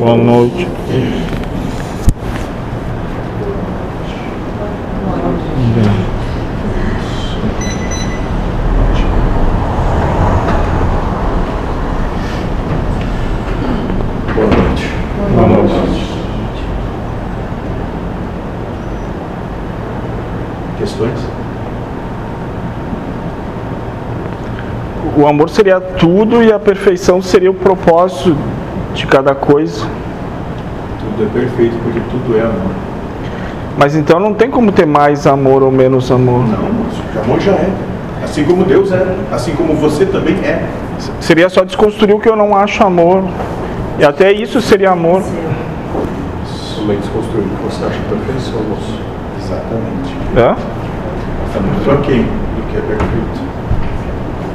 Boa 0.00 0.16
noite. 0.16 0.64
Boa 14.34 14.46
noite. 14.46 14.94
Boa 15.34 15.48
noite. 15.48 15.74
Questões? 20.78 21.18
O 25.16 25.26
amor 25.26 25.50
seria 25.50 25.80
tudo 25.80 26.44
e 26.44 26.52
a 26.52 26.60
perfeição 26.60 27.20
seria 27.20 27.50
o 27.50 27.54
propósito 27.54 28.36
de 28.98 29.06
cada 29.06 29.32
coisa. 29.32 29.86
Tudo 31.00 31.24
é 31.24 31.40
perfeito 31.40 31.76
porque 31.84 32.00
tudo 32.10 32.36
é 32.36 32.40
amor. 32.40 32.74
Mas 33.78 33.94
então 33.94 34.18
não 34.18 34.34
tem 34.34 34.50
como 34.50 34.72
ter 34.72 34.86
mais 34.86 35.24
amor 35.24 35.62
ou 35.62 35.70
menos 35.70 36.10
amor. 36.10 36.44
Não, 36.44 37.22
amor 37.22 37.40
já 37.40 37.52
é. 37.52 37.70
Assim 38.24 38.42
como 38.42 38.64
Deus 38.64 38.90
é, 38.90 39.16
assim 39.32 39.54
como 39.54 39.74
você 39.74 40.04
também 40.04 40.34
é. 40.44 40.68
Seria 41.20 41.48
só 41.48 41.64
desconstruir 41.64 42.12
o 42.12 42.18
que 42.18 42.28
eu 42.28 42.34
não 42.34 42.56
acho 42.56 42.82
amor. 42.84 43.22
E 44.00 44.04
até 44.04 44.32
isso 44.32 44.60
seria 44.60 44.90
amor. 44.90 45.22
Também 46.76 46.98
desconstruir 46.98 47.44
o 47.44 47.48
que 47.48 47.62
você 47.62 47.84
acha 47.84 48.00
perfeição, 48.08 48.60
moço. 48.68 48.98
Exatamente. 49.40 50.16
Hã? 50.36 50.56
Está 51.46 51.60
muito 51.60 51.90
aquém 51.92 52.22
do 52.22 52.62
que 52.68 52.76
é 52.76 52.80
perfeito. 52.80 53.48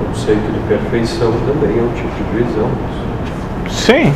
O 0.02 0.06
conceito 0.06 0.52
de 0.52 0.60
perfeição 0.68 1.32
também 1.48 1.80
é 1.80 1.82
um 1.82 1.94
tipo 1.94 2.10
de 2.10 2.44
visão. 2.44 2.70
Sim. 3.70 4.14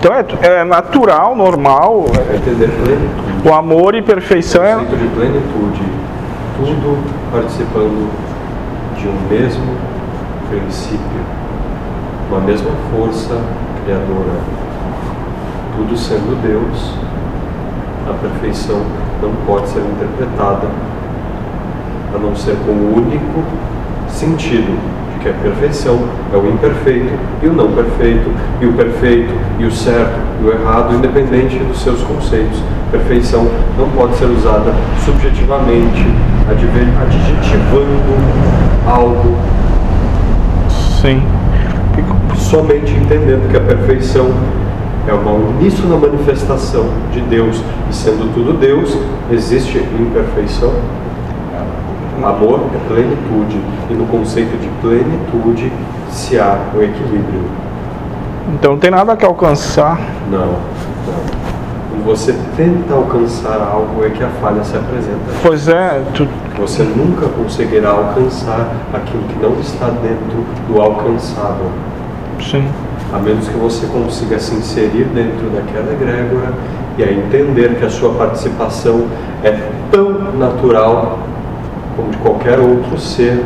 Então 0.00 0.14
é, 0.14 0.60
é 0.60 0.64
natural, 0.64 1.36
normal. 1.36 2.06
É. 2.16 3.46
O 3.46 3.52
amor 3.52 3.94
e 3.94 4.00
perfeição 4.00 4.64
é. 4.64 4.76
de 4.76 5.06
plenitude. 5.08 5.82
Tudo 6.56 7.04
participando 7.30 8.10
de 8.96 9.08
um 9.08 9.28
mesmo 9.28 9.76
princípio, 10.48 11.20
uma 12.30 12.40
mesma 12.40 12.70
força 12.90 13.38
criadora. 13.84 14.40
Tudo 15.76 15.94
sendo 15.96 16.40
Deus, 16.42 16.94
a 18.08 18.14
perfeição 18.14 18.80
não 19.20 19.34
pode 19.46 19.68
ser 19.68 19.80
interpretada 19.80 20.66
a 22.14 22.18
não 22.18 22.34
ser 22.34 22.56
com 22.64 22.72
o 22.72 22.96
único 22.96 23.44
sentido 24.08 24.78
que 25.20 25.28
a 25.28 25.32
perfeição 25.32 26.00
é 26.32 26.36
o 26.36 26.46
imperfeito 26.48 27.12
e 27.42 27.46
o 27.46 27.52
não 27.52 27.72
perfeito, 27.72 28.30
e 28.60 28.66
o 28.66 28.72
perfeito 28.72 29.32
e 29.58 29.64
o 29.64 29.70
certo 29.70 30.18
e 30.40 30.44
o 30.44 30.52
errado, 30.52 30.94
independente 30.94 31.58
dos 31.58 31.82
seus 31.82 32.02
conceitos. 32.02 32.58
Perfeição 32.90 33.46
não 33.78 33.88
pode 33.90 34.16
ser 34.16 34.24
usada 34.26 34.74
subjetivamente, 35.04 36.06
adjetivando 36.50 38.00
algo, 38.86 39.36
Sim. 41.00 41.22
somente 42.36 42.92
entendendo 42.92 43.48
que 43.50 43.56
a 43.56 43.60
perfeição 43.60 44.30
é 45.06 45.12
uma 45.12 45.32
uníssona 45.32 45.96
manifestação 45.96 46.86
de 47.12 47.20
Deus, 47.20 47.62
e 47.88 47.94
sendo 47.94 48.32
tudo 48.34 48.58
Deus, 48.58 48.96
existe 49.30 49.78
imperfeição. 49.78 50.72
Amor 52.24 52.60
é 52.74 52.88
plenitude, 52.88 53.60
e 53.88 53.94
no 53.94 54.06
conceito 54.06 54.56
de 54.58 54.68
plenitude 54.80 55.72
se 56.10 56.38
há 56.38 56.58
o 56.74 56.82
equilíbrio. 56.82 57.42
Então 58.54 58.72
não 58.72 58.78
tem 58.78 58.90
nada 58.90 59.16
que 59.16 59.24
alcançar. 59.24 59.98
Não, 60.30 60.38
não. 60.38 61.40
Quando 61.90 62.04
você 62.04 62.34
tenta 62.56 62.94
alcançar 62.94 63.60
algo 63.60 64.04
é 64.04 64.10
que 64.10 64.22
a 64.22 64.28
falha 64.40 64.62
se 64.64 64.76
apresenta. 64.76 65.18
Pois 65.42 65.68
é, 65.68 66.02
tu, 66.14 66.26
Você 66.58 66.82
nunca 66.82 67.26
conseguirá 67.28 67.90
alcançar 67.90 68.68
aquilo 68.94 69.22
que 69.24 69.38
não 69.42 69.58
está 69.60 69.86
dentro 69.86 70.44
do 70.68 70.80
alcançável. 70.80 71.70
sim. 72.40 72.64
A 73.12 73.18
menos 73.18 73.48
que 73.48 73.58
você 73.58 73.86
consiga 73.86 74.38
se 74.38 74.54
inserir 74.54 75.04
dentro 75.12 75.50
daquela 75.50 75.92
egrégora 75.92 76.52
e 76.96 77.02
a 77.02 77.10
entender 77.12 77.74
que 77.76 77.84
a 77.84 77.90
sua 77.90 78.14
participação 78.14 79.06
é 79.42 79.58
tão 79.90 80.12
natural 80.38 81.18
como 82.00 82.10
de 82.10 82.16
qualquer 82.18 82.58
outro 82.58 82.98
ser 82.98 83.42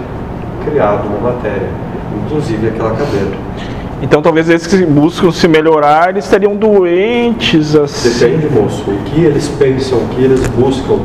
criado 0.64 1.04
na 1.10 1.32
matéria, 1.32 1.68
inclusive 2.24 2.68
aquela 2.68 2.90
cadeira. 2.90 3.36
Então 4.02 4.20
talvez 4.22 4.48
esses 4.50 4.66
que 4.66 4.84
buscam 4.86 5.30
se 5.30 5.48
melhorar, 5.48 6.10
eles 6.10 6.24
estariam 6.24 6.54
doentes 6.54 7.74
assim, 7.74 8.26
Depende, 8.26 8.52
moço, 8.54 8.82
o 8.90 8.96
que 9.04 9.20
eles 9.22 9.48
pensam, 9.48 9.98
o 9.98 10.08
que 10.08 10.22
eles 10.22 10.46
buscam. 10.48 10.98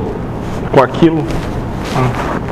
com 0.71 0.81
aquilo. 0.83 1.23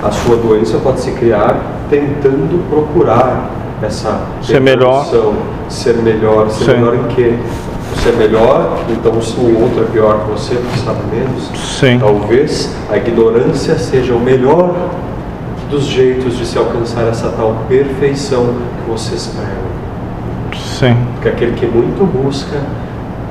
A 0.04 0.12
sua 0.12 0.36
doença 0.38 0.78
pode 0.78 1.00
se 1.02 1.12
criar 1.12 1.56
tentando 1.90 2.64
procurar 2.70 3.50
essa 3.82 4.22
Ser 4.42 4.60
melhor. 4.62 5.06
ser 5.70 5.96
melhor, 5.98 6.50
ser 6.50 6.66
Sim. 6.66 6.72
melhor 6.78 6.96
em 6.96 7.04
quê? 7.16 7.34
Ser 8.04 8.14
melhor, 8.14 8.80
então 8.90 9.22
se 9.22 9.38
o 9.38 9.62
outro 9.62 9.84
é 9.84 9.88
pior 9.92 10.20
que 10.24 10.32
você, 10.32 10.56
você 10.56 10.86
sabe 10.86 11.00
menos. 11.14 11.52
Sim. 11.80 12.00
Talvez 12.00 12.74
a 12.90 12.98
ignorância 12.98 13.78
seja 13.78 14.14
o 14.14 14.20
melhor 14.20 14.74
dos 15.70 15.86
jeitos 15.86 16.38
de 16.38 16.46
se 16.46 16.58
alcançar 16.58 17.08
essa 17.08 17.30
tal 17.30 17.56
perfeição 17.68 18.46
que 18.46 18.90
vocês 18.90 19.28
pregam. 19.36 19.68
Sim. 20.56 20.96
Porque 21.14 21.30
aquele 21.30 21.54
que 21.54 21.66
muito 21.66 22.06
busca 22.06 22.62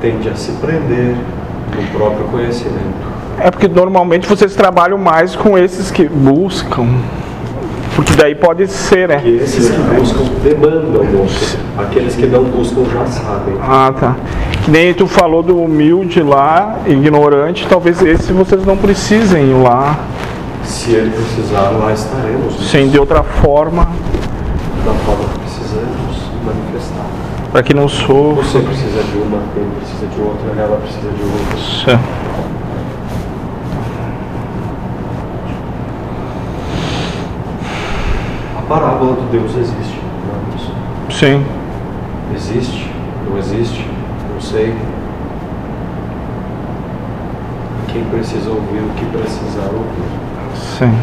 tende 0.01 0.29
a 0.29 0.35
se 0.35 0.51
prender 0.53 1.15
no 1.75 1.87
próprio 1.97 2.25
conhecimento. 2.25 3.07
É 3.39 3.51
porque 3.51 3.67
normalmente 3.67 4.27
vocês 4.27 4.55
trabalham 4.55 4.97
mais 4.97 5.35
com 5.35 5.57
esses 5.57 5.91
que 5.91 6.07
buscam. 6.07 6.87
Porque 7.97 8.13
daí 8.13 8.35
pode 8.35 8.67
ser, 8.67 9.07
né? 9.09 9.17
Que 9.17 9.37
esses 9.37 9.71
que 9.71 9.77
buscam 9.95 10.23
demandam, 10.43 11.03
moço. 11.03 11.57
Aqueles 11.75 12.15
que 12.15 12.27
não 12.27 12.43
buscam 12.43 12.83
já 12.93 13.03
sabem. 13.07 13.55
Ah, 13.59 13.91
tá. 13.99 14.15
Que 14.63 14.69
nem 14.69 14.93
tu 14.93 15.07
falou 15.07 15.41
do 15.41 15.59
humilde 15.59 16.21
lá, 16.21 16.77
ignorante, 16.85 17.65
talvez 17.67 17.99
esse 18.03 18.31
vocês 18.31 18.63
não 18.65 18.77
precisem 18.77 19.49
ir 19.49 19.63
lá. 19.63 19.97
Se 20.63 20.91
ele 20.91 21.09
precisar, 21.09 21.71
lá 21.71 21.91
estaremos. 21.91 22.69
Sim, 22.69 22.87
de 22.89 22.99
outra 22.99 23.23
forma, 23.23 23.87
Da 24.85 24.93
forma 25.03 25.23
que 25.33 25.39
precisamos 25.39 26.17
manifestar. 26.45 27.05
para 27.51 27.63
que 27.63 27.73
não 27.73 27.87
sofra. 27.89 28.43
Você 28.43 28.59
precisa 28.59 29.01
de 29.03 29.17
uma, 29.17 29.39
ele 29.55 29.71
precisa 29.79 30.05
de 30.05 30.21
outra, 30.21 30.61
ela 30.61 30.77
precisa 30.77 31.09
de 31.09 31.23
outra. 31.23 31.97
Sim. 31.97 32.26
Parábola 38.67 39.13
do 39.13 39.31
Deus 39.31 39.55
existe. 39.55 40.01
Não 40.27 40.35
é? 40.35 41.11
Sim. 41.11 41.45
Existe? 42.35 42.91
Não 43.29 43.37
existe? 43.37 43.87
Não 44.33 44.41
sei. 44.41 44.75
Quem 47.87 48.03
precisa 48.05 48.49
ouvir 48.49 48.79
o 48.79 48.89
que 48.95 49.05
precisar 49.05 49.69
ouvir. 49.73 50.27
Sim. 50.55 50.93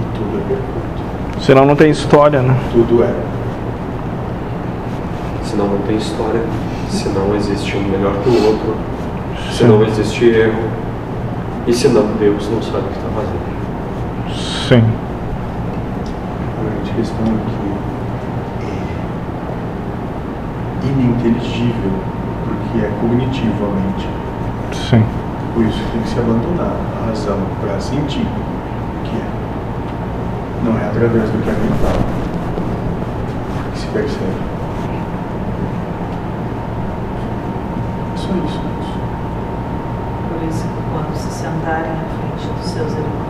E 0.00 0.16
tudo 0.16 0.38
é 0.38 0.48
perfeito. 0.48 1.42
Senão 1.44 1.66
não 1.66 1.76
tem 1.76 1.90
história, 1.90 2.40
né? 2.40 2.56
Tudo 2.72 3.02
é. 3.04 3.14
Senão 5.44 5.66
não 5.66 5.78
tem 5.86 5.96
história. 5.96 6.42
Senão 6.88 7.34
existe 7.36 7.76
um 7.76 7.82
melhor 7.82 8.14
que 8.22 8.28
o 8.30 8.46
outro. 8.46 8.76
Sim. 9.36 9.58
Senão 9.58 9.84
existe 9.84 10.24
erro. 10.24 10.70
E 11.66 11.72
senão 11.72 12.06
Deus 12.18 12.48
não 12.50 12.60
sabe 12.62 12.78
o 12.78 12.88
que 12.88 12.96
está 12.96 13.08
fazendo. 13.14 13.52
Sim. 14.68 15.11
Questão 17.02 17.26
é 17.26 17.34
que 17.50 17.58
é 20.86 20.88
ininteligível, 20.88 21.94
porque 22.44 22.78
é 22.78 22.88
cognitivo 23.00 23.64
a 23.64 23.68
mente. 23.74 24.06
Sim. 24.72 25.02
Por 25.52 25.64
isso 25.64 25.82
tem 25.90 26.00
que 26.00 26.08
se 26.08 26.20
abandonar 26.20 26.76
a 27.02 27.06
razão 27.06 27.40
para 27.60 27.80
sentir 27.80 28.20
o 28.20 29.02
que 29.02 29.16
é. 29.16 29.26
Não 30.62 30.78
é 30.78 30.90
através 30.90 31.28
do 31.28 31.42
que 31.42 31.50
a 31.50 31.54
mente 31.54 31.74
fala 31.82 32.04
que 33.72 33.78
se 33.80 33.86
percebe. 33.88 34.40
É 38.14 38.16
só 38.16 38.28
isso. 38.46 38.60
Por 40.28 40.40
isso 40.48 40.68
que 40.68 40.82
quando 40.92 41.16
se 41.16 41.30
sentarem 41.32 41.90
à 41.90 42.04
frente 42.14 42.46
dos 42.60 42.70
seus 42.70 42.92
irmãos, 42.92 43.21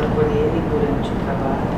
nos 0.00 0.10
acolherem 0.10 0.66
durante 0.66 1.12
o 1.12 1.16
trabalho, 1.16 1.69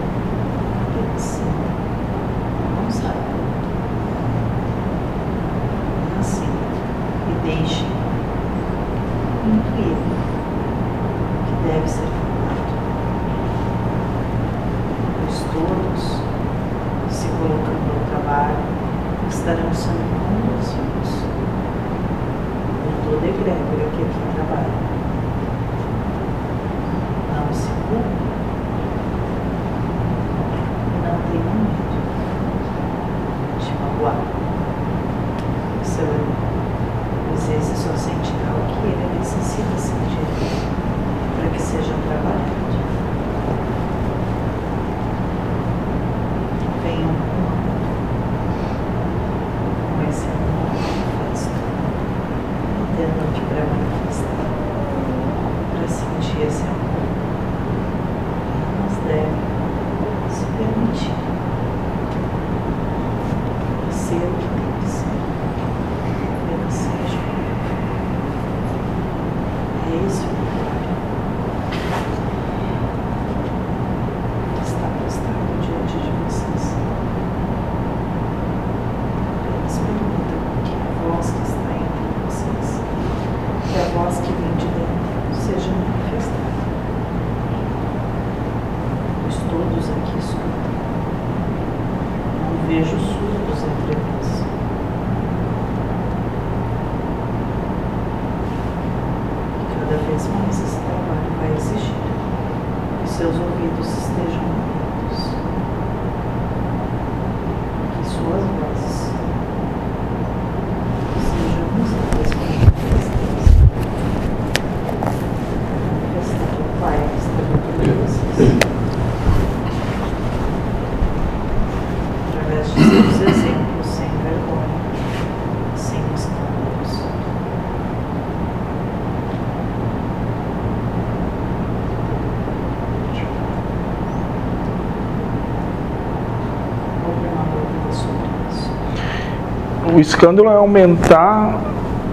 escândalo 140.03 140.51
é 140.51 140.55
aumentar 140.55 141.59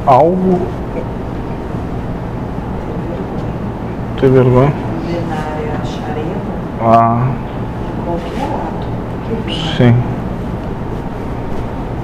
algo. 0.06 0.62
Ter 4.20 4.30
vergonha. 4.30 4.74
Ah, 6.82 7.28
que 9.46 9.54
sim. 9.78 9.94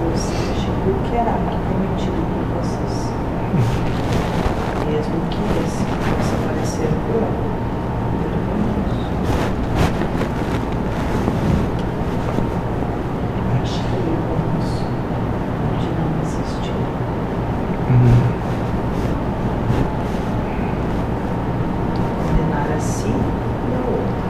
Ou 0.03 0.11
seja, 0.17 0.67
qualquer 0.83 1.27
ato 1.27 1.55
cometido 1.69 2.21
por 2.33 2.43
vocês. 2.57 2.95
Mesmo 4.85 5.17
que 5.29 5.41
esse 5.63 5.83
possa 5.83 6.35
parecer 6.45 6.89
cruel, 7.07 7.35
vergonhoso. 8.19 9.05
Achar 13.63 13.95
erro 13.95 14.35
nisso 14.57 14.85
de 15.79 15.87
não 15.95 16.09
existir. 16.21 16.79
Condenar 22.27 22.69
a 22.75 22.79
si 22.79 23.07
e 23.07 23.11
ao 23.73 23.85
outro. 23.89 24.25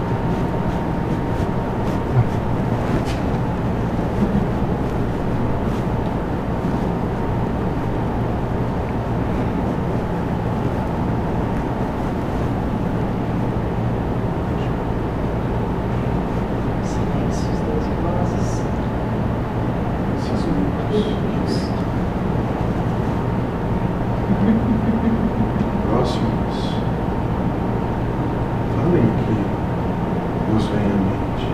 Silêncios 16.85 17.59
das 17.59 17.85
vozes. 18.01 18.49
Esses 20.17 20.41
minutos 20.45 21.05
Isso. 21.45 21.65
próximos. 25.89 26.55
Falem 28.75 29.03
o 29.03 29.05
que 29.17 29.35
nos 30.53 30.65
vem 30.65 30.85
à 30.85 30.97
mente. 30.97 31.47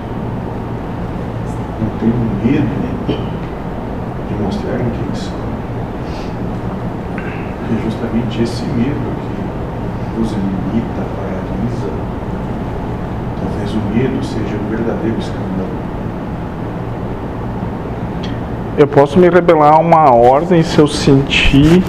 Não 1.80 1.90
tenham 2.00 2.24
medo 2.44 2.80
de 4.28 4.34
mostrarem 4.44 4.90
quem 4.92 5.12
são. 5.16 5.42
Porque 7.16 7.74
é 7.74 7.76
justamente 7.84 8.44
esse 8.44 8.64
medo 8.66 9.10
que 10.14 10.22
os 10.22 10.32
limita, 10.32 11.04
paralisa. 11.16 11.92
Talvez 13.40 13.70
o 13.74 13.82
medo 13.96 14.24
seja 14.24 14.56
o 14.56 14.70
verdadeiro 14.70 15.20
escândalo. 15.20 15.80
Eu 18.82 18.88
posso 18.88 19.20
me 19.20 19.30
rebelar 19.30 19.76
a 19.76 19.78
uma 19.78 20.12
ordem 20.12 20.64
se 20.64 20.80
eu 20.80 20.88
sentir 20.88 21.84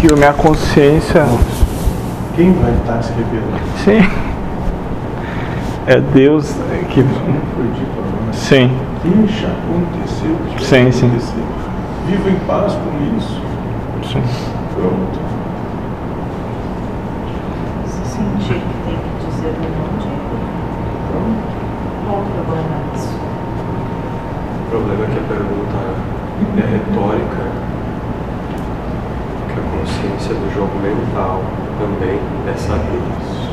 que 0.00 0.12
a 0.12 0.16
minha 0.16 0.32
consciência. 0.32 1.24
Quem 2.34 2.52
vai 2.54 2.72
estar 2.72 3.00
se 3.00 3.12
rebelando? 3.12 3.60
Sim. 3.84 4.00
É 5.86 6.00
Deus 6.00 6.52
que. 6.90 7.04
Sim. 8.32 8.76
Deixa 9.04 9.46
acontecer 9.46 10.26
o 10.26 10.54
que 10.56 10.64
Sim, 10.64 10.82
vai 10.82 10.92
sim. 10.92 11.06
acontecer. 11.06 11.42
Viva 12.08 12.30
em 12.30 12.36
paz 12.46 12.72
com 12.72 13.16
isso. 13.16 13.40
sim. 14.12 14.22
Pronto. 14.74 15.20
Se 17.86 18.10
sentir 18.10 18.54
que 18.54 18.76
tem 18.84 18.96
que 18.96 19.26
dizer 19.30 19.54
um 19.56 19.70
não, 19.78 19.98
diga. 20.00 20.36
Pronto. 21.12 21.46
Qual 22.04 22.18
o 22.18 22.24
problema 22.24 22.76
nisso? 22.92 23.14
O 24.60 24.70
problema 24.70 25.04
é 25.04 25.06
que 25.06 25.18
a 25.18 25.22
pergunta 25.22 25.78
que 29.48 29.58
a 29.58 29.62
consciência 29.78 30.34
do 30.34 30.54
jogo 30.54 30.78
mental 30.80 31.42
também 31.78 32.18
é 32.46 32.56
saber 32.56 33.00
isso. 33.20 33.48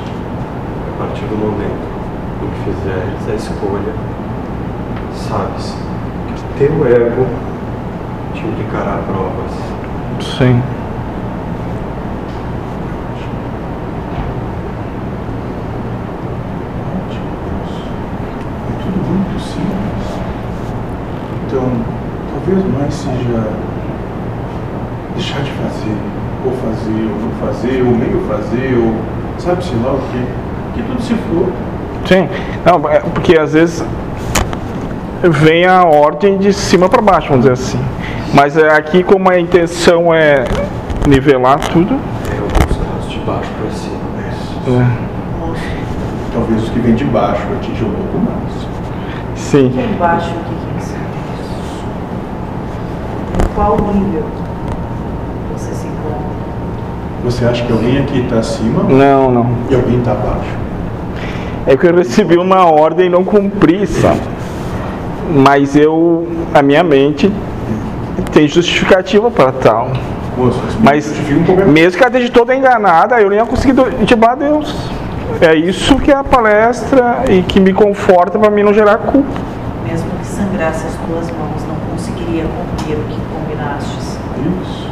A 0.93 0.97
partir 0.97 1.25
do 1.25 1.35
momento 1.35 1.87
em 2.43 2.47
que 2.49 2.59
fizeres 2.71 3.29
a 3.29 3.33
escolha, 3.35 3.93
sabes 5.13 5.75
que 6.27 6.59
teu 6.59 6.87
ego 6.87 7.25
te 8.33 8.41
implicará 8.45 8.99
provas. 9.07 9.51
Sim. 10.21 10.61
Ótimo. 16.95 17.29
É 18.67 18.83
tudo 18.83 18.99
muito 19.07 19.39
simples. 19.39 20.07
Então, 21.47 21.65
talvez 22.31 22.74
mais 22.85 22.93
seja 22.93 23.43
deixar 25.15 25.41
de 25.41 25.51
fazer, 25.51 25.97
ou 26.45 26.51
fazer, 26.51 27.09
ou 27.09 27.19
não 27.19 27.31
fazer, 27.47 27.81
ou 27.81 27.91
meio 27.95 28.21
fazer, 28.27 28.77
ou 28.77 28.93
sabe-se 29.39 29.73
lá 29.83 29.93
o 29.93 29.99
quê. 30.11 30.19
Que 30.75 30.83
tudo 30.83 31.01
se 31.01 31.13
for. 31.15 31.51
Sim. 32.05 32.29
Não, 32.65 32.89
é 32.89 32.99
porque 32.99 33.37
às 33.37 33.53
vezes 33.53 33.83
vem 35.23 35.65
a 35.65 35.83
ordem 35.83 36.37
de 36.37 36.53
cima 36.53 36.87
para 36.89 37.01
baixo, 37.01 37.29
vamos 37.29 37.45
dizer 37.45 37.53
assim. 37.53 37.79
Mas 38.33 38.57
é 38.57 38.69
aqui, 38.69 39.01
como 39.03 39.29
a 39.31 39.39
intenção 39.39 40.13
é 40.13 40.43
nivelar 41.07 41.59
tudo. 41.59 41.97
É 42.29 42.37
alguns 42.37 42.77
casos 42.77 43.11
de 43.11 43.19
baixo 43.19 43.49
para 43.59 43.71
cima. 43.71 43.95
é, 44.67 45.05
Talvez 46.33 46.63
os 46.63 46.69
que 46.69 46.79
vêm 46.79 46.95
de 46.95 47.05
baixo 47.05 47.41
atinjam 47.57 47.87
um 47.87 47.93
pouco 47.93 48.17
mais. 48.19 48.67
sim. 49.35 49.67
Aqui 49.67 49.93
embaixo, 49.93 50.29
o 50.31 50.33
que 50.33 50.49
que 50.49 50.61
é? 50.61 50.64
Qual 53.55 53.77
nível 53.93 54.23
você 55.55 55.73
se 55.73 55.87
encontra? 55.87 56.35
Você 57.23 57.45
acha 57.45 57.65
que 57.65 57.71
alguém 57.71 57.97
aqui 57.99 58.19
está 58.21 58.37
acima 58.39 58.83
Não, 58.83 59.31
não. 59.31 59.47
e 59.69 59.75
alguém 59.75 59.99
está 59.99 60.11
abaixo? 60.11 60.49
É 61.65 61.75
que 61.75 61.87
eu 61.87 61.95
recebi 61.95 62.37
uma 62.37 62.65
ordem 62.69 63.07
e 63.07 63.09
não 63.09 63.23
cumpri, 63.23 63.87
sabe? 63.87 64.19
Mas 65.33 65.75
eu, 65.75 66.27
a 66.53 66.61
minha 66.61 66.83
mente 66.83 67.31
tem 68.31 68.47
justificativa 68.47 69.31
para 69.31 69.51
tal. 69.51 69.89
Moço, 70.37 70.59
Mas 70.83 71.11
um 71.31 71.71
mesmo 71.71 71.97
que 71.97 72.03
ela 72.03 72.11
esteja 72.13 72.31
toda 72.31 72.53
enganada, 72.55 73.19
eu 73.19 73.29
nem 73.29 73.39
ia 73.39 73.45
conseguir 73.45 73.73
do- 73.73 73.89
intimar 74.01 74.31
a 74.31 74.35
Deus. 74.35 74.75
É 75.41 75.55
isso 75.55 75.95
que 75.97 76.11
é 76.11 76.15
a 76.15 76.23
palestra 76.23 77.23
e 77.29 77.41
que 77.41 77.59
me 77.59 77.73
conforta 77.73 78.37
para 78.37 78.51
mim 78.51 78.61
não 78.61 78.73
gerar 78.73 78.97
culpa. 78.97 79.44
Sangrasse 80.55 80.87
as 80.87 80.95
tuas 80.95 81.29
mãos, 81.37 81.61
não 81.67 81.75
conseguiria 81.91 82.45
cumprir 82.45 82.95
o 82.95 83.03
que 83.09 83.19
combinastes. 83.33 84.17
Isso. 84.63 84.89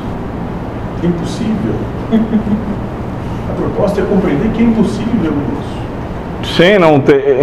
É 1.01 1.05
impossível. 1.05 1.74
A 3.50 3.53
proposta 3.53 4.01
é 4.01 4.03
compreender 4.03 4.51
que 4.51 4.62
é 4.62 4.65
impossível, 4.65 5.32
moço. 5.32 6.53
Sim, 6.53 6.79
não 6.79 7.00
tem. 7.00 7.39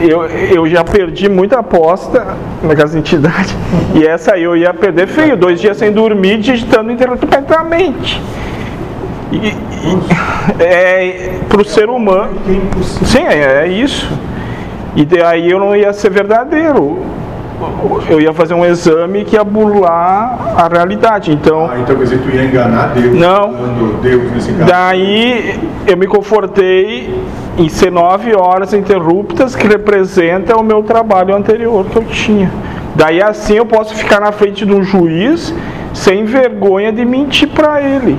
Eu, 0.00 0.24
eu 0.24 0.66
já 0.66 0.82
perdi 0.82 1.28
muita 1.28 1.58
aposta 1.58 2.38
naquelas 2.62 2.94
entidades. 2.94 3.54
E 3.94 4.06
essa 4.06 4.34
aí 4.34 4.42
eu 4.44 4.56
ia 4.56 4.72
perder 4.72 5.08
feio, 5.08 5.36
dois 5.36 5.60
dias 5.60 5.76
sem 5.76 5.92
dormir, 5.92 6.38
digitando 6.38 6.90
interruptamente. 6.90 8.20
E, 9.30 9.36
e, 9.36 10.62
é 10.62 11.38
para 11.48 11.60
o 11.60 11.64
ser 11.64 11.90
humano. 11.90 12.32
É. 12.48 13.04
Sim, 13.04 13.24
é, 13.24 13.64
é 13.64 13.68
isso. 13.68 14.08
E 14.96 15.04
daí 15.04 15.50
eu 15.50 15.58
não 15.58 15.74
ia 15.76 15.92
ser 15.92 16.10
verdadeiro. 16.10 16.98
Eu 18.08 18.20
ia 18.20 18.32
fazer 18.32 18.54
um 18.54 18.64
exame 18.64 19.24
que 19.24 19.36
ia 19.36 19.44
burlar 19.44 20.54
a 20.56 20.66
realidade. 20.66 21.30
Então, 21.30 21.68
Ah, 21.70 21.78
então 21.78 21.94
quer 21.94 22.04
dizer 22.04 22.18
tu 22.22 22.30
ia 22.30 22.44
enganar 22.44 22.94
Deus. 22.94 23.14
Não. 23.14 23.52
Deus 24.02 24.32
nesse 24.32 24.52
caso. 24.52 24.64
daí 24.64 25.60
eu 25.86 25.96
me 25.96 26.06
confortei 26.06 27.14
em 27.58 27.68
ser 27.68 27.92
nove 27.92 28.34
horas 28.34 28.72
interruptas, 28.72 29.54
que 29.54 29.66
representa 29.66 30.56
o 30.56 30.62
meu 30.62 30.82
trabalho 30.82 31.36
anterior 31.36 31.84
que 31.84 31.96
eu 31.96 32.04
tinha. 32.04 32.50
Daí 32.94 33.22
assim 33.22 33.56
eu 33.56 33.66
posso 33.66 33.94
ficar 33.94 34.20
na 34.20 34.32
frente 34.32 34.64
de 34.64 34.72
um 34.72 34.82
juiz 34.82 35.54
sem 35.92 36.24
vergonha 36.24 36.90
de 36.92 37.04
mentir 37.04 37.48
para 37.48 37.80
ele. 37.82 38.18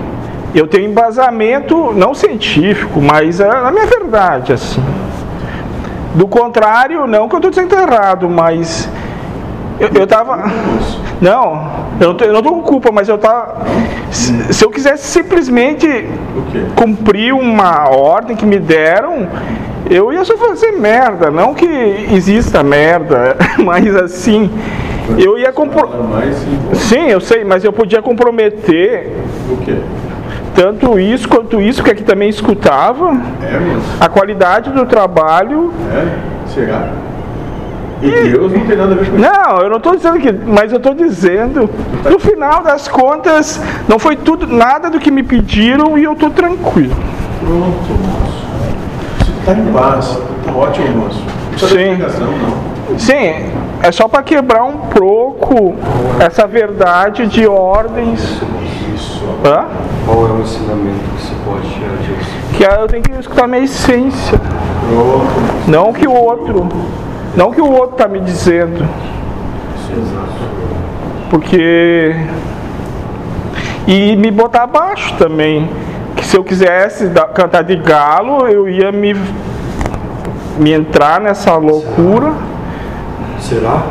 Eu 0.54 0.68
tenho 0.68 0.90
embasamento, 0.90 1.94
não 1.94 2.14
científico, 2.14 3.02
mas 3.02 3.40
é 3.40 3.50
a 3.50 3.72
minha 3.72 3.86
verdade, 3.86 4.54
assim. 4.54 4.82
Do 6.16 6.28
contrário, 6.28 7.08
não 7.08 7.30
que 7.30 7.36
eu 7.36 7.38
estou 7.38 7.50
dizendo 7.52 7.70
que 7.70 7.76
tá 7.76 7.84
errado, 7.84 8.30
mas 8.30 8.90
eu, 9.80 9.90
eu 9.96 10.08
tava. 10.08 10.38
Moço, 10.38 11.02
Não, 11.22 11.88
eu 12.00 12.08
não, 12.10 12.16
tô, 12.16 12.26
eu 12.26 12.34
não 12.34 12.44
tô 12.44 12.52
com 12.52 12.62
culpa, 12.62 12.92
mas 12.92 13.10
eu 13.10 13.18
tava. 13.18 13.66
Se, 14.12 14.54
se 14.54 14.66
eu 14.66 14.70
quisesse 14.70 15.08
simplesmente 15.08 15.88
cumprir 16.76 17.34
uma 17.34 17.90
ordem 17.90 18.36
que 18.36 18.46
me 18.46 18.60
deram, 18.60 19.28
eu 19.90 20.12
ia 20.14 20.24
só 20.24 20.38
fazer 20.38 20.74
merda. 20.74 21.32
Não 21.32 21.54
que 21.54 21.66
exista 21.66 22.62
merda, 22.62 23.38
mas 23.64 23.96
assim, 23.96 24.52
eu 25.18 25.38
ia 25.38 25.52
compro... 25.52 25.88
Fala 25.88 26.04
mais 26.04 26.36
sim. 26.36 26.60
Sim, 26.74 27.08
eu 27.10 27.20
sei, 27.20 27.44
mas 27.44 27.64
eu 27.64 27.74
podia 27.74 28.02
comprometer 28.02 29.12
O 29.50 29.58
quê? 29.58 29.78
Tanto 30.56 31.00
isso 31.00 31.28
quanto 31.28 31.60
isso, 31.62 31.84
que 31.84 31.92
aqui 31.92 32.04
também 32.04 32.30
escutava, 32.30 33.10
É, 33.42 33.60
moço. 33.60 33.86
a 34.00 34.10
qualidade 34.10 34.70
do 34.72 34.86
trabalho. 34.86 35.74
É? 35.94 36.08
Será? 36.48 36.90
E 38.02 38.10
Deus 38.10 38.52
não 38.52 38.66
tem 38.66 38.76
nada 38.78 38.94
a 38.94 38.96
ver 38.98 39.10
com 39.10 39.16
isso. 39.18 39.30
Não, 39.32 39.62
eu 39.62 39.70
não 39.70 39.78
estou 39.78 39.96
dizendo 39.96 40.20
que, 40.20 40.32
mas 40.32 40.72
eu 40.72 40.78
estou 40.78 40.94
dizendo, 40.96 41.70
no 42.10 42.20
final 42.20 42.64
das 42.64 42.88
contas, 42.88 43.62
não 43.88 44.00
foi 44.00 44.16
tudo, 44.16 44.48
nada 44.48 44.90
do 44.90 45.00
que 45.00 45.12
me 45.12 45.22
pediram 45.22 45.98
e 45.98 46.04
eu 46.04 46.14
estou 46.14 46.32
tranquilo. 46.32 46.96
Pronto, 47.40 47.92
moço. 47.94 48.46
Você 49.20 49.32
tá 49.46 49.54
em 49.54 49.72
paz. 49.72 50.20
Tá 50.46 50.52
ótimo, 50.52 50.88
moço. 50.98 51.24
Não 51.24 51.50
precisa 51.60 52.10
Sim. 52.10 52.20
não. 52.20 52.98
Sim, 52.98 53.52
é 53.84 53.92
só 53.92 54.08
para 54.08 54.24
quebrar 54.24 54.64
um 54.64 54.78
pouco 54.78 55.76
essa 56.20 56.48
verdade 56.48 57.28
de 57.28 57.48
ordens. 57.48 58.42
Hã? 59.46 59.66
Qual 60.06 60.28
é 60.28 60.32
o 60.32 60.42
ensinamento 60.42 61.00
que 61.16 61.22
se 61.22 61.34
pode 61.46 61.70
tirar 61.70 61.96
disso? 61.98 62.32
Que 62.54 62.64
eu 62.64 62.88
tenho 62.88 63.04
que 63.04 63.12
escutar 63.20 63.48
minha 63.48 63.64
essência, 63.64 64.40
não 65.68 65.94
que 65.94 66.08
o 66.08 66.14
outro, 66.14 66.68
não 67.36 67.52
que 67.52 67.62
o 67.62 67.72
outro 67.72 67.94
está 67.94 68.08
me 68.08 68.20
dizendo, 68.20 68.88
porque 71.30 72.16
e 73.88 74.16
me 74.16 74.30
botar 74.32 74.64
abaixo 74.64 75.16
também. 75.18 75.70
Que 76.16 76.26
se 76.26 76.38
eu 76.38 76.44
quisesse 76.44 77.10
cantar 77.34 77.64
de 77.64 77.76
galo, 77.78 78.48
eu 78.48 78.70
ia 78.70 78.92
me 78.92 79.16
me 80.58 80.72
entrar 80.72 81.20
nessa 81.20 81.56
loucura. 81.56 82.34
Será? 83.40 83.82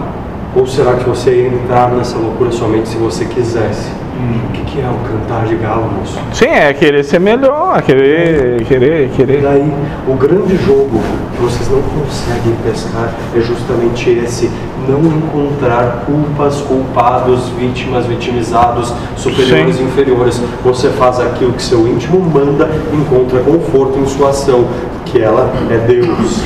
Ou 0.54 0.66
será 0.66 0.94
que 0.94 1.08
você 1.08 1.30
ia 1.30 1.48
entrar 1.48 1.90
nessa 1.90 2.16
loucura 2.18 2.52
somente 2.52 2.88
se 2.88 2.96
você 2.96 3.24
quisesse? 3.24 3.90
O 4.20 4.52
que, 4.52 4.62
que 4.64 4.80
é 4.80 4.88
o 4.88 4.98
cantar 5.08 5.46
de 5.46 5.54
galo, 5.56 5.90
moço? 5.98 6.18
Sim, 6.32 6.46
é 6.46 6.72
querer 6.74 7.02
ser 7.04 7.18
melhor, 7.18 7.80
querer, 7.82 8.62
querer, 8.64 9.06
E 9.06 9.08
querer. 9.16 9.40
daí, 9.42 9.72
o 10.06 10.14
grande 10.14 10.56
jogo 10.64 11.00
que 11.34 11.42
vocês 11.42 11.68
não 11.70 11.80
conseguem 11.82 12.54
pescar 12.62 13.14
é 13.34 13.40
justamente 13.40 14.10
esse: 14.10 14.50
não 14.86 15.00
encontrar 15.00 16.04
culpas, 16.04 16.60
culpados, 16.60 17.48
vítimas, 17.58 18.06
vitimizados, 18.06 18.92
superiores 19.16 19.78
e 19.78 19.82
inferiores. 19.82 20.40
Você 20.64 20.88
faz 20.90 21.18
aquilo 21.20 21.52
que 21.52 21.62
seu 21.62 21.86
íntimo 21.88 22.20
manda, 22.20 22.68
encontra 22.92 23.40
conforto 23.40 23.98
em 23.98 24.06
sua 24.06 24.30
ação, 24.30 24.66
que 25.06 25.20
ela 25.20 25.50
é 25.70 25.78
Deus. 25.86 26.42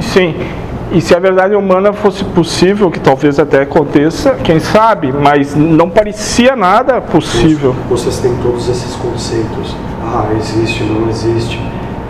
Sim. 0.00 0.34
E 0.92 1.00
se 1.00 1.14
a 1.14 1.20
verdade 1.20 1.54
humana 1.54 1.92
fosse 1.92 2.24
possível, 2.24 2.90
que 2.90 2.98
talvez 2.98 3.38
até 3.38 3.62
aconteça, 3.62 4.34
quem 4.42 4.58
sabe, 4.58 5.12
mas 5.12 5.54
não 5.54 5.88
parecia 5.88 6.56
nada 6.56 7.00
possível. 7.00 7.76
Vocês 7.88 8.18
têm 8.18 8.34
todos 8.42 8.68
esses 8.68 8.96
conceitos. 8.96 9.76
Ah, 10.02 10.26
existe, 10.36 10.82
não 10.82 11.08
existe. 11.08 11.60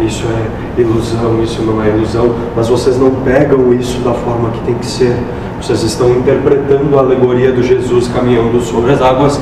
Isso 0.01 0.25
é 0.27 0.81
ilusão, 0.81 1.43
isso 1.43 1.61
não 1.61 1.83
é 1.83 1.89
ilusão. 1.89 2.35
Mas 2.57 2.69
vocês 2.69 2.99
não 2.99 3.11
pegam 3.17 3.75
isso 3.75 3.99
da 3.99 4.15
forma 4.15 4.49
que 4.51 4.61
tem 4.61 4.75
que 4.75 4.87
ser. 4.87 5.15
Vocês 5.61 5.83
estão 5.83 6.11
interpretando 6.13 6.97
a 6.97 7.01
alegoria 7.01 7.53
do 7.53 7.63
Jesus 7.63 8.09
caminhando 8.09 8.63
sobre 8.63 8.93
as 8.93 9.03
águas, 9.03 9.39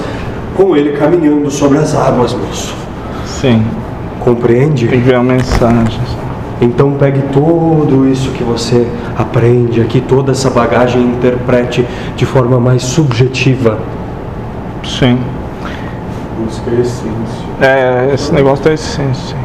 com 0.57 0.75
ele 0.75 0.97
caminhando 0.97 1.49
sobre 1.49 1.79
as 1.79 1.95
águas, 1.95 2.35
moço. 2.35 2.75
Sim. 3.25 3.65
Compreende? 4.19 4.93
Enviar 4.93 5.23
mensagens. 5.23 6.28
Então 6.61 6.93
pegue 6.93 7.23
tudo 7.33 8.09
isso 8.09 8.31
que 8.33 8.43
você 8.43 8.87
aprende 9.17 9.81
aqui, 9.81 10.01
toda 10.01 10.33
essa 10.33 10.51
bagagem 10.51 11.01
e 11.01 11.05
interprete 11.05 11.87
de 12.17 12.27
forma 12.27 12.59
mais 12.59 12.83
subjetiva. 12.83 13.79
Sim. 14.85 15.19
Busca 16.45 16.71
a 16.71 16.75
essência. 16.81 17.49
É, 17.61 18.11
esse 18.13 18.33
negócio 18.33 18.65
da 18.65 18.73
essência. 18.73 19.37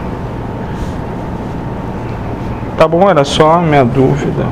Tá 2.77 2.88
bom, 2.88 3.08
era 3.08 3.24
só 3.24 3.53
a 3.53 3.62
minha 3.62 3.86
dúvida. 3.86 4.46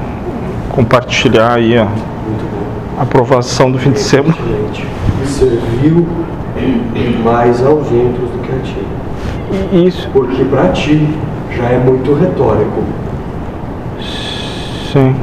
Compartilhar 0.69 1.55
aí 1.55 1.77
a 1.77 1.85
Muito 1.85 2.43
bom. 2.43 3.01
aprovação 3.01 3.71
do 3.71 3.79
fim 3.79 3.91
de 3.91 3.99
semana. 3.99 4.35
Excelente. 4.37 4.87
Serviu 5.25 6.07
mais 7.23 7.65
aos 7.65 7.87
do 7.87 8.41
que 8.41 8.51
a 8.51 8.59
ti. 8.59 8.85
E 9.73 9.87
Isso, 9.87 10.07
Porque 10.13 10.43
para 10.45 10.69
ti 10.69 11.07
já 11.55 11.65
é 11.65 11.77
muito 11.77 12.13
retórico. 12.13 12.83
sim. 14.91 15.15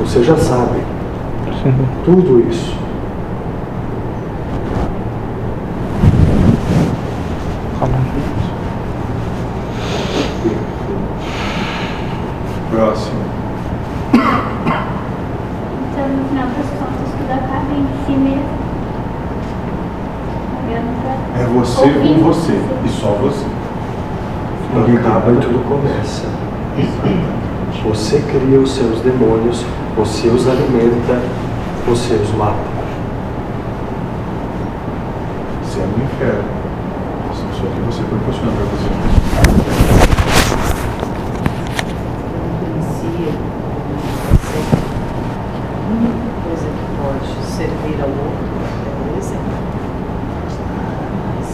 Você 0.00 0.22
já 0.22 0.36
sabe 0.36 0.80
sim. 1.62 1.74
tudo 2.04 2.40
isso. 2.48 2.74
Próximo. 12.70 13.20
Então, 15.92 16.08
no 16.08 16.28
final 16.28 16.46
das 16.48 16.68
contas, 16.78 17.08
tudo 17.16 17.32
acaba 17.32 17.72
em 17.72 17.86
si 18.04 18.12
mesmo. 18.18 18.54
É 21.38 21.44
você 21.46 21.88
com 21.88 22.24
você. 22.24 22.60
E 22.84 22.88
só 22.88 23.10
você. 23.12 23.53
Ninguém 24.74 24.96
Acaba 24.98 25.32
e 25.32 25.36
tudo 25.36 25.64
começa. 25.68 26.26
Você 27.84 28.18
cria 28.20 28.58
os 28.58 28.72
seus 28.74 29.00
demônios, 29.00 29.64
você 29.96 30.28
os 30.28 30.48
alimenta, 30.48 31.20
você 31.86 32.14
os 32.14 32.32
mata. 32.34 32.56
Você 35.62 35.80
é 35.80 35.86
no 35.86 36.04
inferno. 36.04 36.44
Só 37.52 37.66
que 37.66 37.80
você 37.86 38.02
proporciona 38.02 38.52
para 38.52 38.64
você. 38.64 38.88
inicia 42.74 43.32
a 45.74 45.88
única 45.92 46.26
coisa 46.42 46.66
que 46.66 46.84
pode 47.00 47.26
ser 47.46 47.68
servir 47.68 47.98
ao 48.02 48.08
outro, 48.08 48.46
é 48.86 48.90
o 48.98 49.18
exemplo. 49.18 49.62
Nada 50.76 51.06
mais. 51.24 51.50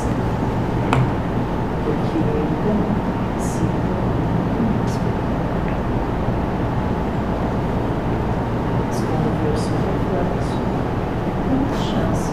Porque 1.84 2.18
ele 2.18 2.54
também 2.64 2.94
se 3.38 3.64
Mas 8.86 8.96
quando 9.00 9.28
vê 9.40 9.48
o 9.50 9.56
seu 9.58 9.76
reflexo, 9.76 10.56
tem 11.46 11.60
a 11.66 11.74
chance 11.84 12.32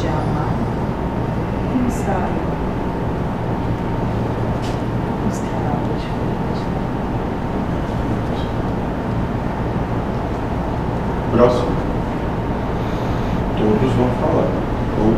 de 0.00 0.06
amar 0.08 0.52
quem 1.72 1.84
sabe 1.90 2.40
os 5.28 5.38
caráteres 5.38 6.00
diferentes. 6.02 6.62
Próximo. 11.32 11.74
Todos 13.58 13.92
vão 13.94 14.08
falar. 14.20 14.48
Ou 15.00 15.10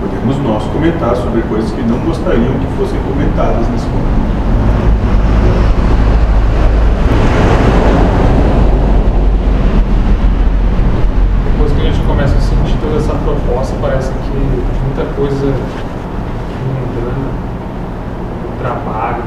podemos 0.00 0.36
nós 0.38 0.62
comentar 0.72 1.14
sobre 1.16 1.42
coisas 1.42 1.70
que 1.72 1.82
não 1.82 1.98
gostariam 1.98 2.54
que 2.58 2.66
fossem 2.78 2.98
comentadas 3.00 3.68
nesse 3.68 3.86
momento. 3.86 4.30
Depois 11.44 11.72
que 11.72 11.80
a 11.80 11.84
gente 11.84 12.00
começa 12.06 12.36
a 12.36 12.40
sentir 12.40 12.78
toda 12.80 12.96
essa 12.96 13.14
proposta, 13.14 13.76
parece 13.82 14.10
que 14.12 14.64
muita 14.86 15.04
coisa 15.16 15.52
mundana, 16.64 17.28
no 18.42 18.50
trabalho, 18.58 19.24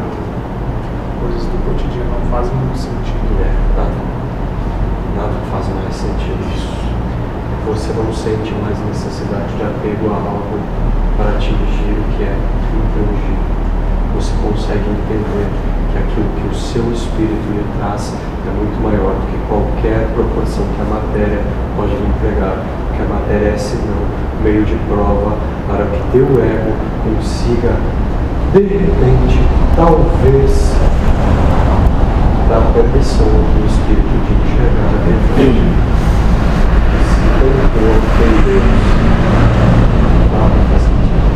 coisas 1.21 1.43
do 1.43 1.57
cotidiano 1.67 2.09
não 2.19 2.25
fazem 2.31 2.55
muito 2.55 2.79
sentido. 2.79 3.37
É, 3.41 3.53
nada. 3.77 4.13
Nada 5.15 5.33
faz 5.51 5.67
mais 5.69 5.93
sentido 5.93 6.41
isso. 6.55 6.73
Você 7.67 7.93
não 7.93 8.11
sente 8.11 8.51
mais 8.61 8.77
necessidade 8.89 9.55
de 9.55 9.63
apego 9.63 10.11
a 10.11 10.17
algo 10.17 10.57
para 11.15 11.29
atingir 11.37 11.93
o 11.93 12.03
que 12.17 12.23
é 12.23 12.33
intangível. 12.33 13.45
Você 14.15 14.33
consegue 14.41 14.89
entender 14.89 15.47
que 15.91 15.97
aquilo 15.97 16.29
que 16.35 16.47
o 16.49 16.55
seu 16.55 16.91
espírito 16.91 17.45
lhe 17.53 17.63
traz 17.77 18.13
é 18.47 18.51
muito 18.57 18.81
maior 18.81 19.13
do 19.15 19.25
que 19.29 19.37
qualquer 19.47 20.09
proporção 20.13 20.65
que 20.75 20.81
a 20.81 20.82
matéria 20.93 21.41
pode 21.75 21.91
lhe 21.91 22.05
entregar. 22.05 22.57
Que 22.95 23.01
a 23.01 23.05
matéria 23.05 23.53
é, 23.53 23.57
senão, 23.57 24.05
meio 24.43 24.63
de 24.63 24.75
prova 24.87 25.35
para 25.67 25.85
que 25.85 26.11
teu 26.11 26.25
ego 26.43 26.73
consiga, 27.03 27.73
de 28.53 28.61
repente, 28.61 29.41
talvez, 29.75 30.75
dar 32.49 32.61
permissão 32.73 33.25
ao 33.25 33.65
espírito 33.65 34.13
de 34.25 34.33
enxergar 34.43 34.89
a 34.89 35.01
verdade. 35.05 35.63
Se 37.09 37.23
sentido. 40.79 41.27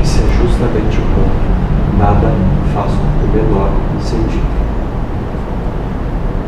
Esse 0.00 0.18
é 0.20 0.26
justamente 0.40 0.98
o 0.98 1.02
ponto. 1.02 1.44
Nada 1.98 2.28
faz 2.74 2.92
o 2.92 3.26
menor 3.34 3.70
sentido. 4.00 4.54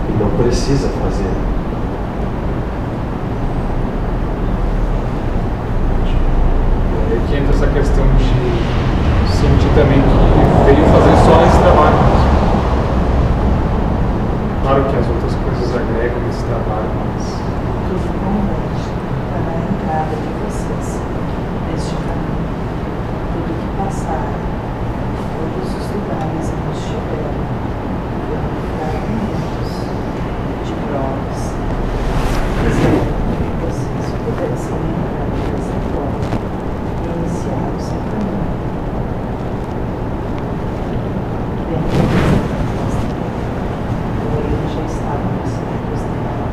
E 0.08 0.12
não 0.22 0.30
precisa 0.30 0.88
fazer. 1.02 1.55
E 7.08 7.12
aí 7.12 7.20
que 7.28 7.36
entra 7.36 7.54
essa 7.54 7.66
questão 7.68 8.04
de 8.18 8.24
sentir 9.30 9.70
também 9.74 10.02
que 10.02 10.18
veio 10.64 10.84
fazer 10.86 11.16
só 11.24 11.34
esse 11.46 11.58
trabalho. 11.62 12.00
Claro 14.62 14.82
que 14.90 14.96
as 14.96 15.06
outras 15.06 15.34
coisas 15.36 15.76
agregam 15.76 16.18
nesse 16.26 16.42
trabalho, 16.42 16.90
mas 16.98 17.22
converge 18.26 18.90
para 19.30 19.46
a 19.46 19.62
entrada 19.70 20.14
de 20.18 20.30
vocês 20.42 20.98
neste 21.70 21.94
caminho. 21.94 22.42
Tudo 23.30 23.54
que 23.54 23.68
passar, 23.78 24.26
todos 25.30 25.70
os 25.70 25.86
lugares 25.94 26.50
onde 26.50 26.74
estiverem, 26.74 27.46
foram 28.26 28.50
fragmentos 28.74 29.70
de 30.66 30.74
provas. 30.82 31.54
Que 32.66 33.50
vocês 33.62 34.06
pudessem 34.24 34.74
entrar 34.74 35.55
e 37.56 37.62
iniciar 37.62 37.70
o 37.70 37.80
seu 37.80 38.00
caminho. 38.10 38.46
Dentro 40.86 41.12
dessa 41.16 42.20
proposta, 42.36 43.06
o 44.22 44.36
erro 44.36 44.66
já 44.74 44.84
estava 44.86 45.26
nos 45.32 45.50
cérebros 45.50 46.02
dela. 46.12 46.48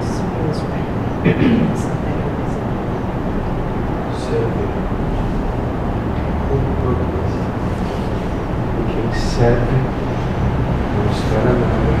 Isso 0.00 0.22
mesmo. 0.32 0.72
Essa 1.72 1.92
realização. 2.02 2.68
Serve 4.18 4.64
com 6.48 6.60
purpose. 6.82 7.40
E 8.78 8.82
quem 8.92 9.08
serve 9.20 9.76
não 10.96 11.06
espera 11.10 11.52
nada. 11.52 11.92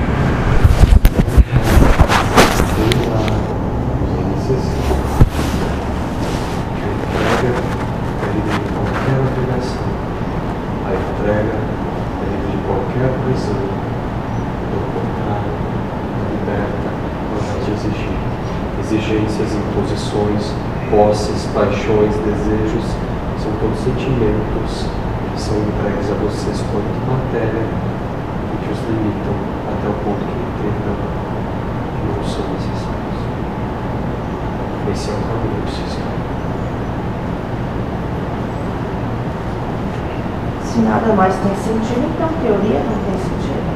Tem 2.74 2.94
lá 3.08 3.22
o 3.22 4.04
que 4.06 4.22
necessita. 4.30 4.96
A 7.14 7.24
entrega 7.32 7.62
é 8.22 8.28
livre 8.32 8.52
de 8.52 8.68
qualquer 8.72 9.18
obrigação. 9.20 9.90
A 10.86 10.88
entrega 10.92 11.52
é 11.52 12.24
livre 12.30 12.50
de 12.50 12.58
qualquer 12.66 13.10
prisão. 13.24 13.64
Pelo 14.70 14.86
contrário, 14.92 15.54
a 16.12 16.24
liberta 16.30 16.88
para 17.30 17.54
te 17.64 17.70
exigir. 17.72 18.16
Exigências, 18.80 19.50
imposições, 19.54 20.44
posses, 21.12 21.44
paixões, 21.52 22.16
desejos, 22.24 22.84
são 23.36 23.52
todos 23.60 23.78
sentimentos 23.84 24.88
que 25.28 25.38
são 25.38 25.58
entregues 25.58 26.10
a 26.10 26.14
vocês 26.24 26.64
quanto 26.72 26.88
matéria 27.04 27.68
e 28.48 28.56
que 28.56 28.72
os 28.72 28.80
limitam 28.88 29.36
até 29.68 29.88
o 29.88 29.92
ponto 29.92 30.24
que 30.24 30.32
entendam 30.32 30.96
que 31.92 32.16
não 32.16 32.24
são 32.24 32.48
necessários. 32.54 33.20
Esse 34.90 35.10
é 35.10 35.12
o 35.12 35.16
caminho 35.28 35.68
se 35.68 35.82
escolhe. 35.84 36.24
Se 40.64 40.78
nada 40.80 41.12
mais 41.12 41.34
tem 41.34 41.54
sentido, 41.56 42.08
então 42.08 42.28
teoria 42.40 42.80
não 42.80 42.96
tem 43.04 43.18
sentido. 43.20 43.68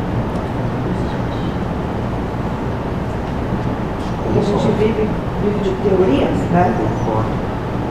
Porque 4.25 4.39
a 4.39 4.43
gente 4.43 4.69
vive, 4.79 5.26
vive 5.47 5.61
de 5.61 5.71
teorias, 5.89 6.37
né? 6.51 6.75
Concordo. 6.79 7.31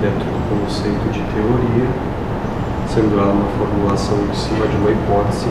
Dentro 0.01 0.25
do 0.25 0.63
conceito 0.65 1.11
de 1.11 1.21
teoria, 1.33 1.89
sendo 2.87 3.19
ela 3.19 3.31
uma 3.31 3.47
formulação 3.57 4.17
em 4.29 4.33
cima 4.33 4.67
de 4.67 4.75
uma 4.75 4.91
hipótese, 4.91 5.47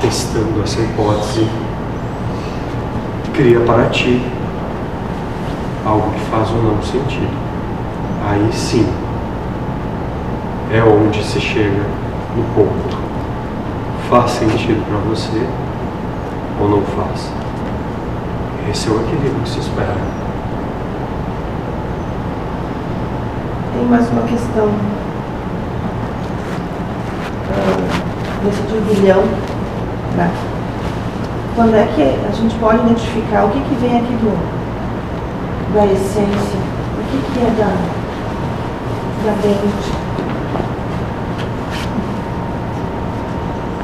testando 0.00 0.62
essa 0.62 0.80
hipótese, 0.80 1.46
cria 3.34 3.60
para 3.60 3.88
ti 3.90 4.22
algo 5.84 6.10
que 6.12 6.20
faz 6.30 6.50
ou 6.50 6.62
não 6.62 6.82
sentido. 6.82 7.42
Aí 8.24 8.48
sim 8.52 8.86
é 10.72 10.82
onde 10.82 11.22
se 11.22 11.40
chega 11.40 11.84
no 12.34 12.42
ponto. 12.54 12.96
Faz 14.08 14.30
sentido 14.32 14.84
para 14.86 14.98
você 15.10 15.46
ou 16.60 16.68
não 16.68 16.82
faz? 16.82 17.41
Esse 18.70 18.88
é 18.88 18.92
o 18.92 19.00
equilíbrio 19.00 19.42
que 19.42 19.48
se 19.48 19.58
espera. 19.58 19.96
Tem 23.74 23.84
mais 23.86 24.08
uma 24.10 24.22
questão 24.22 24.68
ah, 27.50 28.44
nesse 28.44 28.62
turbilhão, 28.62 29.22
né? 30.16 30.30
Quando 31.56 31.74
é 31.74 31.86
que 31.94 32.02
a 32.02 32.30
gente 32.30 32.54
pode 32.56 32.78
identificar 32.78 33.44
o 33.44 33.50
que, 33.50 33.60
que 33.60 33.74
vem 33.74 33.98
aqui 33.98 34.14
do, 34.14 34.32
da 35.74 35.84
essência, 35.84 36.60
o 36.98 37.04
que, 37.10 37.32
que 37.32 37.44
é 37.44 37.50
da, 37.58 37.74
da 39.24 39.32
mente? 39.36 39.92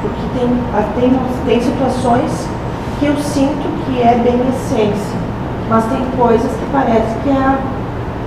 Porque 0.00 0.22
tem, 0.38 1.10
tem, 1.10 1.20
tem 1.46 1.60
situações 1.60 2.48
que 3.00 3.06
eu 3.06 3.16
sinto 3.18 3.77
é 4.00 4.14
bem 4.22 4.40
essência, 4.48 5.18
mas 5.68 5.84
tem 5.86 6.04
coisas 6.16 6.50
que 6.50 6.66
parece 6.72 7.14
que 7.22 7.30
a, 7.30 7.58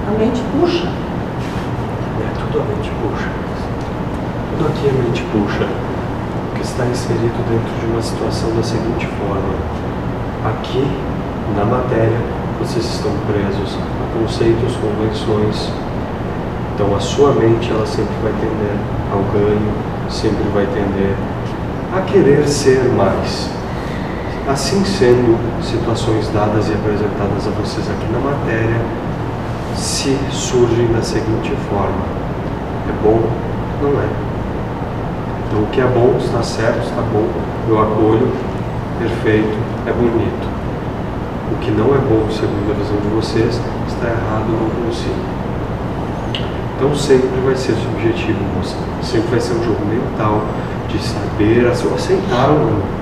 a 0.08 0.20
mente 0.20 0.42
puxa. 0.52 0.88
É 0.88 2.34
tudo 2.40 2.60
a 2.60 2.64
mente 2.66 2.92
puxa. 3.02 3.30
Tudo 4.52 4.68
aqui 4.68 4.90
a 4.90 4.94
mente 5.04 5.24
puxa. 5.32 5.68
Porque 6.50 6.62
está 6.62 6.86
inserido 6.86 7.38
dentro 7.50 7.80
de 7.80 7.86
uma 7.92 8.02
situação 8.02 8.54
da 8.56 8.64
seguinte 8.64 9.08
forma. 9.08 9.56
Aqui, 10.46 10.86
na 11.56 11.66
matéria, 11.66 12.20
vocês 12.60 12.86
estão 12.86 13.12
presos 13.28 13.78
a 13.78 14.20
conceitos, 14.20 14.76
convenções. 14.76 15.72
Então 16.76 16.96
a 16.96 17.00
sua 17.00 17.34
mente 17.34 17.72
ela 17.72 17.86
sempre 17.86 18.14
vai 18.22 18.34
tender 18.34 18.78
ao 19.12 19.22
ganho, 19.32 19.74
sempre 20.10 20.44
vai 20.54 20.66
tender 20.66 21.16
a 21.96 22.02
querer 22.02 22.48
ser 22.48 22.84
mais. 22.96 23.61
Assim 24.48 24.84
sendo, 24.84 25.38
situações 25.62 26.28
dadas 26.30 26.68
e 26.68 26.74
apresentadas 26.74 27.48
a 27.48 27.52
vocês 27.52 27.88
aqui 27.90 28.12
na 28.12 28.20
matéria 28.20 28.82
se 29.76 30.18
surgem 30.32 30.88
da 30.88 31.02
seguinte 31.02 31.54
forma: 31.70 32.04
é 32.90 33.04
bom? 33.04 33.22
Não 33.82 34.02
é. 34.02 34.08
Então, 35.48 35.64
o 35.64 35.68
que 35.68 35.82
é 35.82 35.86
bom 35.86 36.16
está 36.18 36.42
certo, 36.42 36.80
está 36.84 37.02
bom, 37.02 37.28
eu 37.68 37.82
acolho, 37.82 38.32
perfeito, 39.00 39.58
é 39.86 39.92
bonito. 39.92 40.50
O 41.52 41.56
que 41.58 41.72
não 41.72 41.94
é 41.94 41.98
bom, 41.98 42.30
segundo 42.32 42.72
a 42.72 42.74
visão 42.74 42.98
de 42.98 43.08
vocês, 43.10 43.60
está 43.88 44.08
errado, 44.08 44.48
não 44.48 44.86
consigo. 44.86 45.42
Então 46.78 46.96
sempre 46.96 47.30
vai 47.46 47.56
ser 47.56 47.74
subjetivo, 47.74 48.40
moça. 48.58 48.76
Sempre 49.04 49.30
vai 49.30 49.40
ser 49.40 49.54
um 49.54 49.64
jogo 49.64 49.86
mental 49.86 50.42
de 50.88 50.98
saber 50.98 51.68
aceitar 51.68 52.50
ou 52.50 52.60
não. 52.60 53.02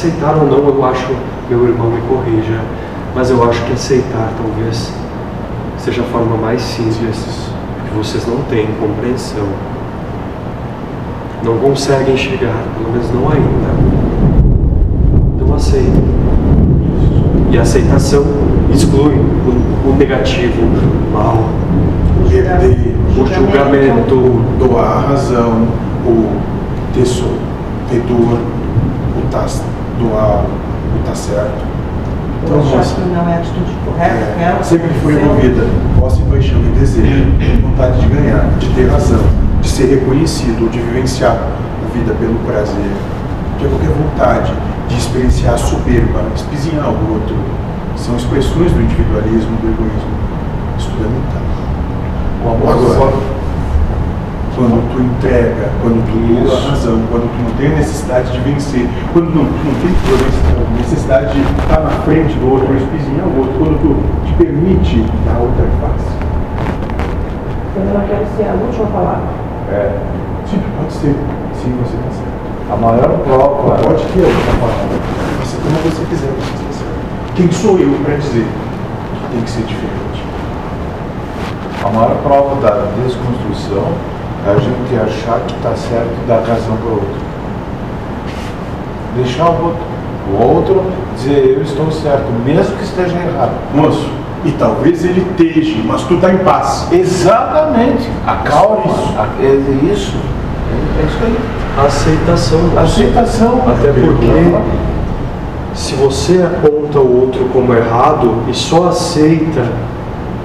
Aceitar 0.00 0.34
ou 0.34 0.46
não, 0.46 0.66
eu 0.66 0.82
acho, 0.82 1.14
meu 1.50 1.62
irmão 1.68 1.90
me 1.90 2.00
corrija, 2.08 2.58
mas 3.14 3.28
eu 3.28 3.44
acho 3.44 3.62
que 3.66 3.74
aceitar 3.74 4.32
talvez 4.34 4.90
seja 5.76 6.00
a 6.00 6.04
forma 6.06 6.38
mais 6.38 6.62
simples, 6.62 7.52
que 7.86 7.94
vocês 7.98 8.26
não 8.26 8.38
têm 8.44 8.66
compreensão. 8.80 9.46
Não 11.44 11.58
conseguem 11.58 12.16
chegar, 12.16 12.64
pelo 12.78 12.90
menos 12.92 13.10
não 13.12 13.28
ainda. 13.28 13.74
Então 15.36 15.54
aceita. 15.54 16.00
E 17.50 17.58
a 17.58 17.60
aceitação 17.60 18.24
exclui 18.72 19.12
o, 19.12 19.90
o 19.90 19.96
negativo, 19.98 20.62
o 20.62 21.12
mal, 21.12 21.44
Perder, 22.26 22.96
o 23.18 23.26
julgamento. 23.26 24.40
doar 24.58 24.96
a 24.96 25.00
razão, 25.10 25.68
o 26.06 26.40
ter, 26.94 27.04
so, 27.04 27.34
ter 27.90 28.00
dor, 28.08 28.38
o 28.38 29.28
tá, 29.30 29.46
doar, 30.00 30.44
o 30.44 31.06
tá 31.06 31.14
certo. 31.14 31.70
Então, 32.42 32.60
achar 32.60 32.76
moça, 32.78 32.94
que 32.94 33.00
não 33.02 33.28
é 33.28 33.34
a 33.34 33.36
atitude 33.36 33.72
correta, 33.84 34.14
é, 34.40 34.42
ela 34.44 34.62
sempre 34.62 34.88
foi 35.02 35.12
envolvida 35.12 35.66
posse, 35.98 36.22
paixão 36.22 36.58
e 36.60 36.78
desejo, 36.78 37.26
vontade 37.62 38.00
de 38.00 38.06
ganhar, 38.08 38.48
de 38.58 38.68
ter 38.70 38.88
razão, 38.90 39.20
de 39.60 39.68
ser 39.68 39.86
reconhecido, 39.86 40.70
de 40.70 40.78
vivenciar 40.80 41.32
a 41.32 41.92
vida 41.92 42.14
pelo 42.14 42.34
prazer, 42.46 42.90
de 43.58 43.68
qualquer 43.68 43.90
vontade 43.90 44.52
de 44.88 44.96
experienciar 44.96 45.54
a 45.54 45.58
soberba, 45.58 46.20
espizinhar 46.34 46.88
o 46.88 47.12
outro. 47.12 47.36
São 47.96 48.16
expressões 48.16 48.72
do 48.72 48.80
individualismo, 48.80 49.56
do 49.60 49.68
egoísmo. 49.68 50.10
Isso 50.78 50.88
tudo 50.90 51.04
é 51.04 51.08
mental. 51.08 51.42
O 52.42 52.48
amor 52.48 52.72
Agora, 52.72 52.98
só- 52.98 53.39
quando 54.56 54.82
tu 54.92 55.02
entrega, 55.02 55.70
quando 55.82 56.02
tu 56.06 56.42
usa 56.42 56.56
a 56.56 56.70
razão, 56.70 57.00
quando 57.10 57.30
tu 57.30 57.42
não 57.42 57.50
tem 57.56 57.70
necessidade 57.70 58.32
de 58.32 58.40
vencer, 58.40 58.88
quando 59.12 59.34
não, 59.34 59.44
tu 59.44 59.64
não 59.64 59.74
tem 59.80 59.90
necessidade 60.78 61.32
de 61.32 61.40
estar 61.40 61.80
na 61.80 61.90
frente 62.02 62.34
do 62.34 62.52
outro, 62.52 62.74
espizinhar 62.76 63.26
o 63.26 63.38
outro, 63.38 63.54
quando 63.58 63.78
tu 63.80 64.26
te 64.26 64.32
permite 64.34 65.04
dar 65.24 65.38
outra 65.38 65.64
face. 65.80 66.10
Quando 67.74 67.88
ela 67.90 68.04
quer 68.08 68.26
ser 68.36 68.48
a 68.48 68.54
última 68.54 68.86
palavra. 68.86 69.28
É, 69.70 69.98
Sim, 70.50 70.60
pode 70.76 70.92
ser. 70.92 71.14
Sim, 71.54 71.78
você 71.78 71.94
está 71.94 72.10
certo. 72.10 72.72
a 72.72 72.76
maior 72.76 73.18
prova. 73.22 73.76
Pode 73.78 74.04
ter 74.10 74.24
outra 74.26 74.52
palavra. 74.58 74.98
Você 75.44 75.56
como 75.62 75.76
você 75.86 76.04
quiser, 76.06 76.26
você 76.26 76.50
está 76.50 76.72
certo. 76.72 77.34
Quem 77.36 77.52
sou 77.52 77.78
eu 77.78 77.92
para 78.04 78.16
dizer 78.16 78.46
que 78.46 79.32
tem 79.32 79.42
que 79.42 79.50
ser 79.50 79.62
diferente? 79.62 80.24
A 81.84 81.88
maior 81.88 82.16
prova 82.22 82.60
da 82.60 82.88
desconstrução 83.04 83.94
a 84.46 84.54
gente 84.54 84.94
achar 84.96 85.40
que 85.46 85.54
está 85.54 85.70
certo 85.74 86.10
e 86.24 86.26
dar 86.28 86.36
razão 86.40 86.76
para 86.76 86.88
o 86.88 86.92
outro. 86.92 87.20
Deixar 89.16 89.50
o 89.50 89.64
outro, 89.64 89.82
o 90.32 90.42
outro 90.42 90.84
dizer 91.16 91.56
eu 91.56 91.62
estou 91.62 91.90
certo, 91.90 92.26
mesmo 92.44 92.76
que 92.76 92.84
esteja 92.84 93.16
errado. 93.16 93.52
Moço, 93.74 94.08
e 94.44 94.52
talvez 94.52 95.04
ele 95.04 95.26
esteja, 95.30 95.82
mas 95.84 96.02
tu 96.02 96.14
está 96.14 96.32
em 96.32 96.38
paz. 96.38 96.88
Exatamente. 96.90 98.08
A 98.26 98.36
calma. 98.36 98.86
Isso. 98.86 99.14
a- 99.18 99.42
é 99.42 99.92
isso. 99.92 100.16
É 100.98 101.06
isso 101.06 101.18
aí. 101.24 101.38
Aceitação. 101.86 102.58
moça. 102.60 102.80
Aceitação. 102.80 103.60
Até 103.68 103.92
porque 103.92 104.54
se 105.74 105.94
você 105.94 106.42
aponta 106.42 106.98
o 106.98 107.20
outro 107.22 107.44
como 107.52 107.74
errado 107.74 108.34
e 108.48 108.54
só 108.54 108.88
aceita 108.88 109.64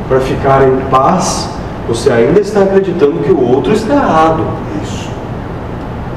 para 0.09 0.19
ficar 0.19 0.67
em 0.67 0.77
paz, 0.89 1.49
você 1.87 2.11
ainda 2.11 2.39
está 2.39 2.61
acreditando 2.61 3.19
que 3.19 3.31
o 3.31 3.41
outro 3.41 3.73
está 3.73 3.93
errado. 3.93 4.43
Isso. 4.83 5.09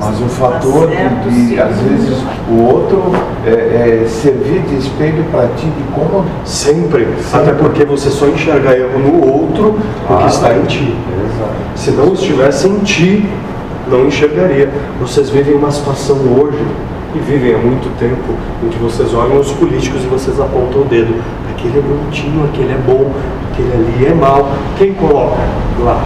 Mas 0.00 0.20
o 0.20 0.28
fator 0.28 0.88
de, 0.88 0.94
certo, 0.94 1.28
de, 1.28 1.35
sim. 1.35 1.59
às 1.59 1.76
vezes, 1.81 2.18
o 2.48 2.62
outro 2.62 3.02
é, 3.44 4.02
é 4.04 4.07
servir 4.07 4.61
de 4.62 4.76
espelho 4.76 5.24
para 5.31 5.48
ti 5.57 5.66
de 5.66 5.83
como. 5.92 6.24
Sempre. 6.44 7.09
Até 7.33 7.52
porque 7.52 7.85
você 7.85 8.09
só 8.09 8.26
enxerga 8.28 8.76
erro 8.76 8.98
no 8.98 9.26
outro 9.26 9.70
o 10.09 10.16
que 10.16 10.24
Ah, 10.24 10.26
está 10.28 10.54
em 10.54 10.62
ti. 10.64 10.96
Exato. 11.24 11.52
Se 11.74 11.90
não 11.90 12.12
estivesse 12.12 12.68
em 12.68 12.78
ti, 12.78 13.28
não 13.90 14.07
enxergaria. 14.07 14.70
Vocês 15.00 15.31
vivem 15.31 15.54
uma 15.54 15.72
situação 15.72 16.16
hoje, 16.16 16.64
e 17.14 17.18
vivem 17.18 17.54
há 17.54 17.59
muito 17.59 17.88
tempo, 17.98 18.35
em 18.62 18.68
que 18.68 18.78
vocês 18.78 19.12
olham 19.14 19.40
os 19.40 19.50
políticos 19.52 20.04
e 20.04 20.07
vocês 20.07 20.38
apontam 20.40 20.83
o 20.83 20.85
dedo. 20.85 21.14
Aquele 21.50 21.78
é 21.78 21.83
bonitinho, 21.83 22.44
aquele 22.44 22.72
é 22.72 22.78
bom, 22.87 23.11
aquele 23.59 23.73
ali 23.73 24.07
é 24.07 24.14
mau. 24.14 24.51
Quem 24.77 24.94
coloca 24.94 25.37
lá? 25.81 26.01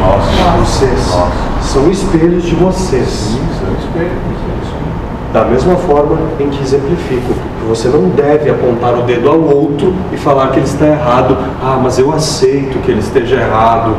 Nossa. 0.00 0.58
Vocês. 0.58 1.12
São 1.60 1.90
espelhos 1.90 2.44
de 2.44 2.54
vocês. 2.54 3.06
Sim, 3.06 3.40
são 3.60 3.72
espelhos. 3.74 4.12
é. 4.18 5.32
Da 5.32 5.44
mesma 5.46 5.76
forma 5.76 6.18
em 6.38 6.48
que 6.50 6.62
exemplifico, 6.62 7.32
que 7.32 7.66
você 7.66 7.88
não 7.88 8.10
deve 8.10 8.50
apontar 8.50 8.94
o 8.98 9.02
dedo 9.02 9.30
ao 9.30 9.40
outro 9.40 9.94
e 10.12 10.16
falar 10.16 10.48
que 10.48 10.58
ele 10.58 10.66
está 10.66 10.86
errado. 10.86 11.36
Ah, 11.62 11.80
mas 11.82 11.98
eu 11.98 12.12
aceito 12.12 12.78
que 12.82 12.90
ele 12.90 13.00
esteja 13.00 13.36
errado. 13.36 13.96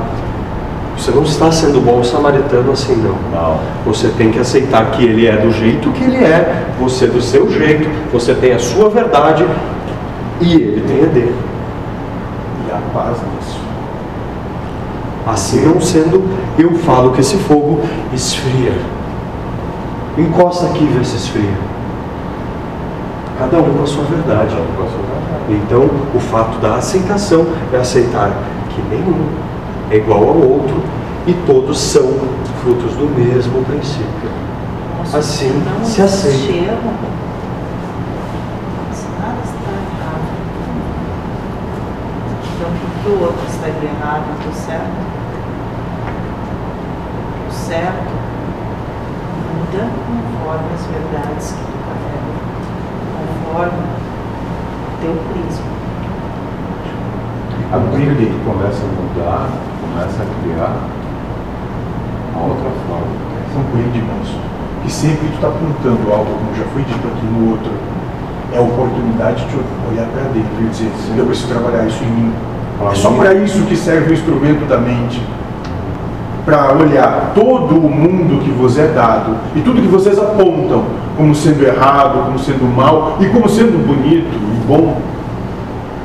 Você 0.96 1.10
não 1.10 1.24
está 1.24 1.52
sendo 1.52 1.84
bom 1.84 2.04
samaritano 2.04 2.72
assim, 2.72 2.96
não. 2.96 3.16
Não. 3.32 3.60
Você 3.86 4.10
tem 4.10 4.30
que 4.30 4.40
aceitar 4.40 4.92
que 4.92 5.04
ele 5.04 5.26
é 5.26 5.36
do 5.36 5.52
jeito 5.52 5.90
que 5.90 6.04
ele 6.04 6.18
é, 6.18 6.66
você 6.80 7.08
do 7.08 7.20
seu 7.20 7.52
jeito, 7.52 7.90
você 8.12 8.36
tem 8.36 8.54
a 8.54 8.60
sua 8.60 8.90
verdade 8.90 9.44
e 10.40 10.54
ele 10.54 10.84
tem 10.88 11.04
a 11.04 11.08
dele. 11.08 11.53
Paz 12.94 13.18
nisso. 13.18 13.60
Assim 15.26 15.66
não 15.66 15.80
sendo, 15.80 16.24
eu 16.58 16.74
falo 16.80 17.12
que 17.12 17.22
esse 17.22 17.38
fogo 17.38 17.82
esfria. 18.14 18.74
Encosta 20.18 20.68
aqui 20.68 20.84
e 20.84 20.88
vê 20.88 21.04
se 21.04 21.16
esfria. 21.16 21.58
Cada 23.40 23.58
um 23.58 23.74
com 23.74 23.84
a 23.84 23.88
sua 23.88 24.04
verdade. 24.04 24.56
Então, 25.50 25.90
o 26.14 26.20
fato 26.20 26.60
da 26.60 26.76
aceitação 26.76 27.48
é 27.74 27.78
aceitar 27.78 28.32
que 28.70 28.82
nenhum 28.84 29.28
é 29.90 29.98
igual 29.98 30.22
ao 30.22 30.38
outro 30.38 30.82
e 31.26 31.34
todos 31.46 31.78
são 31.78 32.14
frutos 32.62 32.94
do 32.96 33.10
mesmo 33.10 33.64
princípio. 33.66 34.30
Assim, 35.14 35.52
se 35.84 36.02
aceita. 36.02 36.36
existe 36.36 36.58
erro. 36.58 36.94
Se 38.94 39.06
nada 39.20 39.38
está 39.44 39.72
errado. 39.72 40.24
Então, 42.56 42.70
por 42.82 42.93
que 43.04 43.10
o 43.10 43.20
outro 43.20 43.46
estaria 43.50 43.90
errado 43.90 44.24
e 44.46 44.48
o 44.48 44.54
certo? 44.54 45.04
O 47.50 47.52
certo 47.52 48.14
muda 49.52 49.90
conforme 50.08 50.70
as 50.74 50.86
verdades 50.86 51.52
que 51.52 51.64
tu 51.66 51.78
carrega, 51.84 52.32
conforme 53.20 53.84
o 54.88 55.02
teu 55.02 55.16
prisma. 55.34 55.74
A 57.74 57.78
briga 57.92 58.16
que 58.16 58.40
começa 58.46 58.84
a 58.84 58.88
mudar, 58.88 59.50
começa 59.82 60.24
a 60.24 60.28
criar 60.42 60.78
uma 62.34 62.46
outra 62.46 62.72
forma. 62.88 63.34
São 63.52 63.64
coelho 63.64 63.94
irmãos. 63.94 64.32
Que 64.82 64.92
sempre 64.92 65.28
tu 65.28 65.36
está 65.36 65.48
apontando 65.48 66.14
algo, 66.14 66.32
como 66.32 66.56
já 66.56 66.66
foi 66.72 66.84
dito 66.84 67.08
aqui 67.08 67.26
no 67.26 67.52
outro, 67.52 67.72
é 68.54 68.58
a 68.58 68.62
oportunidade 68.62 69.46
de 69.48 69.56
olhar 69.90 70.08
para 70.08 70.24
dentro 70.32 70.54
e 70.62 70.70
dizer, 70.70 70.92
eu 71.18 71.26
preciso 71.26 71.50
trabalhar 71.50 71.86
isso 71.86 72.02
em 72.04 72.08
mim. 72.08 72.53
É 72.92 72.96
só 72.96 73.12
para 73.12 73.34
isso 73.34 73.64
que 73.64 73.76
serve 73.76 74.12
o 74.12 74.14
instrumento 74.14 74.68
da 74.68 74.78
mente. 74.78 75.22
Para 76.46 76.74
olhar 76.74 77.32
todo 77.34 77.76
o 77.78 77.90
mundo 77.90 78.44
que 78.44 78.52
vos 78.52 78.78
é 78.78 78.88
dado 78.88 79.38
e 79.56 79.62
tudo 79.62 79.82
que 79.82 79.88
vocês 79.88 80.20
apontam 80.20 80.84
como 81.16 81.34
sendo 81.34 81.64
errado, 81.64 82.26
como 82.26 82.38
sendo 82.38 82.66
mal 82.66 83.18
e 83.22 83.28
como 83.28 83.48
sendo 83.48 83.86
bonito 83.86 84.28
e 84.28 84.68
bom, 84.68 85.02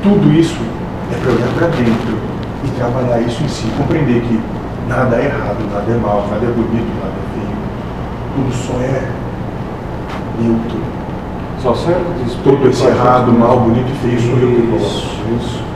tudo 0.01 0.31
isso 0.31 0.61
é 1.11 1.19
para 1.21 1.33
olhar 1.33 1.49
para 1.57 1.67
dentro 1.67 2.17
e 2.63 2.67
trabalhar 2.77 3.19
isso 3.21 3.43
em 3.43 3.47
si, 3.47 3.67
compreender 3.77 4.21
que 4.21 4.39
nada 4.87 5.17
é 5.17 5.25
errado, 5.25 5.57
nada 5.73 5.91
é 5.91 5.97
mal, 5.97 6.25
nada 6.31 6.45
é 6.45 6.49
bonito, 6.49 6.87
nada 6.99 7.13
é 7.13 7.25
feio. 7.33 7.57
Tudo 8.35 8.53
só 8.55 8.79
é 8.81 9.09
neutro. 10.41 10.79
Só 11.61 11.75
serve 11.75 12.05
Todo 12.43 12.69
esse 12.69 12.85
errado, 12.85 13.33
mal, 13.33 13.59
bonito 13.59 13.89
e 13.91 14.07
feio 14.07 14.21
sou 14.21 14.39
eu 14.39 14.55
que 14.55 14.67
coloco. 14.67 15.19
Isso. 15.37 15.68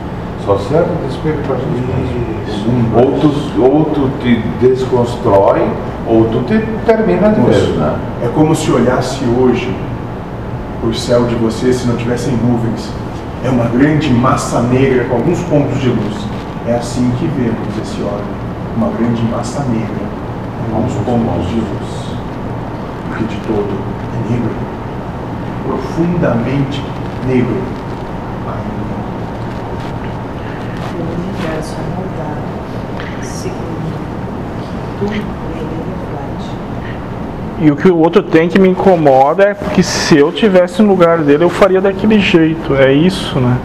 Só 0.45 0.57
serve 0.57 0.89
de 1.01 1.13
espelho 1.13 1.39
para 1.47 1.55
a 1.55 1.59
gente 1.59 1.71
mesmo. 1.71 2.33
Isso. 2.47 2.65
Ou 2.95 3.19
tu, 3.19 3.61
ou 3.61 3.85
tu 3.85 4.09
te 4.19 4.35
desconstrói, 4.59 5.61
ou 6.05 6.25
tu 6.25 6.43
te 6.43 6.59
termina 6.85 7.29
de 7.29 7.41
vez, 7.41 7.75
né? 7.77 7.95
É 8.23 8.27
como 8.27 8.53
se 8.53 8.69
olhasse 8.71 9.23
hoje 9.25 9.73
o 10.83 10.93
céu 10.93 11.25
de 11.25 11.35
vocês 11.35 11.77
se 11.77 11.87
não 11.87 11.95
tivessem 11.95 12.35
nuvens. 12.35 12.89
É 13.45 13.49
uma 13.49 13.65
grande 13.65 14.13
massa 14.13 14.61
negra 14.61 15.05
com 15.05 15.15
alguns 15.15 15.39
pontos 15.43 15.79
de 15.79 15.89
luz. 15.89 16.15
É 16.67 16.75
assim 16.75 17.09
que 17.19 17.25
vemos 17.27 17.77
esse 17.81 18.01
órgão. 18.01 18.43
Uma 18.75 18.89
grande 18.89 19.21
massa 19.23 19.63
negra 19.63 20.05
com 20.69 20.75
alguns 20.75 20.93
pontos 20.93 21.47
de 21.49 21.55
luz. 21.55 22.17
Porque 23.07 23.23
de 23.25 23.35
todo 23.47 23.79
é 24.13 24.31
negro. 24.31 24.51
Profundamente 25.65 26.83
negro. 27.27 27.61
Ainda. 28.45 28.82
O 31.63 31.69
universo 31.69 31.75
é 31.77 31.83
moldado 31.95 33.23
segundo 33.23 33.93
tudo 34.99 35.11
nele 35.11 35.77
reflete. 35.87 36.49
E 37.61 37.71
o 37.71 37.75
que 37.75 37.89
o 37.89 37.97
outro 37.97 38.21
tem 38.21 38.49
que 38.49 38.59
me 38.59 38.69
incomoda 38.69 39.43
é 39.43 39.53
porque 39.53 39.81
se 39.81 40.17
eu 40.17 40.31
tivesse 40.31 40.81
no 40.81 40.89
lugar 40.89 41.19
dele, 41.19 41.43
eu 41.43 41.49
faria 41.49 41.79
daquele 41.79 42.19
jeito. 42.19 42.75
É 42.75 42.91
isso, 42.91 43.39
né? 43.39 43.57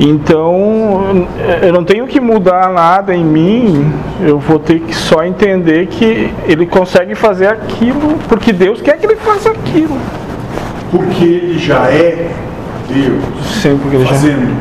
Então, 0.00 1.28
eu 1.62 1.72
não 1.72 1.84
tenho 1.84 2.04
que 2.08 2.20
mudar 2.20 2.68
nada 2.72 3.14
em 3.14 3.24
mim, 3.24 3.92
eu 4.20 4.40
vou 4.40 4.58
ter 4.58 4.80
que 4.80 4.92
só 4.92 5.22
entender 5.22 5.86
que 5.86 6.34
ele 6.48 6.66
consegue 6.66 7.14
fazer 7.14 7.46
aquilo, 7.46 8.18
porque 8.28 8.52
Deus 8.52 8.82
quer 8.82 8.98
que 8.98 9.06
ele 9.06 9.14
faça 9.14 9.50
aquilo. 9.50 9.96
Porque 10.90 11.24
ele 11.24 11.58
já 11.58 11.88
é 11.92 12.28
Deus. 12.88 13.22
Sim, 13.62 13.78
porque 13.80 13.96
ele 13.96 14.04
já. 14.04 14.10
Fazendo. 14.10 14.60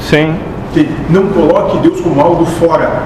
Sim, 0.00 0.36
Que 0.74 0.88
Não 1.08 1.28
coloque 1.28 1.78
Deus 1.78 2.00
como 2.00 2.20
algo 2.20 2.44
fora. 2.44 3.04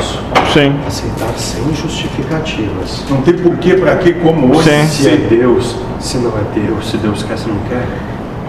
Isso. 0.00 0.22
sim. 0.52 0.74
Aceitar 0.86 1.28
sem 1.36 1.74
justificativas. 1.74 3.04
Não 3.10 3.20
tem 3.22 3.34
porquê, 3.34 3.74
para 3.74 3.96
quê, 3.96 4.14
como 4.14 4.56
hoje. 4.56 4.70
Sim. 4.70 4.86
Se 4.88 5.08
é 5.08 5.16
Deus, 5.16 5.76
se 6.00 6.18
não 6.18 6.30
é 6.30 6.42
Deus, 6.54 6.90
se 6.90 6.96
Deus 6.96 7.22
quer, 7.22 7.36
se 7.38 7.48
não 7.48 7.56
quer, 7.68 7.86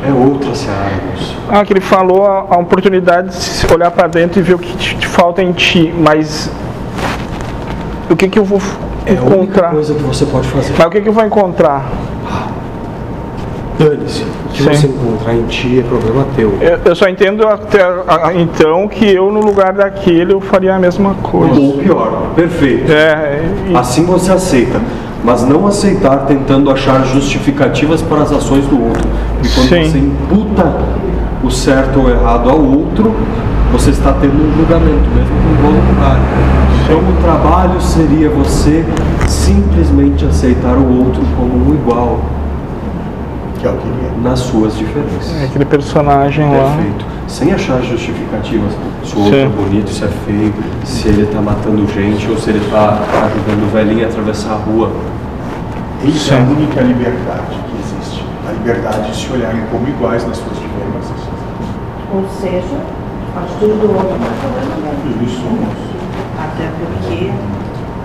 é 0.07 0.11
outra 0.13 0.55
seara. 0.55 0.91
Ah, 1.49 1.65
que 1.65 1.73
ele 1.73 1.81
falou 1.81 2.25
a, 2.25 2.45
a 2.49 2.57
oportunidade 2.59 3.29
de 3.29 3.35
se 3.35 3.73
olhar 3.73 3.91
para 3.91 4.07
dentro 4.07 4.39
e 4.39 4.43
ver 4.43 4.53
o 4.55 4.59
que 4.59 4.71
te, 4.77 4.95
te 4.95 5.07
falta 5.07 5.41
em 5.43 5.51
ti, 5.51 5.93
mas 5.97 6.49
o 8.09 8.15
que 8.15 8.29
que 8.29 8.39
eu 8.39 8.45
vou 8.45 8.61
É 9.05 9.11
a 9.17 9.21
única 9.21 9.33
encontrar? 9.41 9.71
coisa 9.71 9.93
que 9.93 10.01
você 10.03 10.25
pode 10.25 10.47
fazer. 10.47 10.73
Mas 10.77 10.87
o 10.87 10.89
que 10.89 11.01
que 11.01 11.09
eu 11.09 11.13
vou 11.13 11.25
encontrar? 11.25 11.85
Dane-se. 13.79 14.23
O 14.23 14.49
que 14.51 14.61
Sim. 14.63 14.69
você 14.73 14.87
encontrar 14.87 15.33
em 15.33 15.43
ti 15.43 15.79
é 15.79 15.83
problema 15.83 16.25
teu. 16.35 16.53
Eu, 16.59 16.79
eu 16.83 16.95
só 16.95 17.07
entendo 17.07 17.47
até 17.47 17.81
a- 17.81 18.33
então 18.35 18.87
que 18.89 19.05
eu 19.09 19.31
no 19.31 19.39
lugar 19.39 19.71
daquele 19.71 20.33
eu 20.33 20.41
faria 20.41 20.75
a 20.75 20.79
mesma 20.79 21.13
coisa. 21.23 21.57
Ou 21.57 21.77
pior, 21.77 22.31
perfeito. 22.35 22.91
É, 22.91 23.41
e- 23.69 23.75
Assim 23.77 24.05
você 24.05 24.33
aceita, 24.33 24.81
mas 25.23 25.47
não 25.47 25.65
aceitar 25.65 26.25
tentando 26.25 26.69
achar 26.69 27.05
justificativas 27.05 28.01
para 28.01 28.21
as 28.23 28.33
ações 28.33 28.65
do 28.65 28.83
outro. 28.83 29.07
E 29.43 29.47
quando 29.47 29.69
Sim. 29.69 29.89
você 29.89 29.97
imputa 29.97 30.75
o 31.41 31.49
certo 31.49 32.01
ou 32.01 32.09
errado 32.09 32.49
ao 32.49 32.59
outro, 32.61 33.13
você 33.71 33.91
está 33.91 34.11
tendo 34.11 34.33
um 34.33 34.57
julgamento, 34.57 35.07
mesmo 35.15 35.35
que 35.41 35.57
involuntário. 35.57 36.21
Então 36.83 36.97
o 36.99 37.23
trabalho 37.23 37.79
seria 37.79 38.29
você 38.29 38.83
simplesmente 39.27 40.25
aceitar 40.25 40.75
o 40.75 40.97
outro 41.05 41.21
como 41.37 41.53
um 41.69 41.73
igual 41.75 42.19
Que 43.59 43.67
é 43.67 43.69
o 43.69 43.77
que 43.77 43.87
ele 43.87 44.07
é. 44.07 44.21
nas 44.21 44.39
suas 44.39 44.77
diferenças. 44.77 45.35
é 45.41 45.45
aquele 45.45 45.65
personagem 45.65 46.45
lá. 46.49 46.75
Perfeito. 46.75 47.05
Sem 47.27 47.53
achar 47.53 47.81
justificativas. 47.81 48.71
Se 49.03 49.15
o 49.15 49.19
outro 49.19 49.35
Sim. 49.35 49.45
é 49.45 49.49
bonito, 49.49 49.89
se 49.91 50.03
é 50.03 50.07
feio, 50.07 50.53
se 50.83 51.07
ele 51.07 51.23
está 51.23 51.41
matando 51.41 51.85
gente 51.87 52.29
ou 52.29 52.37
se 52.37 52.49
ele 52.49 52.59
está 52.59 52.99
ajudando 53.25 53.67
o 53.67 53.71
velhinho 53.71 54.05
a 54.05 54.09
atravessar 54.09 54.53
a 54.53 54.55
rua. 54.55 54.91
Isso 56.03 56.33
é 56.33 56.37
a 56.37 56.45
Sim. 56.45 56.51
única 56.53 56.81
liberdade 56.81 57.59
que 57.69 57.77
existe. 57.77 58.25
A 58.47 58.51
liberdade 58.51 59.11
de 59.11 59.15
se 59.15 59.31
olharem 59.31 59.61
como 59.69 59.87
iguais 59.87 60.25
nas 60.25 60.37
suas 60.37 60.57
diferenças. 60.57 61.19
Ou 62.13 62.25
seja, 62.41 62.79
a 63.35 63.39
atitude 63.41 63.73
do 63.73 63.93
outro 63.93 64.17
não 64.17 64.27
é 64.27 65.25
isso 65.25 65.41
somos. 65.41 65.89
Até 66.39 66.69
porque 66.79 67.31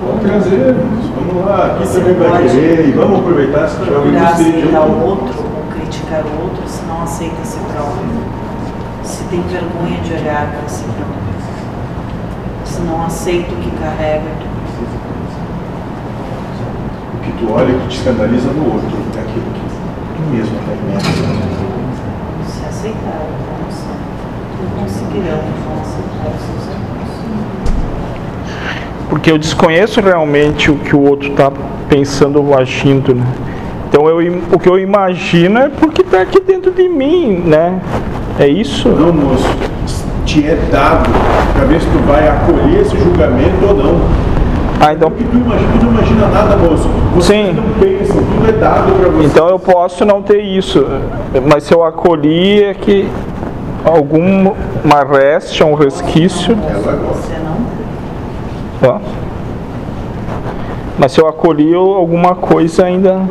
Vamos 0.06 0.22
trazer, 0.22 0.74
vamos 1.16 1.46
lá, 1.46 1.66
aqui 1.66 1.86
Você 1.86 2.00
também 2.00 2.14
vai 2.14 2.42
querer, 2.42 2.88
e 2.88 2.92
vamos 2.92 3.20
aproveitar 3.20 3.68
procurar 3.68 4.00
do 4.00 4.08
stage. 4.10 4.50
aceitar 4.50 4.82
o 4.82 5.06
outro 5.06 5.34
ou 5.38 5.62
criticar 5.72 6.22
o 6.26 6.42
outro 6.42 6.62
se 6.68 6.84
não 6.84 7.02
aceita 7.02 7.40
a 7.40 7.44
si 7.44 7.58
próprio. 7.72 8.04
Se 9.02 9.24
tem 9.24 9.40
vergonha 9.42 10.00
de 10.02 10.12
olhar 10.12 10.52
para 10.52 10.68
si 10.68 10.84
próprio. 10.84 11.24
Se 12.64 12.80
não 12.82 13.06
aceita 13.06 13.52
o 13.52 13.56
que 13.56 13.70
carrega. 13.70 14.30
O 17.14 17.18
que 17.22 17.32
tu 17.32 17.52
olha 17.52 17.78
que 17.78 17.88
te 17.88 17.96
escandaliza 17.98 18.50
no 18.50 18.74
outro 18.74 18.96
é 19.16 19.20
aquilo 19.20 19.46
que 19.54 19.60
tu 20.16 20.22
mesmo 20.30 20.58
permite. 20.66 21.04
Se 22.46 22.66
aceitar, 22.66 23.26
então 24.52 24.82
conseguirão 24.82 25.40
então 25.48 25.80
aceitar 25.80 26.28
os 26.28 26.42
seus 26.44 26.74
erros. 26.74 26.83
Porque 29.08 29.30
eu 29.30 29.38
desconheço 29.38 30.00
realmente 30.00 30.70
o 30.70 30.76
que 30.76 30.96
o 30.96 31.00
outro 31.00 31.30
está 31.30 31.50
pensando 31.88 32.42
ou 32.42 32.56
agindo, 32.56 33.14
né? 33.14 33.24
Então 33.88 34.08
eu, 34.08 34.42
o 34.52 34.58
que 34.58 34.68
eu 34.68 34.78
imagino 34.78 35.58
é 35.58 35.68
porque 35.68 36.02
está 36.02 36.22
aqui 36.22 36.40
dentro 36.40 36.72
de 36.72 36.88
mim, 36.88 37.42
né? 37.46 37.80
É 38.38 38.48
isso? 38.48 38.88
Não, 38.88 39.12
moço, 39.12 39.48
te 40.26 40.44
é 40.46 40.58
dado 40.70 41.08
para 41.54 41.64
ver 41.66 41.80
se 41.80 41.86
tu 41.86 41.98
vai 42.06 42.26
acolher 42.26 42.80
esse 42.80 42.96
julgamento 42.98 43.64
ou 43.68 43.74
não. 43.74 44.00
Ah, 44.80 44.92
então, 44.92 45.10
Porque 45.10 45.24
tu, 45.24 45.36
imagina, 45.36 45.70
tu 45.78 45.84
não 45.84 45.92
imagina 45.92 46.26
nada, 46.28 46.56
moço. 46.56 46.88
Você 47.14 47.32
Sim. 47.32 47.52
não 47.52 47.62
pensa, 47.80 48.14
tudo 48.14 48.48
é 48.48 48.52
dado 48.52 48.92
para 48.98 49.08
você. 49.10 49.26
então 49.26 49.48
eu 49.48 49.58
posso 49.58 50.04
não 50.04 50.20
ter 50.20 50.40
isso, 50.40 50.84
mas 51.48 51.62
se 51.62 51.72
eu 51.72 51.84
acolhi 51.84 52.64
é 52.64 52.74
que 52.74 53.08
alguma 53.84 54.54
reste, 55.08 55.62
um 55.62 55.74
resquício, 55.74 56.56
Ela. 56.68 56.96
Você 57.14 57.34
não 57.34 57.56
ó. 58.82 58.98
mas 60.98 61.12
se 61.12 61.20
eu 61.20 61.28
acolhi 61.28 61.74
alguma 61.74 62.34
coisa 62.34 62.84
ainda 62.84 63.22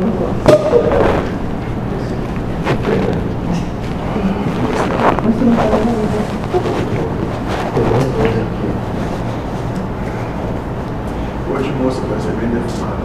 Hoje, 11.50 11.72
moça, 11.80 12.00
vai 12.08 12.20
ser 12.20 12.32
bem 12.32 12.48
defumada. 12.50 13.04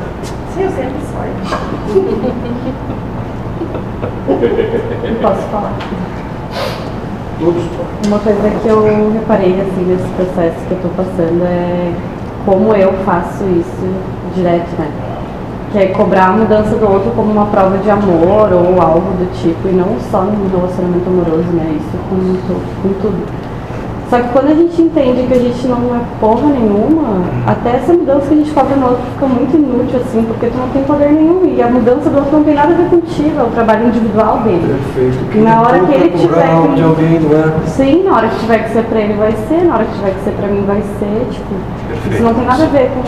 Sim, 0.53 0.63
eu 0.63 0.71
sempre 0.71 1.01
sou. 1.11 1.19
Posso 5.21 5.41
falar? 5.49 5.77
Uma 8.05 8.19
coisa 8.19 8.49
que 8.61 8.67
eu 8.67 9.11
reparei 9.13 9.61
assim 9.61 9.85
nesse 9.85 10.07
processo 10.09 10.57
que 10.67 10.71
eu 10.71 10.77
estou 10.77 10.91
passando 10.91 11.41
é 11.45 11.93
como 12.49 12.73
eu 12.75 12.91
faço 13.05 13.43
isso 13.43 13.93
direto, 14.33 14.71
né? 14.79 14.89
Que 15.71 15.77
é 15.77 15.85
cobrar 15.89 16.29
a 16.29 16.31
mudança 16.31 16.75
do 16.75 16.91
outro 16.91 17.11
como 17.11 17.31
uma 17.31 17.45
prova 17.45 17.77
de 17.77 17.87
amor 17.91 18.51
ou 18.51 18.81
algo 18.81 19.11
do 19.17 19.31
tipo, 19.39 19.67
e 19.67 19.71
não 19.71 19.99
só 20.09 20.23
no 20.23 20.49
relacionamento 20.49 21.07
amoroso, 21.07 21.51
né? 21.53 21.77
Isso 21.77 21.95
com, 22.09 22.17
com 22.81 22.93
tudo. 23.01 23.48
Só 24.09 24.17
que 24.19 24.29
quando 24.29 24.47
a 24.49 24.55
gente 24.55 24.81
entende 24.81 25.27
que 25.27 25.33
a 25.33 25.39
gente 25.39 25.67
não 25.67 25.95
é 25.95 25.99
porra 26.19 26.47
nenhuma, 26.47 27.21
até 27.45 27.75
essa 27.75 27.93
mudança 27.93 28.25
que 28.25 28.33
a 28.33 28.37
gente 28.37 28.51
cobra 28.51 28.75
no 28.75 28.87
outro 28.87 29.03
fica 29.13 29.25
muito 29.27 29.55
inútil, 29.55 29.99
assim, 30.01 30.23
porque 30.23 30.47
tu 30.47 30.57
não 30.57 30.67
tem 30.69 30.83
poder 30.83 31.11
nenhum. 31.11 31.45
E 31.45 31.61
a 31.61 31.67
mudança 31.69 32.09
do 32.09 32.17
outro 32.17 32.37
não 32.37 32.43
tem 32.43 32.55
nada 32.55 32.73
a 32.73 32.77
ver 32.77 32.89
contigo, 32.89 33.39
é 33.39 33.43
o 33.43 33.51
trabalho 33.51 33.87
individual 33.87 34.39
dele. 34.39 34.65
Perfeito. 34.95 35.37
E 35.37 35.41
na 35.41 35.61
hora 35.61 35.79
que 35.79 35.93
ele 35.93 36.09
tiver 36.17 36.41
que- 36.41 36.75
de 36.75 36.81
alguém, 36.81 37.19
não 37.19 37.37
é? 37.37 37.67
Sim, 37.67 38.03
na 38.03 38.15
hora 38.15 38.27
que 38.29 38.39
tiver 38.39 38.63
que 38.63 38.69
ser 38.73 38.83
pra 38.85 38.99
ele 38.99 39.13
vai 39.13 39.31
ser, 39.47 39.63
na 39.63 39.75
hora 39.75 39.85
que 39.85 39.93
tiver 39.93 40.11
que 40.15 40.23
ser 40.23 40.31
pra 40.31 40.47
mim 40.47 40.63
vai 40.65 40.81
ser, 40.97 41.27
tipo, 41.29 41.53
isso 42.11 42.23
não 42.23 42.33
tem 42.33 42.45
nada 42.45 42.63
a 42.63 42.67
ver 42.67 42.89
com, 42.89 43.03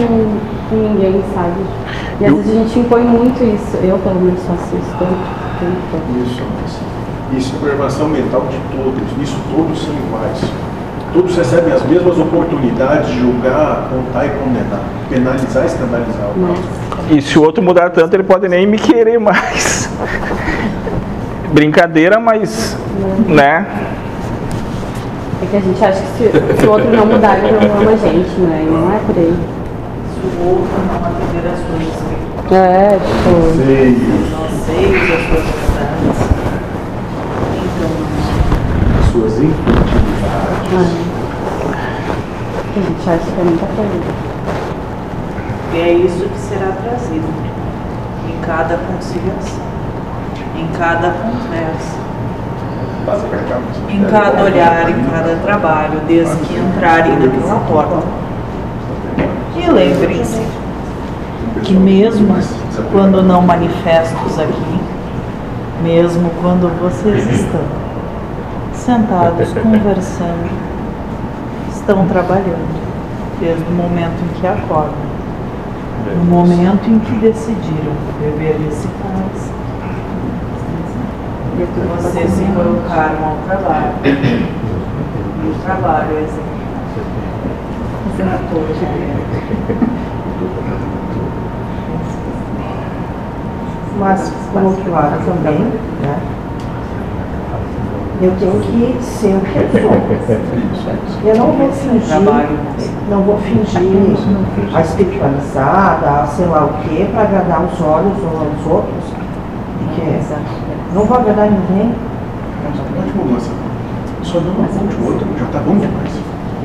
com 0.69 0.75
ninguém, 0.75 1.23
sabe? 1.33 1.61
E 2.19 2.25
às 2.25 2.33
vezes 2.35 2.51
a 2.51 2.59
gente 2.59 2.79
impõe 2.79 3.01
muito 3.01 3.41
isso, 3.43 3.77
eu 3.81 3.97
pelo 3.97 4.21
menos 4.21 4.39
faço 4.43 4.75
isso 4.77 4.93
tempo. 4.99 5.41
Isso. 6.25 6.41
Isso 7.35 7.55
é 7.55 7.59
programação 7.59 8.07
mental 8.07 8.41
de 8.49 8.57
todos. 8.75 9.23
Isso 9.23 9.37
todos 9.55 9.79
são 9.81 9.93
iguais. 9.95 10.41
Todos 11.13 11.35
recebem 11.35 11.73
as 11.73 11.83
mesmas 11.83 12.17
oportunidades 12.17 13.07
de 13.07 13.19
julgar, 13.19 13.85
apontar 13.85 14.25
e 14.25 14.29
condenar. 14.29 14.81
Penalizar 15.09 15.63
e 15.63 15.65
escandalizar 15.65 16.29
o 16.29 16.33
próximo. 16.33 17.17
E 17.17 17.21
se 17.21 17.37
o 17.37 17.43
outro 17.43 17.61
mudar 17.61 17.89
tanto, 17.89 18.13
ele 18.13 18.23
pode 18.23 18.47
nem 18.47 18.65
me 18.65 18.77
querer 18.77 19.19
mais. 19.19 19.89
Brincadeira, 21.51 22.17
mas, 22.17 22.77
né? 23.27 23.65
é 25.41 25.45
que 25.47 25.57
a 25.57 25.59
gente 25.59 25.83
acha 25.83 26.01
que 26.01 26.07
se, 26.17 26.31
se 26.59 26.65
o 26.65 26.71
outro 26.71 26.89
não 26.91 27.05
mudar, 27.05 27.37
ele 27.39 27.67
não 27.67 27.81
ama 27.81 27.91
a 27.91 27.95
gente, 27.95 28.39
né? 28.41 28.63
E 28.63 28.69
não 28.69 28.93
é 28.93 28.99
por 28.99 29.17
aí. 29.17 29.35
Se 30.13 30.21
o 30.21 30.47
outro 30.47 30.69
não 30.87 30.95
atender 31.03 31.47
às 31.49 31.59
suas 31.59 31.81
expectativas, 31.81 32.51
É, 32.51 32.99
tipo, 32.99 33.31
Seios, 33.57 34.29
não 34.31 34.43
aceita 34.45 35.13
as 35.15 35.23
suas 35.27 35.43
vontades, 35.43 36.19
então 37.65 37.91
suas 39.11 39.33
infantilidades. 39.39 40.60
É. 40.73 40.77
a 42.75 42.81
gente 42.81 43.09
acha 43.09 43.31
que 43.31 43.39
é 43.39 43.43
muita 43.43 43.65
coisa. 43.65 44.31
E 45.73 45.79
é 45.79 45.93
isso 45.93 46.29
que 46.29 46.39
será 46.39 46.71
trazido 46.71 47.27
em 48.29 48.39
cada 48.45 48.77
conciliação. 48.77 49.71
em 50.55 50.67
cada 50.77 51.11
conversa, 51.11 51.97
em 53.89 54.03
cada 54.05 54.43
olhar, 54.43 54.89
em 54.89 55.03
cada 55.05 55.35
trabalho, 55.43 56.01
desde 56.07 56.35
que 56.37 56.53
entrarem 56.53 57.17
naquela 57.19 57.59
porta. 57.61 58.03
E 59.55 59.69
lembrem-se 59.69 60.41
que 61.63 61.73
mesmo 61.73 62.35
quando 62.91 63.21
não 63.23 63.41
manifestos 63.41 64.39
aqui, 64.39 64.79
mesmo 65.83 66.29
quando 66.41 66.69
vocês 66.79 67.27
estão 67.29 67.61
sentados 68.81 69.53
conversando, 69.53 70.49
estão 71.69 72.07
trabalhando, 72.07 72.81
desde 73.39 73.63
o 73.63 73.71
momento 73.71 74.23
em 74.23 74.39
que 74.39 74.47
acordam, 74.47 75.11
no 76.17 76.23
momento 76.25 76.89
em 76.89 76.97
que 76.99 77.13
decidiram 77.19 77.93
beber 78.19 78.59
esse 78.67 78.87
cálice, 78.87 79.51
vocês 82.01 82.31
se 82.31 82.43
colocaram 82.45 83.23
ao 83.23 83.35
trabalho. 83.45 83.93
E 84.03 85.49
o 85.49 85.55
trabalho 85.63 86.17
é 86.17 86.21
exemplo. 86.23 86.51
Mas, 93.99 94.33
por 94.51 94.63
outro 94.63 94.91
lado 94.91 95.23
também, 95.25 95.59
né? 96.01 96.40
Eu 98.21 98.31
tenho 98.39 98.61
que 98.61 99.03
ser 99.03 99.35
o 99.35 99.41
que 99.41 99.55
eu 99.57 99.81
sou. 99.81 99.91
Eu 101.25 101.35
não 101.37 101.51
vou 101.53 101.71
fingir, 101.71 102.21
não 103.09 103.21
vou 103.23 103.37
fingir 103.37 104.75
a 104.75 104.81
espiritualizada, 104.81 106.27
sei 106.27 106.45
lá 106.45 106.65
o 106.65 106.73
quê, 106.83 107.07
para 107.11 107.23
agradar 107.23 107.63
os 107.63 107.81
olhos 107.81 108.13
ou 108.21 108.29
aos 108.29 108.67
outros. 108.71 109.03
Porque 109.79 110.01
não 110.93 111.03
vou 111.05 111.17
agradar 111.17 111.49
ninguém. 111.49 111.95
Ótima 112.99 113.23
moça. 113.23 113.51
Só 114.23 114.39
não 114.39 114.65
acuse 114.65 115.01
o 115.01 115.05
outro, 115.05 115.27
já 115.39 115.45
tá 115.47 115.59
bom 115.65 115.77
demais. 115.77 116.11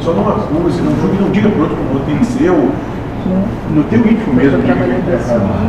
Só 0.03 0.13
não 0.13 0.29
acuse, 0.29 0.83
não 0.83 0.95
julgue, 1.01 1.23
não 1.23 1.31
diga 1.31 1.49
pro 1.49 1.63
outro 1.63 1.77
como 1.77 2.01
tem 2.01 2.19
que 2.19 2.27
ser, 2.27 2.51
ou 2.51 2.71
no 3.71 3.83
teu 3.85 3.99
íntimo 4.01 4.35
mesmo, 4.35 4.61
diga, 4.63 4.75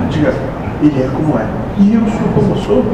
diga, 0.10 0.34
ele 0.82 1.04
é 1.04 1.08
como 1.08 1.38
é. 1.38 1.46
E 1.78 1.94
eu 1.94 2.02
sou 2.02 2.28
como 2.34 2.56
sou. 2.58 2.86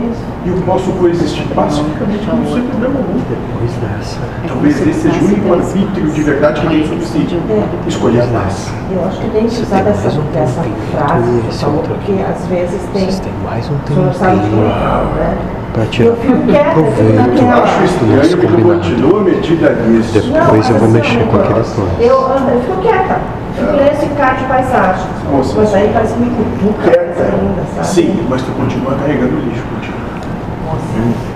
E 0.45 0.49
eu 0.49 0.55
posso 0.65 0.91
coexistir 0.93 1.45
pacificamente 1.55 2.25
com 2.25 2.53
sem 2.53 2.63
problema 2.63 2.97
algum. 2.97 3.13
Talvez 4.47 4.87
esse 4.87 4.93
seja 4.93 5.19
o 5.19 5.25
único 5.25 5.53
arbítrio 5.53 6.11
de 6.11 6.21
verdade 6.21 6.61
que 6.61 6.67
tem 6.67 6.87
sobre 6.87 7.05
si. 7.05 7.27
Escolher 7.87 8.27
mais. 8.27 8.71
Eu 8.91 9.05
acho 9.05 9.19
que 9.19 9.29
tem 9.29 9.47
que 9.47 9.61
usar 9.61 9.83
dessa, 9.83 10.09
dessa 10.09 10.63
frase 10.91 11.41
que 11.41 11.47
você 11.47 11.65
falou, 11.65 11.83
porque 11.83 12.11
às 12.21 12.45
vezes 12.47 12.81
tem. 12.93 13.07
Tem 13.07 13.33
mais 13.45 13.69
um 13.69 13.75
O 13.75 13.93
senhor 13.93 14.13
sabe 14.13 14.39
que 14.39 14.53
eu 14.53 14.69
falo, 14.69 15.15
né? 15.15 15.37
para 15.73 15.85
tirar 15.87 16.09
Eu 16.09 16.15
fico 16.17 16.37
quieta, 16.43 16.79
eu 16.79 16.85
fico 16.85 17.03
proveito 17.03 17.41
Eu 17.41 17.63
acho 17.63 17.83
estranho 17.83 18.37
porque 18.37 18.61
eu 18.61 18.75
continuo 18.75 19.21
metida 19.21 19.73
nisso. 19.87 20.13
Depois 20.13 20.69
eu 20.69 20.77
vou 20.77 20.89
mexer 20.89 21.17
assim, 21.17 21.27
com 21.27 21.37
aquele 21.37 21.63
plano. 21.63 21.89
Eu, 21.99 22.15
eu 22.53 22.61
fico 22.61 22.81
quieta. 22.81 23.42
Nesse 23.77 24.07
cara 24.15 24.33
de 24.33 24.45
paisagem. 24.45 25.07
Mas 25.31 25.73
aí 25.73 25.89
parece 25.93 26.13
que 26.13 26.19
me 26.19 26.29
cutuca 26.31 26.85
mais 26.85 27.21
ainda, 27.21 27.63
sabe? 27.75 27.87
Sim, 27.87 28.25
mas 28.29 28.41
tu 28.41 28.51
continua 28.51 28.95
carregando 28.95 29.39
lixo 29.41 29.63
contigo. 29.63 29.97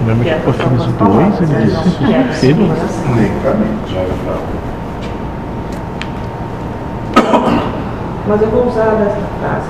Vai 0.06 0.16
mexer 0.16 0.42
com 0.42 0.50
aqueles 0.50 0.86
dois, 0.86 1.52
ele 1.52 1.66
disse 1.66 2.40
filho. 2.40 2.66
Unicamente. 3.12 3.98
Mas 8.28 8.42
eu 8.42 8.50
vou 8.50 8.68
usar 8.68 8.96
dessa 8.96 9.22
frase. 9.40 9.70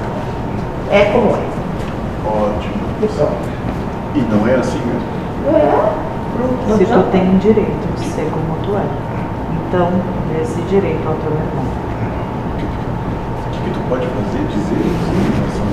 É 0.90 1.12
como 1.12 1.32
é. 1.32 1.40
Ótimo. 2.26 2.74
Pessoal. 3.02 3.32
E 4.16 4.20
não 4.20 4.48
é 4.48 4.56
assim 4.56 4.80
mesmo. 4.86 5.08
É. 5.56 6.08
Se 6.78 6.86
tu 6.86 7.04
tem 7.12 7.38
direito 7.40 7.96
de 7.98 8.06
ser 8.06 8.30
como 8.32 8.58
tu 8.64 8.76
é, 8.76 8.86
então 9.68 9.90
esse 10.42 10.62
direito 10.64 11.08
ao 11.08 11.16
teu 11.16 11.32
irmão. 11.32 11.66
O 12.58 13.50
que, 13.52 13.60
que 13.64 13.70
tu 13.72 13.77
pode 13.90 14.06
fazer, 14.06 14.44
dizer, 14.52 14.84
assim, 15.48 15.68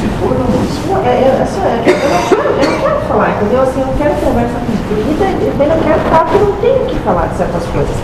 se 0.00 0.08
for, 0.18 0.32
não, 0.32 0.48
moça. 0.48 0.80
Não, 0.88 1.04
é, 1.04 1.12
é, 1.12 1.42
assim, 1.42 1.60
é, 1.60 1.82
eu, 1.84 1.98
não 2.08 2.22
quero, 2.28 2.48
eu 2.62 2.70
não 2.70 2.80
quero 2.80 3.00
falar, 3.06 3.30
entendeu? 3.36 3.62
Assim, 3.62 3.80
eu 3.80 3.86
não 3.86 3.94
quero 3.94 4.14
conversa 4.14 4.54
comprida, 4.54 5.24
eu 5.44 5.52
também 5.52 5.68
não 5.68 5.78
quero 5.78 6.00
falar 6.00 6.24
porque 6.24 6.36
eu 6.36 6.48
não 6.48 6.56
tenho 6.56 6.86
que 6.86 6.98
falar 7.00 7.26
de 7.26 7.36
certas 7.36 7.64
coisas. 7.66 7.96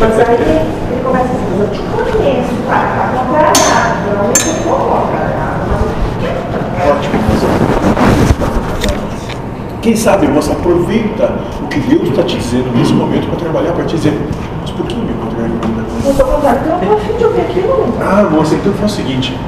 Mas 0.00 0.18
aí 0.20 0.34
ele 0.34 1.02
começa 1.04 1.28
a 1.28 1.34
dizer, 1.34 1.60
eu 1.60 1.68
te 1.70 1.80
conheço, 1.82 2.54
tá? 2.66 2.78
Tá 2.78 3.12
contrariado, 3.18 3.94
geralmente 4.06 4.48
eu 4.48 4.54
vou 4.64 5.08
quero 5.10 5.54
Ótimo. 6.90 7.24
Quem 9.82 9.96
sabe, 9.96 10.28
moça, 10.28 10.52
aproveita 10.52 11.34
o 11.62 11.66
que 11.66 11.80
Deus 11.80 12.08
está 12.08 12.22
te 12.22 12.38
dizendo 12.38 12.74
nesse 12.74 12.92
momento 12.94 13.26
para 13.28 13.36
trabalhar 13.36 13.72
para 13.72 13.84
te 13.84 13.96
dizer, 13.96 14.18
mas 14.62 14.70
por 14.70 14.86
que 14.86 14.94
me 14.94 15.12
encontrar 15.12 15.44
ainda? 15.44 15.63
Eu 16.06 16.12
tô 16.12 17.18
de 17.18 17.24
ouvir 17.24 17.40
aquilo. 17.40 17.94
Ah, 18.00 18.28
moça, 18.30 18.54
então 18.54 18.72
faz 18.74 18.92
o 18.92 18.96
seguinte, 18.96 19.38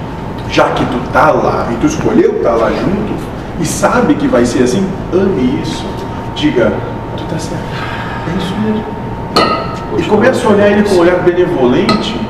já 0.50 0.70
que 0.70 0.84
tu 0.86 0.98
tá 1.12 1.30
lá 1.30 1.68
e 1.70 1.76
tu 1.76 1.86
escolheu 1.86 2.36
estar 2.36 2.54
lá 2.54 2.70
junto 2.70 3.12
e 3.60 3.66
sabe 3.66 4.14
que 4.14 4.26
vai 4.26 4.44
ser 4.46 4.62
assim, 4.62 4.86
ame 5.12 5.60
isso. 5.62 5.84
Diga, 6.34 6.72
tu 7.16 7.24
tá 7.24 7.38
certo. 7.38 7.62
É 8.26 8.38
isso 8.38 8.54
mesmo. 8.60 8.84
E 9.98 10.02
começa 10.04 10.46
a 10.46 10.50
olhar 10.50 10.70
ele 10.70 10.82
com 10.82 10.94
um 10.94 10.98
olhar 11.00 11.18
benevolente. 11.20 12.20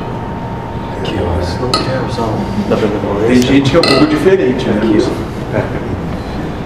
Que 1.04 1.14
horas 1.22 1.60
não 1.60 1.70
quer 1.70 2.00
usar 2.08 2.22
o 2.22 2.68
da 2.68 2.76
Tem 2.76 2.88
benevolência? 2.88 3.52
gente 3.52 3.70
que 3.70 3.76
é 3.76 3.80
um 3.80 3.82
pouco 3.82 4.06
diferente, 4.06 4.66
né? 4.66 4.76
Aqui. 4.76 4.98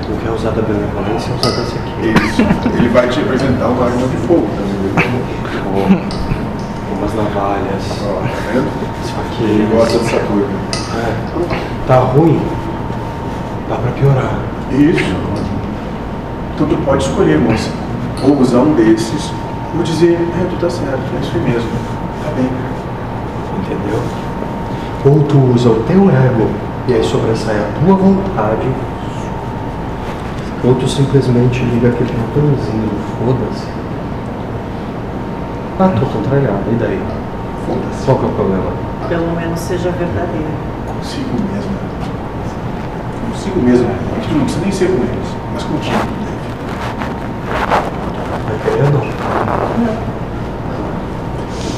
Não 0.09 0.17
quer 0.17 0.31
usar 0.31 0.51
da 0.51 0.63
benevolência, 0.63 1.33
usa 1.35 1.51
dessa 1.51 1.77
aqui. 1.77 2.15
Isso. 2.27 2.43
Ele 2.79 2.89
vai 2.89 3.09
te 3.09 3.21
apresentar 3.21 3.67
uma 3.67 3.85
arma 3.85 4.09
de 4.09 4.17
fogo 4.27 4.49
umas 7.01 7.15
navalhas, 7.15 7.83
Ó, 8.03 8.21
tá 8.21 8.53
vendo? 8.53 8.69
Ele 9.41 9.75
gosta 9.75 9.99
dessa 9.99 10.21
coisa. 10.21 10.49
É. 10.95 11.87
Tá 11.87 11.97
ruim? 11.97 12.41
Dá 13.69 13.77
pra 13.77 13.91
piorar. 13.93 14.39
Isso. 14.71 15.17
Então 16.55 16.69
tu 16.69 16.77
pode 16.85 17.03
escolher, 17.03 17.39
moça. 17.39 17.71
Ou 18.23 18.39
usar 18.39 18.59
um 18.59 18.75
desses, 18.75 19.33
ou 19.75 19.83
dizer, 19.83 20.13
é, 20.13 20.47
tu 20.51 20.61
tá 20.61 20.69
certo, 20.69 21.01
é 21.17 21.21
isso 21.21 21.33
aí 21.35 21.43
mesmo. 21.43 21.71
Tá 22.23 22.31
bem. 22.37 22.51
Entendeu? 23.61 24.01
Ou 25.07 25.23
tu 25.25 25.39
usa 25.55 25.71
o 25.71 25.83
teu 25.85 26.11
ego 26.11 26.51
e 26.87 26.95
aí 26.95 27.03
sobressai 27.03 27.57
a 27.57 27.81
tua 27.81 27.95
vontade, 27.95 28.69
ou 30.63 30.75
tu 30.75 30.87
simplesmente 30.87 31.63
liga 31.65 31.89
aquele 31.89 32.13
botãozinho 32.13 32.91
foda-se. 33.19 33.65
Ah, 35.83 35.89
tô 35.99 36.05
contrariado, 36.05 36.61
e 36.71 36.75
daí? 36.75 37.01
Foda-se. 37.65 38.05
Qual 38.05 38.19
que 38.19 38.25
é 38.27 38.29
o 38.29 38.33
problema? 38.33 38.71
Pelo 39.09 39.35
menos 39.35 39.59
seja 39.59 39.91
verdadeiro. 39.91 40.51
Consigo 40.87 41.31
mesmo. 41.55 41.73
Consigo 43.31 43.63
mesmo. 43.63 43.89
Que 44.21 44.29
tu 44.29 44.35
não 44.35 44.45
precisa 44.45 44.61
nem 44.63 44.73
ser 44.73 44.89
com 44.89 45.03
eles, 45.03 45.35
mas 45.55 45.63
contigo. 45.63 45.97
Vai 48.47 48.59
querer 48.63 48.85
ou 48.85 48.91
não? 48.93 49.07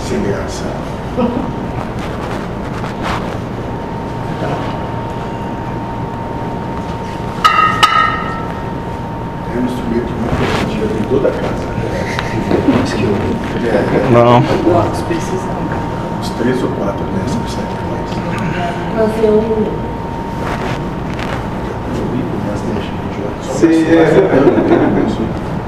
Sem 0.09 0.21
graça. 0.25 0.65
É 9.55 9.59
um 9.59 9.65
instrumento 9.65 10.12
muito 10.12 10.35
importante 10.43 10.99
em 10.99 11.09
toda 11.09 11.29
a 11.29 11.31
casa. 11.31 11.67
Mas 12.81 12.93
que 12.95 13.03
eu... 13.05 13.41
É, 13.55 14.11
Não. 14.11 14.43
Quantos 14.43 15.03
precisam? 15.03 15.62
uns 16.23 16.31
três 16.31 16.62
ou 16.62 16.69
quatro 16.71 17.05
nessa, 17.05 17.37
não 17.37 17.49
serve 17.49 17.74
mais. 17.91 18.11
Mas 18.97 19.24
eu. 19.24 19.43
Você 23.43 23.66
é. 23.66 24.07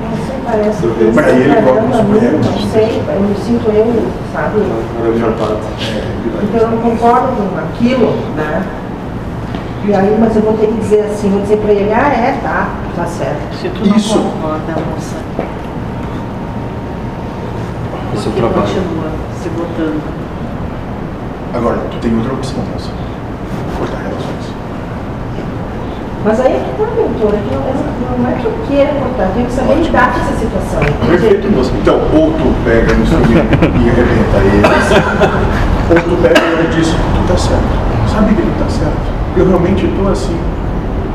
Não 0.01 0.17
sei, 0.27 0.39
parece 0.45 0.81
que 0.81 1.05
esse 1.05 1.21
ele, 1.21 1.61
muito, 2.03 2.25
é? 2.25 2.27
não 2.33 2.59
sei, 2.71 3.03
eu 3.09 3.21
me 3.21 3.35
sinto 3.37 3.71
eu, 3.71 3.87
sabe? 4.33 4.61
Porque 6.41 6.57
eu 6.57 6.71
não 6.71 6.79
concordo 6.79 7.29
com 7.37 7.59
aquilo, 7.59 8.09
né? 8.37 8.65
E 9.87 9.95
aí, 9.95 10.17
mas 10.19 10.35
eu 10.37 10.43
vou 10.43 10.55
ter 10.55 10.67
que 10.69 10.81
dizer 10.81 11.03
assim, 11.03 11.31
vou 11.31 11.43
dizer 11.43 11.59
pra 11.59 11.73
ele, 11.73 11.93
ah, 11.93 12.09
é, 12.09 12.39
tá, 12.43 12.69
tá 12.97 13.05
certo. 13.07 13.55
Se 13.61 13.69
tu 13.69 13.87
não 13.87 13.97
Isso. 13.97 14.19
concorda, 14.19 14.73
moça, 14.73 15.17
é 15.39 15.64
o 18.19 18.33
que 18.33 18.41
trabalho. 18.41 18.63
continua 18.63 19.11
se 19.43 19.49
botando? 19.51 20.03
Agora, 21.55 21.79
tu 21.91 21.99
tem 21.99 22.17
outra 22.17 22.33
opção, 22.33 22.65
moça. 22.73 22.91
Cortar 23.79 23.99
relações. 23.99 24.55
Mas 26.25 26.41
aí 26.41 26.53
é 26.53 26.65
que 26.65 26.83
tá, 26.83 26.89
doutora, 26.97 27.37
que 27.37 27.55
eu, 27.55 27.61
eu, 27.61 28.19
não 28.19 28.31
é 28.31 28.35
que 28.35 28.45
eu 28.47 28.55
queira 28.67 28.93
cortar, 28.95 29.25
eu 29.29 29.35
tenho 29.35 29.47
que 29.47 29.53
saber 29.53 29.75
lidar 29.75 30.13
com 30.13 30.21
essa 30.21 30.35
situação. 30.41 30.81
Perfeito, 31.07 31.51
moça. 31.55 31.71
Então, 31.81 32.01
ou 32.15 32.33
tu 32.33 32.49
pega 32.65 32.95
no 32.95 33.03
instrumento 33.03 33.55
e 33.61 33.91
arrebenta 33.91 34.39
eles, 34.51 34.89
ou 35.91 35.97
tu 36.01 36.23
pega 36.23 36.63
e 36.63 36.75
diz, 36.75 36.89
tu 36.89 37.29
tá 37.29 37.37
certo. 37.37 37.85
Sabe 38.11 38.35
que 38.35 38.43
tu 38.43 38.59
tá 38.59 38.69
certo. 38.71 39.15
Eu 39.37 39.49
realmente 39.49 39.87
tô 39.99 40.09
assim. 40.09 40.39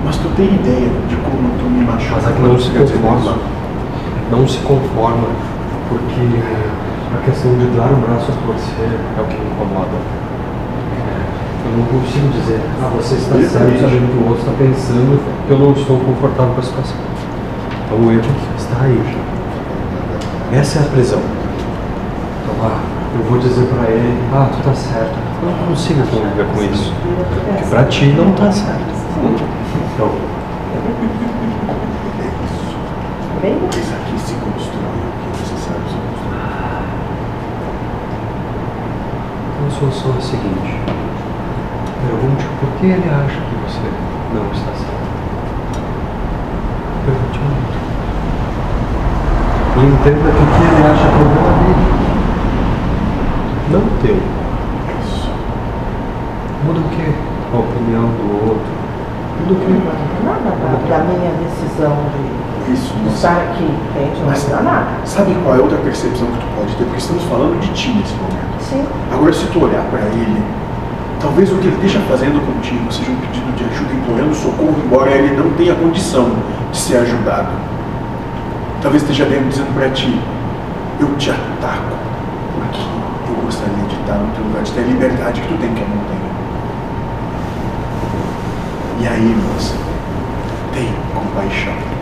Mas 0.06 0.18
tu 0.18 0.30
tem 0.36 0.46
ideia 0.46 0.90
de 1.08 1.16
como 1.18 1.50
tu 1.60 1.66
me 1.70 1.84
machuca? 1.86 2.16
Mas 2.16 2.28
aqui 2.28 2.40
quando 2.40 2.52
não 2.52 2.60
se 2.60 2.70
conforma. 2.72 3.20
isso? 3.20 3.40
Não 4.32 4.48
se 4.48 4.58
conforma, 4.60 5.28
porque 5.90 6.40
a 7.14 7.18
questão 7.26 7.52
de 7.58 7.66
dar 7.76 7.92
o 7.92 7.96
braço 7.98 8.32
a 8.32 8.36
torcer 8.46 9.00
é 9.18 9.22
o 9.22 9.26
que 9.26 9.38
me 9.38 9.52
incomoda. 9.52 9.98
Eu 11.66 11.78
não 11.78 11.86
consigo 11.86 12.28
dizer, 12.30 12.62
ah, 12.82 12.90
você 12.96 13.16
está 13.16 13.36
certo, 13.36 13.82
sabendo 13.82 14.12
que 14.12 14.18
o 14.18 14.28
outro 14.28 14.40
está 14.40 14.52
pensando 14.58 15.20
que 15.46 15.52
eu 15.52 15.60
não 15.60 15.72
estou 15.74 16.00
confortável 16.00 16.54
com 16.54 16.60
a 16.60 16.64
situação. 16.64 16.98
Então 17.86 17.98
o 18.00 18.12
erro 18.12 18.32
está 18.58 18.84
aí. 18.84 19.18
Essa 20.54 20.80
é 20.80 20.82
a 20.82 20.86
prisão. 20.86 21.20
Então, 22.44 22.56
ah, 22.64 22.80
eu 23.16 23.24
vou 23.30 23.40
dizer 23.40 23.66
para 23.66 23.90
ele, 23.90 24.18
ah, 24.34 24.50
tu 24.52 24.64
tá 24.64 24.74
certo. 24.74 25.18
Eu 25.42 25.50
não 25.50 25.68
consigo 25.68 26.02
conviver 26.08 26.46
com 26.54 26.64
isso. 26.64 26.94
Porque 27.48 27.70
para 27.70 27.84
ti 27.86 28.06
não 28.18 28.32
tá 28.34 28.52
certo. 28.52 28.90
Então, 29.94 30.10
Bem. 33.42 33.56
Isso 33.70 33.94
aqui 33.94 34.20
se 34.20 34.34
constrói, 34.34 35.00
o 35.00 35.12
que 35.24 35.40
você 35.40 35.56
sabe 35.64 35.80
se 35.88 35.96
constrói. 35.96 36.20
então 39.56 39.59
a 39.70 39.72
solução 39.72 40.16
é 40.16 40.18
a 40.18 40.22
seguinte. 40.22 40.82
Pergunte 42.02 42.46
por 42.60 42.70
que 42.80 42.88
ele 42.88 43.08
acha 43.08 43.40
que 43.40 43.56
você 43.64 43.86
não 44.34 44.46
está 44.52 44.72
certo. 44.74 45.10
Pergunte 47.06 47.40
muito. 47.40 47.78
E 49.78 49.86
entenda 49.86 50.32
que 50.32 50.42
o 50.42 50.50
que 50.50 50.64
ele 50.66 50.84
acha 50.90 51.06
é 51.06 51.12
problema 51.12 51.54
dele. 51.60 51.86
Não 53.70 53.84
teu. 54.02 54.20
Muda 56.66 56.80
o 56.80 56.90
quê? 56.90 57.14
A 57.54 57.58
opinião 57.58 58.10
do 58.10 58.50
outro. 58.50 58.74
Muda 59.40 59.54
o 59.54 59.60
quê? 59.60 59.74
Nada 60.26 60.50
da, 60.50 60.98
da 60.98 61.04
minha 61.04 61.32
decisão 61.44 61.96
de 62.12 62.49
Isso, 62.72 62.94
estar 63.16 63.32
aqui, 63.38 63.64
entende? 63.64 64.20
Não 64.20 64.28
Mas 64.28 64.44
muda 64.44 64.62
nada. 64.62 64.88
sabe 65.06 65.36
qual 65.44 65.56
é 65.56 65.60
outra 65.60 65.78
percepção 65.80 66.28
que 66.28 66.38
tu 66.38 66.46
pode 66.56 66.76
ter? 66.76 66.84
Porque 66.84 67.00
estamos 67.00 67.24
falando 67.24 67.60
de 67.60 67.68
ti 67.74 67.90
nesse 67.90 68.14
momento. 68.14 68.62
Sim. 68.62 68.86
Agora, 69.12 69.34
se 69.34 69.46
tu 69.48 69.64
olhar 69.64 69.82
para 69.90 70.02
ele, 70.02 70.44
talvez 71.20 71.52
o 71.52 71.56
que 71.58 71.68
ele 71.68 71.76
esteja 71.76 72.00
fazendo 72.08 72.40
contigo 72.46 72.92
seja 72.92 73.10
um 73.12 73.16
pedido 73.16 73.56
de 73.56 73.64
ajuda, 73.66 73.94
implorando 73.94 74.36
socorro, 74.36 74.76
embora 74.86 75.10
ele 75.12 75.36
não 75.36 75.50
tenha 75.54 75.74
condição 75.76 76.32
de 76.72 76.78
ser 76.78 76.98
ajudado. 76.98 77.50
Talvez 78.82 79.02
esteja 79.02 79.26
bem 79.26 79.42
dizendo 79.48 79.74
para 79.74 79.90
ti: 79.90 80.20
Eu 81.00 81.08
te 81.18 81.32
ataco, 81.32 81.96
porque 82.56 82.82
eu 83.30 83.36
gostaria 83.44 83.84
de 83.88 83.96
estar 83.96 84.14
no 84.14 84.32
teu 84.34 84.44
lugar, 84.44 84.64
de 84.64 84.72
ter 84.72 84.82
a 84.82 84.84
liberdade 84.84 85.42
que 85.42 85.48
tu 85.48 85.58
tem 85.58 85.74
que 85.74 85.82
eu 85.82 85.88
não 85.88 85.98
tenho. 86.06 86.30
E 89.02 89.08
aí, 89.08 89.36
moça, 89.54 89.76
tem 90.74 90.94
compaixão. 91.16 91.99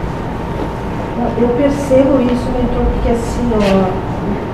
Eu 1.39 1.49
percebo 1.49 2.22
isso, 2.22 2.45
mentor, 2.51 2.86
porque 2.93 3.09
assim, 3.09 3.49
ó, 3.55 4.07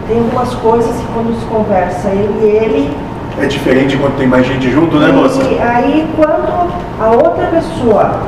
tem 0.08 0.18
algumas 0.20 0.54
coisas 0.56 0.96
que 0.96 1.08
quando 1.14 1.38
se 1.40 1.46
conversa 1.46 2.10
ele 2.10 2.40
e 2.42 2.46
ele, 2.46 2.98
É 3.42 3.46
diferente 3.48 3.98
quando 3.98 4.16
tem 4.18 4.28
mais 4.28 4.46
gente 4.46 4.70
junto, 4.70 4.98
né, 4.98 5.12
moça? 5.12 5.42
E 5.44 5.60
aí, 5.60 6.08
quando 6.16 6.72
a 7.00 7.10
outra 7.10 7.48
pessoa 7.48 8.20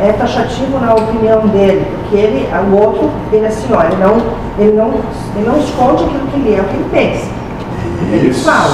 é 0.00 0.12
taxativo 0.12 0.78
na 0.78 0.94
opinião 0.94 1.46
dele, 1.48 1.86
que 2.10 2.16
ele, 2.16 2.48
o 2.70 2.76
outro, 2.76 3.10
ele 3.32 3.46
assim, 3.46 3.72
ó, 3.72 3.82
ele 3.82 3.96
não, 3.96 4.16
ele 4.58 4.76
não, 4.76 4.88
ele 5.36 5.46
não 5.46 5.58
esconde 5.58 6.04
aquilo 6.04 6.26
que 6.32 6.36
ele 6.38 6.54
é, 6.54 6.60
o 6.60 6.64
que 6.64 6.74
ele 6.74 6.88
pensa. 6.90 7.26
Ele 8.12 8.28
Isso. 8.28 8.44
fala. 8.44 8.68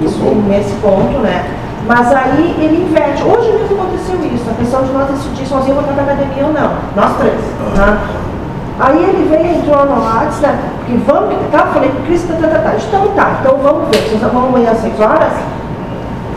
Isso 0.00 0.18
nesse 0.48 0.72
ponto, 0.80 1.18
né? 1.18 1.44
Mas 1.86 2.12
aí 2.12 2.54
ele 2.58 2.84
inverte. 2.84 3.22
Hoje 3.22 3.52
mesmo 3.52 3.80
aconteceu 3.80 4.16
isso, 4.34 4.50
a 4.50 4.54
questão 4.54 4.82
de 4.82 4.92
nós 4.92 5.10
decidir 5.10 5.46
sozinho 5.46 5.74
vou 5.74 5.84
para 5.84 6.02
academia 6.02 6.46
ou 6.46 6.52
não. 6.52 6.70
Nós 6.94 7.16
três. 7.16 7.40
Né? 7.76 7.98
Aí 8.78 8.98
ele 9.02 9.28
veio, 9.28 9.56
entrou 9.56 9.84
no 9.86 10.02
WhatsApp, 10.02 10.54
né? 10.54 10.70
Que 10.86 10.96
vamos, 11.06 11.34
tá? 11.50 11.66
Falei 11.72 11.90
Cris, 12.06 12.24
tá, 12.24 12.34
tá, 12.34 12.48
tá, 12.48 12.58
tá. 12.58 12.74
Então 12.76 13.08
tá, 13.08 13.38
então 13.40 13.58
vamos 13.58 13.88
ver. 13.90 14.08
Vocês 14.08 14.32
vão 14.32 14.46
amanhã 14.46 14.70
às 14.70 14.78
6 14.78 15.00
horas? 15.00 15.32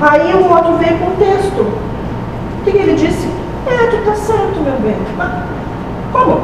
Aí 0.01 0.33
o 0.33 0.51
outro 0.51 0.77
veio 0.77 0.97
com 0.99 1.11
o 1.11 1.15
texto. 1.15 1.61
O 1.61 2.63
que, 2.63 2.71
que 2.71 2.77
ele 2.77 2.95
disse? 2.95 3.27
É, 3.67 3.87
tu 3.87 4.05
tá 4.05 4.15
certo, 4.15 4.59
meu 4.59 4.79
bem. 4.79 4.97
Mas, 5.17 5.31
como? 6.11 6.41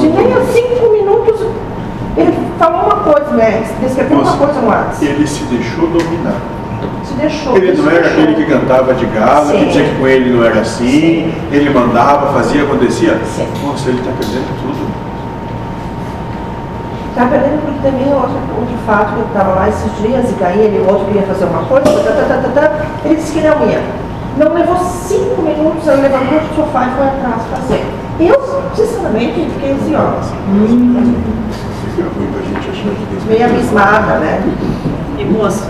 Se 0.00 0.06
nem 0.08 0.32
há 0.32 0.40
cinco 0.52 0.92
minutos 0.92 1.40
ele 2.16 2.36
falou 2.58 2.82
uma 2.82 2.96
coisa, 2.96 3.30
né? 3.32 3.64
Descreveu 3.80 4.18
uma 4.18 4.36
coisa 4.36 4.60
no 4.60 4.68
WhatsApp. 4.68 5.06
Ele 5.06 5.26
se 5.26 5.44
deixou 5.44 5.86
dominar. 5.88 6.40
Se 7.04 7.14
deixou. 7.14 7.56
Ele 7.56 7.72
não 7.72 7.90
era 7.90 8.02
deixou. 8.02 8.22
aquele 8.22 8.34
que 8.34 8.52
cantava 8.52 8.94
de 8.94 9.06
gala, 9.06 9.52
que 9.52 9.58
Sim. 9.58 9.66
dizia 9.66 9.84
que 9.84 9.94
com 9.98 10.06
ele 10.06 10.30
não 10.30 10.44
era 10.44 10.60
assim, 10.60 11.32
ele 11.50 11.70
mandava, 11.70 12.32
fazia, 12.32 12.62
acontecia. 12.62 13.18
Sim. 13.24 13.46
Nossa, 13.64 13.88
ele 13.88 13.98
está 13.98 14.12
perdendo 14.12 14.62
tudo. 14.62 14.92
Tá 17.14 17.26
perdendo 17.26 17.60
porque 17.62 17.86
também 17.86 18.10
é 18.10 18.14
outro, 18.14 18.38
outro 18.58 18.74
fato 18.86 19.14
que 19.14 19.20
eu 19.20 19.26
estava 19.26 19.54
lá 19.54 19.68
esses 19.68 19.92
dias 20.00 20.30
e 20.30 20.34
daí 20.40 20.60
ele, 20.60 20.78
o 20.78 20.88
outro 20.88 21.06
queria 21.06 21.22
fazer 21.22 21.44
uma 21.44 21.62
coisa, 21.64 21.84
tá, 21.84 22.12
tá, 22.12 22.24
tá, 22.24 22.48
tá, 22.48 22.48
tá, 22.48 22.86
ele 23.04 23.16
disse 23.16 23.32
que 23.32 23.40
não 23.46 23.68
ia. 23.68 23.82
Não 24.38 24.54
levou 24.54 24.78
cinco 24.78 25.42
minutos, 25.42 25.86
aí 25.86 26.00
levantou 26.00 26.40
do 26.40 26.56
sofá 26.56 26.86
e 26.86 26.96
foi 26.96 27.06
atrás 27.06 27.42
fazer. 27.50 27.84
Eu, 28.18 28.62
sinceramente, 28.74 29.46
fiquei 29.52 29.72
assim, 29.72 29.94
ó, 29.94 30.20
tem 31.98 33.28
meio 33.28 33.44
abismada, 33.44 34.18
né? 34.18 34.42
E 35.18 35.24
moça, 35.24 35.68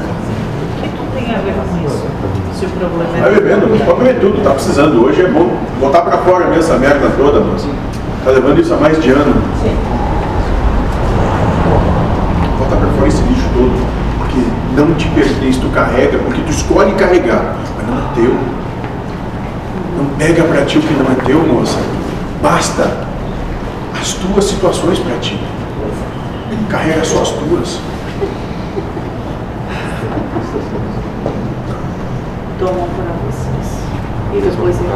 tem 1.32 1.38
a 1.38 1.40
ver 1.40 1.54
com 1.54 1.86
isso? 1.86 2.06
Se 2.54 2.66
o 2.66 2.68
problema 2.68 3.16
é. 3.16 3.20
Vai 3.20 3.34
bebendo, 3.34 3.68
mas 3.70 3.82
pode 3.82 3.98
beber 4.00 4.20
tudo, 4.20 4.42
tá 4.42 4.50
precisando. 4.50 5.04
Hoje 5.04 5.22
é 5.22 5.28
bom 5.28 5.50
botar 5.80 6.02
pra 6.02 6.18
fora 6.18 6.46
mesmo 6.46 6.62
essa 6.62 6.76
merda 6.76 7.10
toda, 7.16 7.40
moça. 7.40 7.68
Tá 8.24 8.30
levando 8.30 8.60
isso 8.60 8.74
há 8.74 8.76
mais 8.76 9.02
de 9.02 9.10
ano. 9.10 9.34
Sim. 9.62 9.76
Bota 12.58 12.76
pra 12.76 12.88
fora 12.88 13.08
esse 13.08 13.22
lixo 13.22 13.48
todo. 13.54 13.72
Porque 14.18 14.40
não 14.76 14.94
te 14.94 15.08
pertence, 15.08 15.58
tu 15.58 15.68
carrega, 15.68 16.18
porque 16.18 16.42
tu 16.42 16.50
escolhe 16.50 16.92
carregar, 16.92 17.56
mas 17.76 17.86
não 17.88 17.98
é 17.98 18.02
teu. 18.14 18.36
Não 19.96 20.06
pega 20.18 20.42
pra 20.44 20.64
ti 20.64 20.78
o 20.78 20.82
que 20.82 20.94
não 20.94 21.10
é 21.10 21.14
teu, 21.24 21.40
moça. 21.40 21.78
Basta 22.42 22.90
as 24.00 24.12
tuas 24.14 24.44
situações 24.44 24.98
pra 24.98 25.16
ti. 25.16 25.40
Carrega 26.68 27.04
só 27.04 27.22
as 27.22 27.30
tuas. 27.30 27.80
Tomam 32.62 32.86
para 32.94 33.10
vocês. 33.26 33.82
E 34.32 34.40
depois 34.40 34.76
eu 34.78 34.86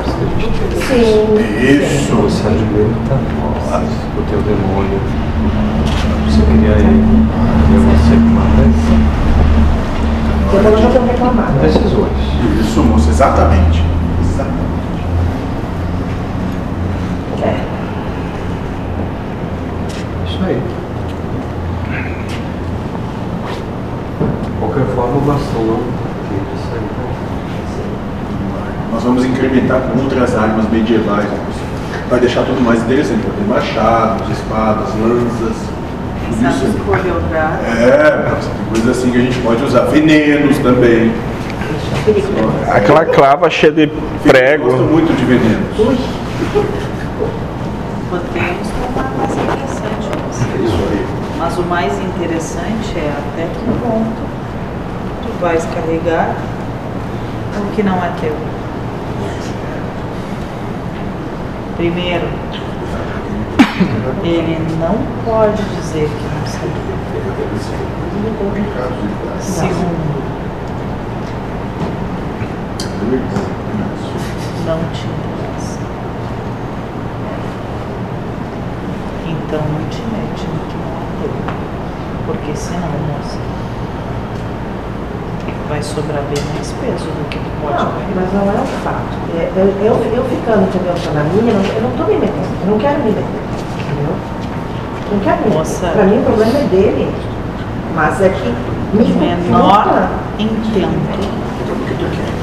Sim. 0.87 1.35
Isso. 1.35 2.15
Você 2.15 2.47
alimenta 2.47 3.15
o 4.17 4.23
teu 4.31 4.41
demônio. 4.43 5.01
Você 6.27 6.43
cria 6.43 6.77
ele. 6.79 7.27
E 7.69 7.77
você 7.77 8.15
mata 8.15 8.63
ele. 8.63 8.73
Depois 10.45 10.63
nós 10.63 10.81
já 10.81 10.87
estamos 10.87 11.11
reclamando. 11.11 11.59
Decisões. 11.61 12.23
Isso, 12.61 12.81
moça, 12.85 13.11
exatamente. 13.11 13.83
Exatamente. 14.23 14.63
É. 17.43 17.45
Isso 20.29 20.39
aí. 20.45 20.63
De 24.45 24.51
qualquer 24.61 24.87
forma, 24.95 25.17
o 25.17 25.21
bastão 25.23 25.63
não 25.65 25.79
tem 26.29 26.39
que 26.39 26.59
sair. 26.63 26.81
né? 26.81 27.07
Nós 28.93 28.96
vamos 29.07 29.25
incrementar 29.25 29.81
com 29.83 30.03
outras 30.03 30.35
armas 30.35 30.69
medievais. 30.69 31.29
Vai 32.11 32.19
deixar 32.21 32.43
tudo 32.43 32.61
mais 32.61 32.83
interessante. 32.83 33.21
Vai 33.25 33.37
ter 33.37 33.45
machados, 33.49 34.29
espadas, 34.31 34.89
lanças. 35.01 35.57
Tudo 36.27 36.43
sabe 36.43 36.57
isso. 36.57 36.77
É, 37.81 38.29
mas 38.29 38.47
tem 38.47 38.65
coisas 38.69 38.99
assim 38.99 39.11
que 39.13 39.19
a 39.19 39.21
gente 39.21 39.39
pode 39.39 39.63
usar. 39.63 39.83
Venenos 39.83 40.59
também. 40.59 41.13
Aquela 42.73 43.05
clava 43.05 43.49
cheia 43.49 43.73
de 43.73 43.83
Eu 43.83 43.89
gosto 43.89 44.23
prego. 44.29 44.71
muito 44.83 45.17
de 45.17 45.25
venenos. 45.25 45.77
Podemos 48.11 48.69
tomar 48.69 49.11
mais 49.17 49.31
interessante. 49.33 50.11
É 50.53 50.65
isso 50.65 50.83
aí. 50.91 51.07
Mas 51.39 51.59
o 51.59 51.63
mais 51.63 51.93
interessante 51.93 52.97
é 52.97 53.13
até 53.19 53.47
que 53.47 53.65
ponto 53.81 54.23
tu 55.23 55.29
vais 55.41 55.65
carregar 55.65 56.35
o 57.57 57.75
que 57.75 57.83
não 57.83 57.97
é 58.05 58.11
teu. 58.21 58.56
Primeiro, 61.77 62.27
ele 64.25 64.57
não 64.81 64.97
pode 65.27 65.63
dizer 65.63 66.09
que 66.09 66.25
não 66.35 66.47
sabia. 66.47 66.97
Segundo, 69.41 70.17
não 74.65 74.79
te 74.93 75.07
interessa. 75.07 75.79
Então 79.27 79.61
não 79.61 79.89
te 79.91 80.01
mete 80.01 80.45
no 80.49 80.61
que 80.67 80.77
não 80.79 80.93
é 80.97 81.05
teu. 81.21 81.33
Porque 82.27 82.57
senão, 82.57 82.89
moça, 83.07 83.39
vai 85.69 85.83
sobrar 85.83 86.23
bem 86.33 86.43
mais 86.55 86.73
peso 86.81 87.07
do 87.11 87.29
que 87.29 87.39
tu 87.39 87.51
pode 87.61 87.83
Não, 87.83 87.93
mas 88.15 88.33
não 88.33 88.43
é 88.43 88.61
um 88.61 88.67
fato. 88.85 89.17
É, 89.37 89.51
Eu, 89.57 89.67
eu, 89.85 89.95
eu 90.15 90.25
ficando, 90.25 90.63
entendeu, 90.69 90.95
só 90.97 91.11
na 91.13 91.25
minha, 91.25 91.53
eu 91.53 91.59
não- 91.59 91.75
eu 91.75 91.83
não 91.83 91.91
estou 91.91 92.07
me 92.07 92.15
metendo. 92.17 92.49
Eu 92.65 92.71
não 92.71 92.79
quero 92.79 92.99
me 93.01 93.11
meter. 93.11 93.25
Entendeu? 93.25 94.15
Não 95.13 95.19
quero 95.21 95.43
me 95.43 95.57
meter. 95.57 95.93
Para 95.93 96.05
mim 96.05 96.19
o 96.19 96.23
problema 96.23 96.59
é 96.59 96.65
dele. 96.65 97.15
Mas 97.95 98.21
é 98.21 98.29
que 98.29 98.49
me 98.97 99.05
O 99.05 99.17
menor 99.19 99.83
preocupa. 99.85 100.09
intento, 100.39 100.89
O 101.73 101.87
que 101.87 101.95
tu 101.95 102.07
quer? 102.15 102.37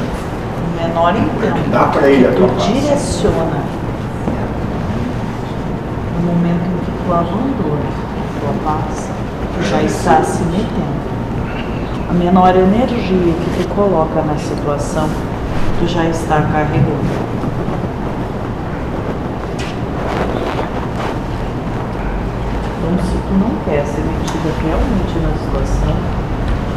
o 0.63 0.87
menor 0.87 1.15
intento 1.15 1.69
Dá 1.71 1.83
pra 1.85 2.07
ele 2.09 2.27
a 2.27 2.31
que 2.31 2.35
tua 2.37 2.47
tu 2.47 2.55
direciona 2.73 3.57
no 6.19 6.27
momento 6.27 6.65
em 6.65 6.85
que 6.85 6.91
tu 7.05 7.13
abandona 7.13 7.87
a 8.17 8.39
tua 8.39 8.53
paz, 8.73 9.09
tu 9.55 9.63
já 9.69 9.81
está 9.83 10.23
se 10.23 10.43
metendo. 10.45 11.12
A 12.13 12.15
menor 12.15 12.55
energia 12.55 13.33
que 13.33 13.63
tu 13.63 13.67
coloca 13.73 14.21
na 14.21 14.37
situação, 14.37 15.09
tu 15.79 15.87
já 15.87 16.05
está 16.05 16.43
carregando. 16.43 17.09
Então, 22.77 23.03
se 23.03 23.17
tu 23.17 23.33
não 23.39 23.49
quer 23.65 23.83
ser 23.87 24.03
metida 24.03 24.51
realmente 24.61 25.17
na 25.23 25.31
situação, 25.43 25.95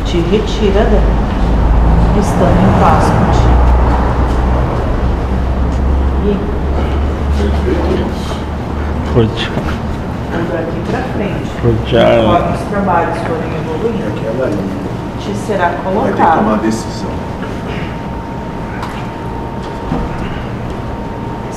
te 0.06 0.20
retira 0.20 0.84
dela, 0.86 1.02
estando 2.18 2.56
em 2.56 2.72
paz 2.80 3.04
contigo. 3.04 3.66
E 6.24 6.56
Pode, 9.12 9.50
daqui 10.50 10.80
pra 10.90 11.00
frente, 11.14 11.50
pode, 11.60 11.76
conforme 11.76 12.54
os 12.54 12.62
trabalhos 12.70 13.18
forem 13.18 13.50
evoluindo, 13.54 14.06
Aquela 14.08 14.46
ali 14.46 14.85
será 15.34 15.68
vai 15.68 15.70
ter 15.70 15.76
que 15.76 15.82
tomar 15.84 16.00
colocado 16.02 16.40
uma 16.40 16.56
decisão. 16.58 17.26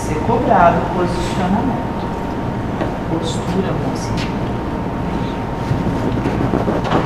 ser 0.09 0.15
cobrado 0.26 0.78
posicionamento, 0.95 2.01
postura, 3.11 3.72
moça. 3.86 4.11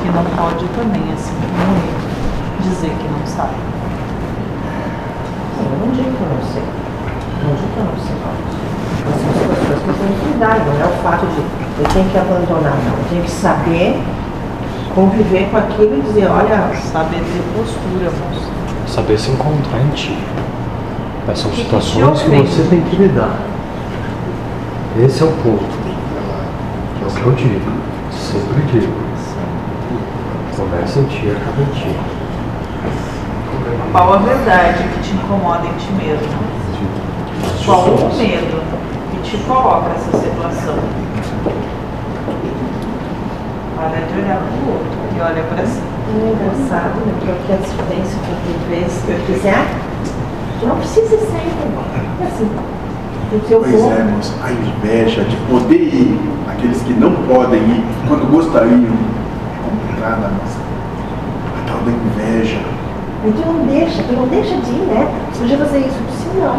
Que 0.00 0.08
não 0.08 0.24
pode 0.24 0.64
também, 0.68 1.12
assim, 1.12 1.34
morrer, 1.52 1.92
dizer 2.62 2.96
que 2.96 3.08
não 3.08 3.26
sabe. 3.26 3.52
Eu 5.58 5.78
não 5.78 5.92
digo 5.92 6.16
que 6.16 6.22
eu 6.22 6.28
não 6.28 6.42
sei. 6.50 6.62
Não 7.42 7.54
digo 7.56 7.68
que 7.72 7.78
eu 7.78 7.84
não 7.84 7.98
sei. 8.00 8.16
Mas 9.04 9.16
são 9.20 9.32
situações 9.34 9.82
que 9.82 9.88
eu 9.88 9.94
tenho 9.94 10.18
que 10.18 10.26
lidar. 10.32 10.58
Não 10.64 10.80
é 10.80 10.86
o 10.86 11.02
fato 11.02 11.26
de 11.26 11.40
eu 11.76 11.88
tenho 11.92 12.08
que 12.08 12.16
abandonar, 12.16 12.72
não. 12.72 12.96
Eu 12.96 13.04
tenho 13.10 13.22
que 13.22 13.30
saber 13.30 14.02
conviver 14.94 15.48
com 15.50 15.56
aquilo 15.56 15.98
e 15.98 16.02
dizer, 16.02 16.26
olha, 16.30 16.70
Saber 16.92 17.18
ter 17.18 17.42
postura, 17.56 18.10
moça. 18.10 18.48
Saber 18.86 19.18
se 19.18 19.30
encontrar 19.30 19.80
em 19.80 19.90
ti. 19.90 20.16
Essas 21.24 21.38
são 21.40 21.52
situações 21.52 22.22
que 22.22 22.30
você 22.30 22.62
tem 22.70 22.80
que 22.82 22.96
lidar. 22.96 23.40
Esse 25.02 25.22
é 25.22 25.26
o 25.26 25.32
ponto. 25.32 25.64
É 27.02 27.06
o 27.06 27.10
que 27.10 27.26
eu 27.26 27.32
digo. 27.32 27.72
Sempre 28.12 28.62
digo. 28.70 28.92
Começa 30.56 31.00
em 31.00 31.04
ti, 31.04 31.30
acaba 31.30 31.62
em 31.62 31.74
ti. 31.74 31.96
Qual 33.90 34.12
a 34.12 34.16
verdade 34.18 34.84
que 34.84 35.00
te 35.00 35.14
incomoda 35.14 35.66
em 35.66 35.72
ti 35.72 35.92
mesmo? 35.92 36.28
Qual 37.64 37.80
o 37.80 38.16
medo 38.16 38.62
que 39.10 39.30
te 39.30 39.36
coloca 39.44 39.90
essa 39.96 40.18
situação? 40.18 40.76
Para 43.76 43.98
de 44.06 44.18
olhar 44.18 44.38
para 44.38 44.54
o 44.54 44.72
outro 44.72 44.98
e 45.16 45.20
olha 45.20 45.42
para 45.44 45.66
si. 45.66 45.80
é 45.82 46.32
engraçado, 46.32 46.94
né? 47.06 47.12
Porque 47.18 47.52
a 47.52 47.56
diferença 47.56 48.16
que 48.18 48.34
tu 48.44 48.68
vês, 48.70 49.02
que 49.04 49.10
eu 49.12 49.18
quiser, 49.26 49.66
não 50.62 50.76
precisa 50.76 51.08
ser 51.18 51.42
igual. 51.48 51.84
É 52.20 52.26
assim. 52.26 52.48
Se 53.46 53.52
eu 53.52 53.60
Pois 53.60 53.72
vou, 53.72 53.92
é, 53.92 54.02
moça, 54.04 54.32
a 54.44 54.52
inveja 54.52 55.24
de 55.24 55.36
poder 55.50 55.74
ir, 55.92 56.20
aqueles 56.48 56.80
que 56.82 56.92
não 56.92 57.12
podem 57.26 57.58
ir, 57.60 57.84
quando 58.06 58.30
gostariam, 58.30 58.78
é 58.78 59.68
complicada, 59.68 60.28
moça. 60.28 60.58
A 61.58 61.68
tal 61.68 61.78
da 61.82 61.90
inveja. 61.90 62.58
e 63.26 63.32
tu 63.32 63.42
não 63.44 63.66
deixa, 63.66 64.02
tu 64.04 64.12
não 64.12 64.28
deixa 64.28 64.54
de 64.56 64.70
ir, 64.70 64.86
né? 64.86 65.08
Tu 65.32 65.38
podia 65.40 65.58
fazer 65.58 65.78
isso, 65.80 65.98
se 66.14 66.38
não, 66.38 66.56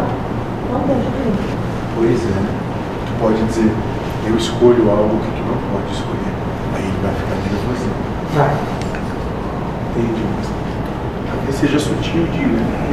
não 0.70 0.80
deixa 0.86 1.08
de 1.10 1.28
ir. 1.28 1.56
Pois 1.96 2.20
é. 2.26 2.42
Tu 3.06 3.12
pode 3.22 3.42
dizer, 3.44 3.72
eu 4.26 4.36
escolho 4.36 4.90
algo 4.90 5.16
que 5.16 5.30
tu 5.30 5.42
não 5.48 5.56
pode 5.72 5.92
escolher. 5.94 6.35
Ele 7.68 7.90
vai. 8.34 8.46
Vai. 8.46 8.54
Moça? 9.96 10.52
Talvez 11.28 11.54
seja 11.56 11.78
sutil 11.78 12.24
de 12.26 12.42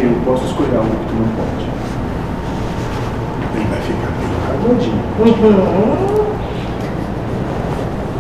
eu 0.04 0.22
posso 0.26 0.46
escolher 0.46 0.78
algo 0.78 0.90
que 0.90 1.06
tu 1.06 1.14
não 1.16 1.28
pode. 1.36 1.68
Ele 3.56 3.68
vai 3.70 3.82
ficar 3.82 4.12
bem 4.20 4.30
armadinho. 4.50 5.02
Uhum. 5.20 6.34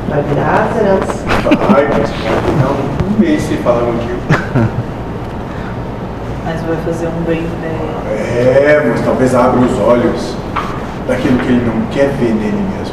Vai 0.09 0.21
virar 0.23 0.69
zerança. 0.73 1.23
Ai, 1.75 1.87
mas 1.89 1.97
vai 1.97 2.07
ficar 2.07 2.69
um 2.71 3.19
mês 3.19 3.41
sem 3.41 3.57
falar 3.57 3.81
contigo. 3.81 4.19
Mas 6.45 6.61
vai 6.61 6.77
fazer 6.85 7.07
um 7.07 7.23
bem 7.23 7.41
né? 7.41 7.73
É, 8.05 8.85
mas 8.87 9.01
talvez 9.01 9.33
abra 9.33 9.59
os 9.61 9.79
olhos 9.79 10.35
daquilo 11.07 11.39
que 11.39 11.47
ele 11.47 11.65
não 11.65 11.85
quer 11.87 12.09
ver 12.09 12.33
nele 12.33 12.63
mesmo. 12.77 12.92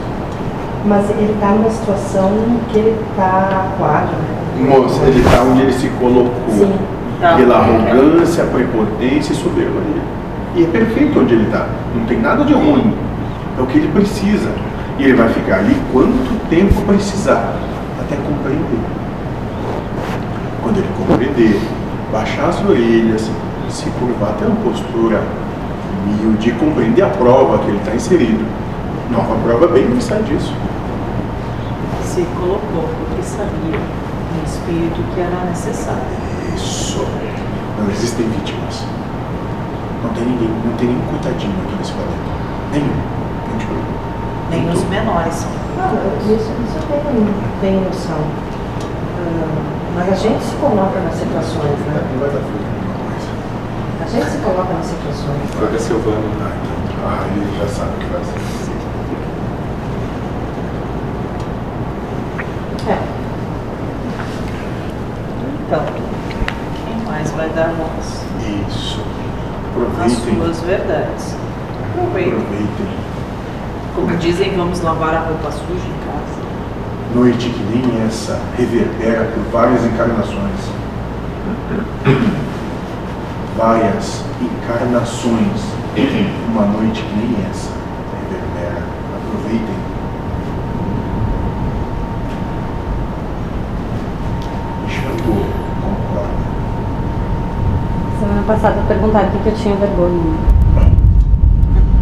Mas 0.85 1.11
ele 1.11 1.37
tá 1.41 1.49
numa 1.49 1.71
situação 1.71 2.31
que 2.71 2.79
ele 2.79 2.97
tá 3.17 3.69
aquado, 3.75 4.13
né? 4.13 4.77
Moça, 4.77 5.03
ele 5.05 5.21
está 5.21 5.43
onde 5.43 5.63
ele 5.63 5.73
se 5.73 5.89
colocou. 6.01 6.31
Sim. 6.51 6.73
Tá. 7.21 7.35
Pela 7.37 7.57
arrogância, 7.57 8.45
prepotência 8.45 9.33
e 9.33 9.37
soberba 9.37 9.79
dele. 9.81 10.03
E 10.57 10.65
é 10.65 10.67
perfeito 10.67 11.21
onde 11.21 11.35
ele 11.35 11.45
está. 11.45 11.67
Não 11.95 12.07
tem 12.07 12.19
nada 12.21 12.45
de 12.45 12.55
ruim. 12.55 12.95
É 13.59 13.63
o 13.63 13.67
que 13.67 13.79
ele 13.79 13.89
precisa. 13.89 14.51
E 14.99 15.05
ele 15.05 15.15
vai 15.15 15.29
ficar 15.29 15.57
ali 15.57 15.77
quanto 15.93 16.49
tempo 16.49 16.81
precisar 16.83 17.55
até 18.01 18.17
compreender. 18.17 18.81
Quando 20.63 20.79
ele 20.79 20.89
compreender, 20.97 21.61
baixar 22.11 22.49
as 22.49 22.65
orelhas, 22.65 23.31
se 23.69 23.89
curvar 23.91 24.31
até 24.31 24.47
uma 24.47 24.57
postura 24.57 25.23
humilde 26.07 26.49
e 26.49 26.53
compreender 26.53 27.03
a 27.03 27.09
prova 27.09 27.59
que 27.59 27.69
ele 27.69 27.79
está 27.79 27.95
inserido. 27.95 28.45
Nova 29.11 29.35
prova 29.45 29.67
bem 29.69 29.87
vai 29.87 30.01
sair 30.01 30.23
disso. 30.25 30.55
Se 32.21 32.27
colocou 32.37 32.85
porque 32.85 33.23
sabia 33.23 33.81
no 33.81 34.45
espírito 34.45 35.01
que 35.15 35.21
era 35.21 35.45
necessário. 35.49 36.03
Isso. 36.55 37.07
Não 37.79 37.91
existem 37.91 38.29
vítimas. 38.29 38.85
Não 40.03 40.11
tem 40.11 40.25
ninguém, 40.25 40.49
não 40.49 40.77
tem 40.77 40.89
nenhum 40.89 41.07
coitadinho 41.09 41.55
aqui 41.65 41.77
nesse 41.79 41.93
planeta. 41.93 42.31
Nenhum. 42.73 42.93
Nem 44.51 44.69
os 44.69 44.85
menores. 44.85 45.47
Não, 45.79 45.97
isso, 46.29 46.51
isso 46.61 46.77
eu 46.77 47.01
tenho, 47.01 47.35
tenho 47.63 47.81
noção. 47.85 48.21
Ah, 49.17 49.49
mas 49.97 50.13
a 50.13 50.17
gente 50.17 50.45
se 50.45 50.57
coloca 50.57 51.01
nas 51.01 51.15
situações, 51.15 51.79
né? 51.89 52.05
Não 52.13 52.21
vai 52.21 52.29
dar 52.29 52.41
fruto 52.41 52.69
alguma 52.69 53.01
coisa. 53.01 53.31
A 54.05 54.09
gente 54.09 54.31
se 54.31 54.39
coloca 54.39 54.75
nas 54.75 54.85
situações. 54.85 55.49
Olha, 55.57 55.79
Silvano, 55.79 56.29
Ah, 56.43 56.53
então. 56.61 57.01
Ah, 57.03 57.25
ele 57.33 57.59
já 57.59 57.67
sabe 57.67 57.91
o 57.97 57.99
que 57.99 58.13
vai 58.13 58.25
ser. 58.25 58.71
É. 62.89 62.99
Então, 65.67 65.85
quem 66.85 66.97
mais 67.07 67.30
vai 67.41 67.49
dar 67.51 67.73
voz 67.73 68.23
Isso. 68.71 69.01
às 69.01 70.13
Aproveitem. 70.13 70.37
suas 70.37 70.61
verdades? 70.61 71.37
Aproveitem. 71.95 72.33
Aproveitem. 72.35 73.01
Como 73.95 74.17
dizem, 74.19 74.55
vamos 74.57 74.81
lavar 74.83 75.15
a 75.15 75.21
roupa 75.21 75.51
suja 75.51 75.87
em 75.87 75.99
casa. 76.07 76.41
Noite 77.15 77.49
que 77.49 77.63
nem 77.63 78.07
essa 78.07 78.39
reverbera 78.59 79.25
por 79.35 79.43
várias 79.51 79.85
encarnações. 79.87 80.61
Várias 83.57 84.23
encarnações. 84.41 85.63
Uma 86.53 86.67
noite 86.67 87.03
que 87.03 87.15
nem 87.17 87.47
essa 87.51 87.71
reverbera. 88.29 88.83
Aproveitem. 89.17 89.81
Enxergou, 94.87 95.45
concorda. 95.83 96.31
Semana 98.19 98.40
passada 98.51 98.83
perguntaram 98.89 99.29
o 99.29 99.31
que 99.31 99.39
que 99.39 99.49
eu 99.51 99.55
tinha 99.55 99.77
vergonha. 99.77 100.35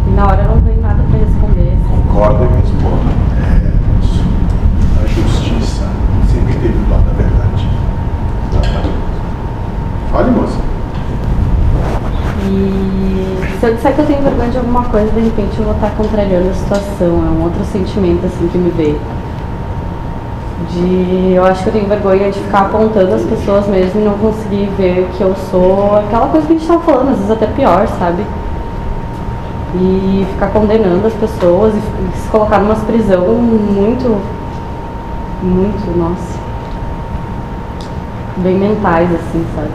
E 0.07 0.11
na 0.15 0.25
hora 0.25 0.41
eu 0.41 0.55
não 0.55 0.61
tenho 0.61 0.81
nada 0.81 1.03
pra 1.03 1.19
responder. 1.19 1.77
Concorda 1.87 2.43
e 2.43 2.47
responda. 2.61 3.11
É 3.37 3.71
isso. 4.01 4.23
A 4.97 5.05
justiça 5.05 5.85
sempre 6.27 6.53
teve 6.55 6.73
o 6.73 6.89
lado 6.89 7.05
da 7.05 7.13
verdade. 7.13 7.69
Fale, 10.11 10.31
moça. 10.31 10.57
E 12.47 13.59
se 13.59 13.65
eu 13.67 13.75
disser 13.75 13.93
que 13.93 14.01
eu 14.01 14.05
tenho 14.07 14.23
vergonha 14.23 14.49
de 14.49 14.57
alguma 14.57 14.83
coisa, 14.85 15.11
de 15.11 15.19
repente 15.19 15.59
eu 15.59 15.65
vou 15.65 15.75
estar 15.75 15.91
contrariando 15.91 16.49
a 16.49 16.53
situação. 16.53 17.27
É 17.27 17.29
um 17.29 17.43
outro 17.43 17.63
sentimento 17.65 18.25
assim 18.25 18.47
que 18.47 18.57
me 18.57 18.71
veio. 18.71 18.99
De, 20.71 21.33
eu 21.33 21.43
acho 21.45 21.63
que 21.63 21.69
eu 21.69 21.73
tenho 21.73 21.87
vergonha 21.87 22.31
de 22.31 22.39
ficar 22.39 22.67
apontando 22.67 23.15
as 23.15 23.23
pessoas 23.23 23.67
mesmo 23.67 24.01
e 24.01 24.03
não 24.03 24.13
conseguir 24.19 24.69
ver 24.77 25.09
que 25.17 25.23
eu 25.23 25.35
sou 25.49 25.97
aquela 25.97 26.27
coisa 26.27 26.45
que 26.45 26.53
a 26.53 26.55
gente 26.57 26.67
tava 26.67 26.81
falando, 26.81 27.09
às 27.09 27.15
vezes 27.15 27.31
até 27.31 27.47
pior, 27.47 27.87
sabe? 27.87 28.23
E 29.75 30.27
ficar 30.31 30.49
condenando 30.49 31.07
as 31.07 31.13
pessoas 31.13 31.73
e 31.73 32.17
se 32.17 32.29
colocar 32.29 32.59
numa 32.59 32.75
prisão 32.75 33.25
muito, 33.25 34.21
muito, 35.41 35.97
nossa. 35.97 36.39
Bem 38.37 38.55
mentais, 38.59 39.09
assim, 39.11 39.45
sabe? 39.55 39.71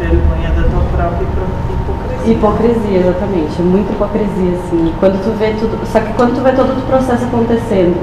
Vergonha 0.00 0.50
da 0.50 0.62
tua 0.68 0.82
própria 0.96 1.24
hipocrisia. 1.24 2.32
Hipocrisia, 2.32 2.98
exatamente. 2.98 3.60
É 3.60 3.62
muita 3.62 3.92
hipocrisia, 3.92 4.58
assim. 4.58 4.92
Quando 4.98 5.22
tu 5.22 5.30
vê 5.38 5.54
tudo. 5.58 5.78
Só 5.86 6.00
que 6.00 6.12
quando 6.14 6.34
tu 6.34 6.42
vê 6.42 6.52
todo 6.52 6.76
o 6.76 6.86
processo 6.86 7.24
acontecendo, 7.24 7.96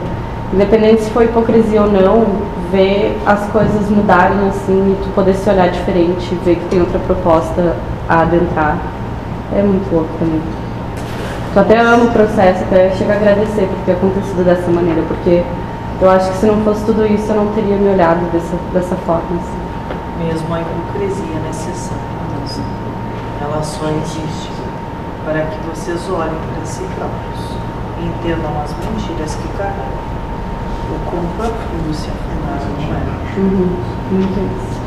independente 0.53 1.03
se 1.03 1.09
foi 1.11 1.25
hipocrisia 1.25 1.81
ou 1.81 1.91
não, 1.91 2.25
ver 2.71 3.17
as 3.25 3.47
coisas 3.47 3.89
mudarem 3.89 4.47
assim 4.49 4.91
e 4.93 5.03
tu 5.03 5.09
poder 5.13 5.33
se 5.33 5.49
olhar 5.49 5.69
diferente, 5.69 6.35
ver 6.43 6.55
que 6.55 6.65
tem 6.69 6.79
outra 6.79 6.99
proposta 6.99 7.75
a 8.07 8.21
adentrar, 8.21 8.77
é 9.55 9.61
muito 9.61 9.93
louco 9.93 10.09
também. 10.19 10.41
Tu 11.53 11.59
até 11.59 11.79
ama 11.79 12.05
o 12.05 12.11
processo, 12.11 12.63
até 12.63 12.91
chega 12.91 13.13
a 13.13 13.15
agradecer 13.15 13.67
por 13.67 13.85
ter 13.85 13.93
acontecido 13.93 14.45
dessa 14.45 14.69
maneira, 14.69 15.01
porque 15.07 15.43
eu 16.01 16.09
acho 16.09 16.31
que 16.31 16.37
se 16.37 16.45
não 16.45 16.61
fosse 16.61 16.85
tudo 16.85 17.05
isso 17.05 17.31
eu 17.31 17.35
não 17.35 17.47
teria 17.53 17.75
me 17.75 17.89
olhado 17.89 18.31
dessa, 18.31 18.55
dessa 18.73 18.95
forma. 19.05 19.39
Assim. 19.39 20.27
Mesmo 20.27 20.53
a 20.53 20.61
hipocrisia 20.61 21.35
é 21.35 21.47
necessária, 21.47 22.07
só 23.63 23.89
existe 23.89 24.51
para 25.25 25.41
que 25.41 25.57
vocês 25.67 26.09
olhem 26.09 26.39
para 26.53 26.65
si 26.65 26.83
próprios 26.95 27.57
e 27.99 28.05
entendam 28.05 28.51
as 28.61 28.71
mentiras 28.71 29.35
que 29.35 29.47
carregam. 29.57 30.16
O 30.89 30.99
quão 31.09 31.25
profundo 31.37 31.93
se 31.93 32.07
afundaram 32.07 32.69
no 32.77 32.93
é. 32.93 33.17
Uhum, 33.37 33.69
muito 34.11 34.39
isso. 34.57 34.79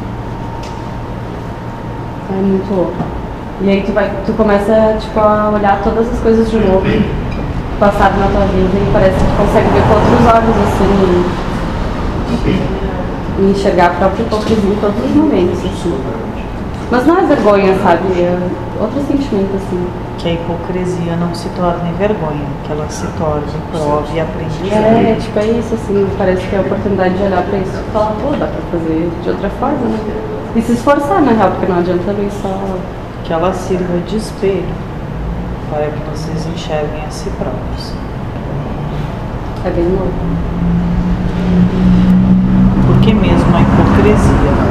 É 2.30 2.42
muito 2.42 2.74
louco. 2.74 3.20
E 3.62 3.68
aí 3.68 3.82
tu, 3.82 3.92
vai, 3.92 4.10
tu 4.24 4.32
começa 4.32 4.96
tipo, 4.98 5.20
a 5.20 5.50
olhar 5.50 5.82
todas 5.82 6.10
as 6.10 6.18
coisas 6.20 6.50
de 6.50 6.56
novo, 6.58 6.86
passado 7.78 8.18
na 8.18 8.28
tua 8.28 8.46
vida, 8.46 8.72
e 8.72 8.90
parece 8.90 9.16
que 9.18 9.24
tu 9.24 9.36
consegue 9.36 9.68
ver 9.68 9.82
com 9.82 9.92
outros 9.92 10.26
olhos, 10.26 10.56
assim, 10.66 10.88
e, 12.46 13.42
e 13.42 13.50
enxergar 13.50 13.86
a 13.86 13.90
própria 13.90 14.22
hipocrisia 14.22 14.70
em 14.70 14.76
todos 14.76 15.04
os 15.04 15.14
momentos, 15.14 15.58
assim. 15.58 15.94
Mas 16.90 17.06
não 17.06 17.18
é 17.18 17.22
vergonha, 17.22 17.74
sabe? 17.82 18.20
É 18.20 18.36
outro 18.80 19.00
sentimento, 19.06 19.54
assim. 19.56 19.86
Que 20.18 20.28
a 20.28 20.32
hipocrisia 20.34 21.16
não 21.16 21.34
se 21.34 21.48
torne 21.50 21.92
vergonha, 21.98 22.44
que 22.66 22.72
ela 22.72 22.86
se 22.90 23.06
torne 23.16 23.42
prova 23.72 24.04
e 24.12 24.18
É, 24.18 24.22
aprendizado. 24.22 25.20
tipo, 25.20 25.38
é 25.38 25.46
isso, 25.46 25.74
assim, 25.74 26.06
parece 26.18 26.46
que 26.46 26.54
é 26.54 26.58
a 26.58 26.62
oportunidade 26.62 27.14
de 27.16 27.22
olhar 27.22 27.42
pra 27.42 27.58
isso 27.58 27.72
e 27.72 27.92
falar, 27.92 28.12
pô, 28.20 28.30
dá 28.32 28.46
pra 28.46 28.60
fazer 28.70 29.10
de 29.22 29.28
outra 29.30 29.48
forma, 29.48 29.78
né? 29.78 29.98
E 30.56 30.60
se 30.60 30.72
esforçar, 30.72 31.22
na 31.22 31.32
real, 31.32 31.52
porque 31.52 31.72
não 31.72 31.78
adianta 31.78 32.02
também 32.04 32.28
só 32.42 32.48
Que 33.24 33.32
ela 33.32 33.52
sirva 33.54 33.98
de 34.06 34.16
espelho 34.16 34.64
para 35.70 35.86
que 35.86 36.00
vocês 36.10 36.46
enxerguem 36.52 37.02
a 37.06 37.10
si 37.10 37.30
próprios. 37.38 37.94
É 39.64 39.70
bem 39.70 39.84
louco. 39.86 40.12
Porque 42.88 43.14
mesmo 43.14 43.56
a 43.56 43.60
hipocrisia 43.62 44.50
é 44.50 44.69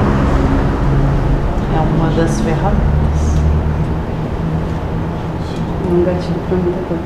uma 1.95 2.09
das 2.11 2.41
ferramentas. 2.41 3.37
É 5.85 5.91
um 5.91 6.03
gatilho 6.03 6.39
pra 6.47 6.57
muita 6.57 6.81
coisa. 6.87 7.03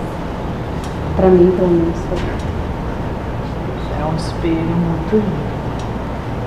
Pra 1.16 1.28
mim, 1.28 1.52
pelo 1.56 1.70
menos. 1.70 2.00
É 4.00 4.06
um 4.06 4.16
espelho 4.16 4.76
muito 4.76 5.16
lindo 5.16 5.54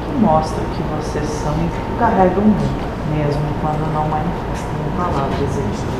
que 0.04 0.12
mostra 0.20 0.62
que 0.62 0.82
vocês 0.82 1.28
são 1.28 1.52
e 1.54 1.68
que 1.68 1.98
carregam 1.98 2.42
muito, 2.42 2.86
mesmo 3.14 3.42
quando 3.60 3.92
não 3.92 4.08
manifestam 4.08 4.76
em 4.86 4.96
palavras 4.96 5.40
e 5.40 5.42
gestos. 5.44 5.96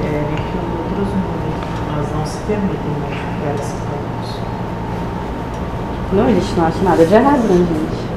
Querem 0.00 0.36
que 0.36 0.58
outros 0.58 1.08
mudem, 1.14 1.54
mas 1.92 2.06
não 2.14 2.24
se 2.26 2.38
permitem 2.46 2.94
machucar 3.00 3.54
esse 3.54 3.74
próprios. 3.74 4.30
Não, 6.10 6.24
a 6.24 6.28
gente 6.28 6.54
não 6.56 6.66
acha 6.66 6.82
nada 6.82 7.04
de 7.04 7.14
errado, 7.14 7.42
né, 7.42 7.66
gente? 7.68 8.08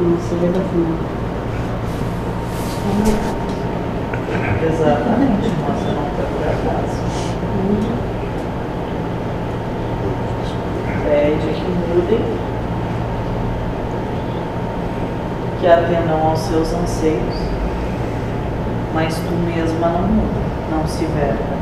Não 0.00 0.16
se 0.18 0.34
vê 0.36 0.46
assim, 0.48 0.98
Exatamente, 4.64 5.50
nossa 5.60 5.92
não 5.92 6.06
foi 6.16 6.24
por 6.24 6.42
acaso. 6.48 7.02
Pede 11.04 11.48
que 11.52 11.70
mudem, 11.94 12.24
que 15.60 15.66
atendam 15.66 16.26
aos 16.26 16.38
seus 16.40 16.72
anseios, 16.72 17.34
mas 18.94 19.14
tu 19.16 19.32
mesma 19.46 19.88
não 19.88 20.02
muda, 20.08 20.40
não 20.70 20.86
se 20.86 21.04
verga. 21.04 21.52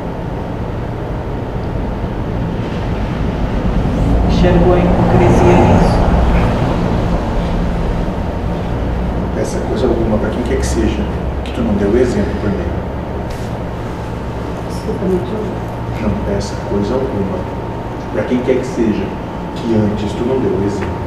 Enxergou 4.29 4.75
a 4.75 4.79
hipocrisia 4.79 5.57
nisso? 5.57 6.01
Peça 9.35 9.59
coisa 9.69 9.87
alguma 9.87 10.17
para 10.19 10.31
quem 10.31 10.43
quer 10.45 10.57
que 10.57 10.67
seja, 10.67 11.03
que 11.45 11.53
tu 11.53 11.61
não 11.61 11.75
deu 11.75 11.95
exemplo 11.99 12.33
por 12.41 12.51
mim. 12.51 12.65
Desculpa, 14.69 15.05
não 15.05 15.19
te 15.19 15.35
ouvi. 15.35 15.51
Não 16.03 16.11
peça 16.25 16.55
coisa 16.71 16.95
alguma 16.95 17.39
para 18.15 18.23
quem 18.25 18.39
quer 18.51 18.59
que 18.59 18.67
seja, 18.67 19.07
que 19.55 19.75
antes 19.75 20.13
tu 20.13 20.25
não 20.27 20.41
deu 20.41 20.51
exemplo. 20.67 21.01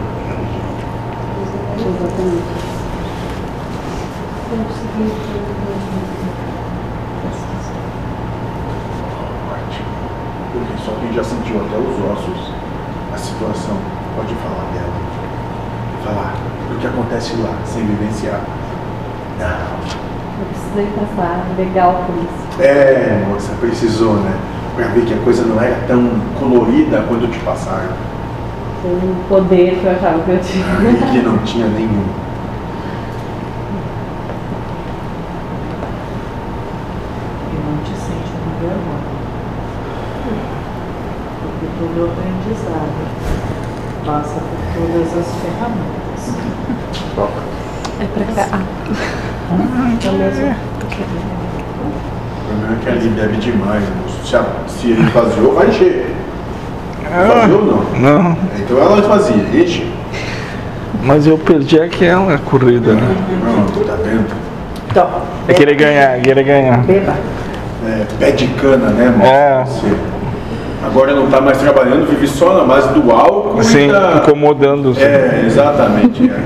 Exatamente. 1.75 2.63
Porque 10.53 10.85
só 10.85 10.91
quem 11.01 11.13
já 11.13 11.23
sentiu 11.23 11.57
até 11.57 11.77
os 11.77 12.11
ossos 12.11 12.53
a 13.13 13.17
situação 13.17 13.77
pode 14.15 14.33
falar 14.35 14.71
dela. 14.71 14.93
Falar 16.05 16.35
do 16.69 16.79
que 16.79 16.87
acontece 16.87 17.35
lá, 17.41 17.57
sem 17.65 17.85
vivenciar. 17.85 18.41
Não. 19.39 20.03
Eu 20.39 20.45
precisei 20.47 20.87
passar 20.95 21.45
legal 21.57 22.05
por 22.05 22.15
isso. 22.15 22.61
É, 22.61 23.25
moça, 23.27 23.53
precisou, 23.59 24.13
né? 24.15 24.52
Pra 24.75 24.87
ver 24.87 25.05
que 25.05 25.13
a 25.13 25.17
coisa 25.17 25.43
não 25.45 25.61
era 25.61 25.75
tão 25.87 26.09
colorida 26.39 27.05
quando 27.07 27.31
te 27.31 27.37
passaram. 27.39 27.93
Um 28.83 29.15
poder 29.29 29.79
que 29.79 29.85
eu 29.85 29.91
achava 29.91 30.19
que 30.23 30.31
eu 30.31 30.39
tinha. 30.39 30.65
E 30.65 31.11
que 31.11 31.21
não 31.21 31.37
tinha 31.39 31.67
nenhum. 31.67 32.05
E 37.51 37.55
não 37.55 37.77
te 37.83 37.91
sente 37.91 38.31
com 38.33 38.49
vergonha. 38.59 39.13
Porque 41.43 41.65
todo 41.79 41.95
o 42.01 42.05
aprendizado 42.11 43.01
passa 44.05 44.39
por 44.41 44.59
todas 44.75 45.09
as 45.17 45.29
ferramentas. 45.41 46.21
É 48.01 48.05
pra 48.05 48.25
cá. 48.33 48.45
Ah. 48.51 48.63
O 49.51 51.42
problema 52.53 52.77
é 52.79 52.83
que 52.83 52.89
ali 52.89 53.09
bebe 53.09 53.37
demais, 53.37 53.83
moço. 54.01 54.19
Se, 54.25 54.35
a- 54.35 54.45
se 54.67 54.91
ele 54.91 55.03
esvaziou, 55.07 55.53
vai 55.55 55.67
encher. 55.67 56.15
Esvaziou 57.05 57.65
não? 57.65 57.99
Não, 57.99 58.37
Então 58.59 58.77
ela 58.79 58.99
esvazia, 58.99 59.43
enche. 59.53 59.91
mas 61.03 61.27
eu 61.27 61.37
perdi 61.37 61.79
aquela 61.79 62.37
corrida, 62.39 62.93
né? 62.93 63.15
Pronto, 63.41 63.85
tá 63.87 63.95
vendo? 64.03 64.25
Então, 64.89 65.07
É 65.47 65.53
querer 65.53 65.75
ganhar, 65.75 66.19
querer 66.21 66.43
ganhar. 66.43 66.77
beba. 66.83 67.13
É, 67.85 68.05
pé 68.17 68.31
de 68.31 68.47
cana, 68.47 68.89
né, 68.89 69.13
moço? 69.15 69.29
É. 69.31 69.63
Você. 69.65 69.93
Agora 70.85 71.13
não 71.13 71.27
tá 71.27 71.39
mais 71.41 71.57
trabalhando, 71.57 72.07
vive 72.09 72.27
só 72.27 72.53
na 72.57 72.63
base 72.65 72.89
do 72.93 73.09
álcool 73.11 73.61
Sim, 73.63 73.87
e 73.87 73.91
da... 73.91 74.15
incomodando. 74.17 74.91
assim. 74.91 75.01
É, 75.01 75.43
exatamente. 75.45 76.29
É. 76.29 76.39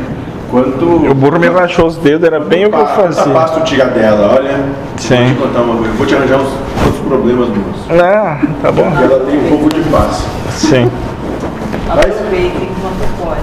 Quanto... 0.49 0.85
O 0.85 1.13
burro 1.13 1.39
me 1.39 1.47
rachou 1.49 1.87
os 1.87 1.97
dedos, 1.97 2.25
era 2.25 2.39
bem 2.39 2.65
o 2.65 2.69
que 2.71 2.77
eu 2.77 2.87
fazia. 2.87 3.33
pasta 3.33 3.59
tu 3.59 3.63
tira 3.65 3.85
dela, 3.85 4.35
olha. 4.39 4.57
Sim. 4.97 5.33
Vou 5.33 5.47
te 5.47 5.53
contar 5.53 5.61
uma 5.61 5.75
coisa. 5.77 5.93
Vou 5.93 6.05
te 6.07 6.15
arranjar 6.15 6.37
uns 6.37 6.49
outros 6.85 7.05
problemas, 7.07 7.49
moço. 7.49 7.85
Ah, 7.91 8.39
tá 8.61 8.71
bom. 8.71 8.89
Porque 8.89 9.03
ela 9.03 9.25
tem 9.25 9.37
um 9.45 9.49
pouco 9.49 9.69
de 9.73 9.81
paz. 9.89 10.23
Sim. 10.51 10.89
Aproveitem 11.89 12.69
enquanto 12.69 13.17
pode, 13.23 13.41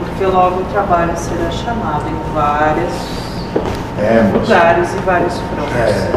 porque 0.00 0.24
logo 0.26 0.60
o 0.60 0.64
trabalho 0.72 1.12
será 1.16 1.50
chamado 1.50 2.04
em 2.08 2.34
vários 2.34 2.92
É, 4.00 4.22
moço. 4.32 4.52
lugares 4.52 4.94
e 4.94 4.98
vários 5.04 5.34
frontes. 5.34 5.74
É, 5.76 6.10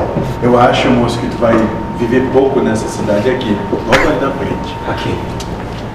eu 0.44 0.60
acho, 0.60 0.90
moço, 0.90 1.18
que 1.20 1.28
tu 1.28 1.38
vai 1.38 1.56
viver 1.98 2.28
pouco 2.32 2.60
nessa 2.62 2.88
cidade 2.88 3.30
aqui. 3.30 3.58
Logo 3.72 4.10
ali 4.10 4.20
na 4.22 4.32
frente. 4.32 4.76
Aqui, 4.90 5.16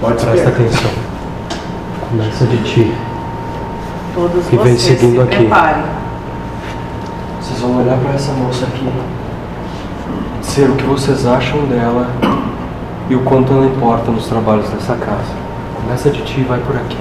Pode 0.01 0.25
presta 0.25 0.37
ser. 0.37 0.49
atenção. 0.49 0.91
Começa 2.11 2.45
de 2.47 2.57
ti. 2.65 2.93
Todos 4.15 4.47
Que 4.47 4.57
vem 4.57 4.77
vocês 4.77 4.99
seguindo 4.99 5.17
se 5.17 5.23
aqui. 5.23 5.37
preparem 5.37 5.85
Vocês 7.41 7.61
vão 7.61 7.79
olhar 7.79 7.99
para 7.99 8.13
essa 8.13 8.33
moça 8.33 8.67
aqui, 8.67 8.93
dizer 10.41 10.69
o 10.69 10.77
que 10.77 10.85
vocês 10.85 11.27
acham 11.27 11.65
dela 11.67 12.09
e 13.09 13.15
o 13.15 13.21
quanto 13.21 13.53
ela 13.53 13.65
importa 13.65 14.11
nos 14.11 14.27
trabalhos 14.27 14.69
dessa 14.69 14.95
casa. 14.97 15.33
Começa 15.81 16.11
de 16.11 16.23
ti 16.23 16.41
e 16.41 16.45
vai 16.45 16.61
por 16.61 16.77
aqui. 16.77 16.99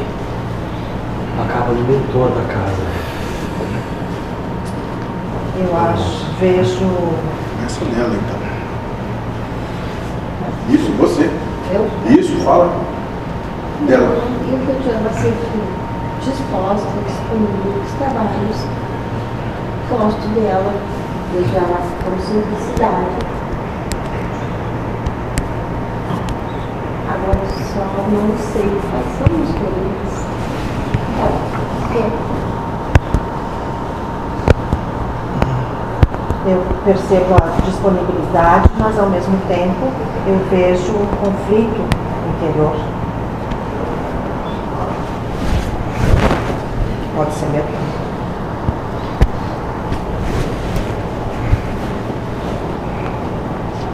Acaba 1.43 1.73
no 1.73 1.81
mentor 1.81 2.29
da 2.29 2.53
casa. 2.53 2.81
Eu 5.59 5.77
acho, 5.77 6.25
vejo. 6.39 6.85
Começa 7.55 7.85
nela 7.93 8.15
então. 8.15 8.41
Isso, 10.69 10.91
você. 10.93 11.29
Eu? 11.73 11.89
Isso, 12.17 12.37
fala. 12.37 12.73
Dela. 13.87 14.23
Eu 14.51 14.59
que 14.59 14.87
eu 14.87 14.93
ela 14.93 15.13
sempre 15.13 15.37
disposta, 15.51 15.80
disponível, 17.05 17.81
os 17.83 17.91
trabalhos. 17.93 18.57
Gosto 19.89 20.27
dela, 20.35 20.73
vejo 21.33 21.55
ela 21.55 21.79
com 22.03 22.13
simplicidade. 22.21 23.17
Agora 27.09 27.43
só 27.73 27.83
não 28.09 28.37
sei 28.37 28.69
quais 28.89 29.09
são 29.17 29.29
os 29.41 29.49
dois. 29.49 29.91
Eu 36.43 36.59
percebo 36.83 37.35
a 37.35 37.61
disponibilidade, 37.65 38.69
mas 38.79 38.97
ao 38.97 39.09
mesmo 39.09 39.37
tempo 39.47 39.91
eu 40.25 40.39
vejo 40.49 40.91
um 40.93 41.05
conflito 41.17 41.81
interior. 42.35 43.00
Pode 47.21 47.35
ser 47.35 47.45
medo. 47.49 47.67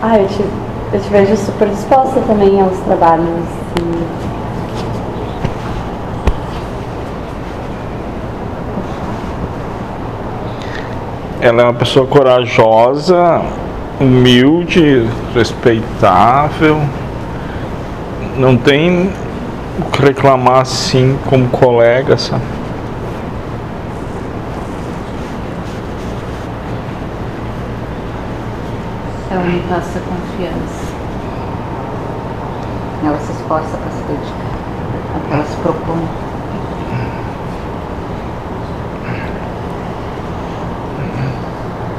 Ah, 0.02 0.18
eu 0.18 0.28
te, 0.30 0.46
eu 0.94 1.02
te 1.02 1.10
vejo 1.10 1.36
super 1.36 1.68
disposta 1.68 2.22
também 2.22 2.62
aos 2.62 2.78
trabalhos. 2.80 3.28
Ela 11.42 11.64
é 11.64 11.66
uma 11.66 11.74
pessoa 11.74 12.08
corajosa, 12.08 13.42
humilde, 14.00 15.06
respeitável. 15.36 16.80
Não 18.38 18.56
tem 18.56 19.12
o 19.80 19.92
que 19.92 20.02
reclamar 20.02 20.62
assim 20.62 21.20
como 21.30 21.50
colega, 21.50 22.18
sabe? 22.18 22.57
Passa 29.70 30.00
confiança. 30.00 30.98
Ela 33.06 33.20
se 33.20 33.32
esforça 33.32 33.78
para 33.78 33.92
se 33.92 34.04
dedicar. 34.04 35.32
Ela 35.32 35.46
se 35.46 35.58
propõe. 35.58 36.08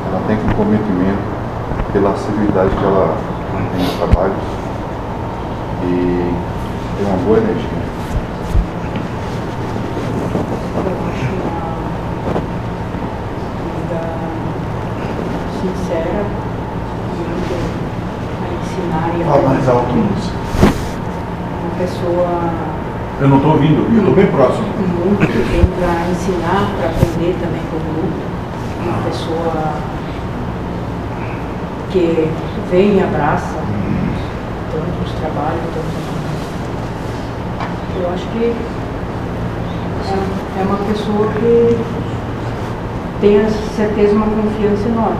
Ela 0.09 0.23
tem 0.27 0.37
comprometimento 0.37 1.39
pela 1.93 2.11
assiduidade 2.11 2.71
que 2.71 2.85
ela 2.85 3.17
tem 3.73 3.85
no 3.85 3.99
trabalho 3.99 4.35
e 5.85 6.35
tem 6.97 7.07
uma 7.07 7.17
boa 7.25 7.39
energia. 7.39 7.89
sincera, 15.61 16.25
muito 17.19 17.55
a 18.43 18.49
ensinar 18.55 19.17
e 19.17 19.23
a 19.23 19.27
Fala 19.27 19.49
mais 19.49 19.69
alto, 19.69 19.93
Lúcia. 19.93 20.33
uma 21.63 21.75
pessoa 21.79 22.29
Eu 23.21 23.29
não 23.29 23.39
estou 23.39 23.53
ouvindo, 23.53 23.85
eu 23.93 23.99
estou 23.99 24.15
bem 24.15 24.27
próximo. 24.29 24.69
muito 24.79 25.27
que 25.27 25.27
tem 25.27 25.65
para 25.75 26.09
ensinar, 26.09 26.71
para 26.79 26.91
aprender 26.91 27.35
também 27.41 27.63
com 27.69 27.77
o 27.77 27.81
grupo. 27.81 28.15
Uma 28.81 29.03
pessoa 29.03 29.75
que 31.91 32.31
vem 32.71 32.99
e 32.99 33.03
abraça 33.03 33.59
tanto 34.71 35.05
os 35.05 35.13
trabalhos, 35.19 35.63
tanto 35.75 36.09
eu 38.01 38.11
acho 38.15 38.25
que 38.29 38.55
é, 40.05 40.61
é 40.61 40.63
uma 40.63 40.79
pessoa 40.87 41.27
que 41.33 41.77
tem 43.21 43.41
a 43.41 43.51
certeza 43.77 44.15
uma 44.15 44.27
confiança 44.27 44.87
enorme. 44.87 45.19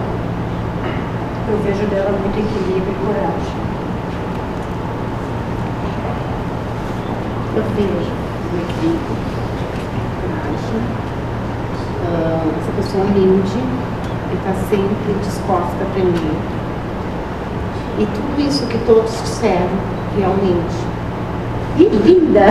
Eu 1.51 1.59
vejo 1.65 1.85
dela 1.91 2.13
muito 2.13 2.39
equilíbrio 2.39 2.93
e 2.93 3.07
coragem. 3.07 3.59
Eu 7.59 7.65
vejo 7.75 7.91
um 7.91 8.57
equilíbrio, 8.61 9.17
coragem, 10.23 10.81
ah, 12.07 12.47
essa 12.61 12.71
pessoa 12.77 13.03
humilde, 13.05 13.59
que 14.31 14.37
está 14.37 14.55
sempre 14.71 15.11
disposta 15.21 15.75
a 15.81 15.83
aprender. 15.89 16.37
E 17.99 18.07
tudo 18.07 18.41
isso 18.49 18.65
que 18.69 18.79
todos 18.87 19.11
disseram, 19.11 19.77
realmente. 20.17 20.77
E 21.79 21.89
linda! 21.89 22.47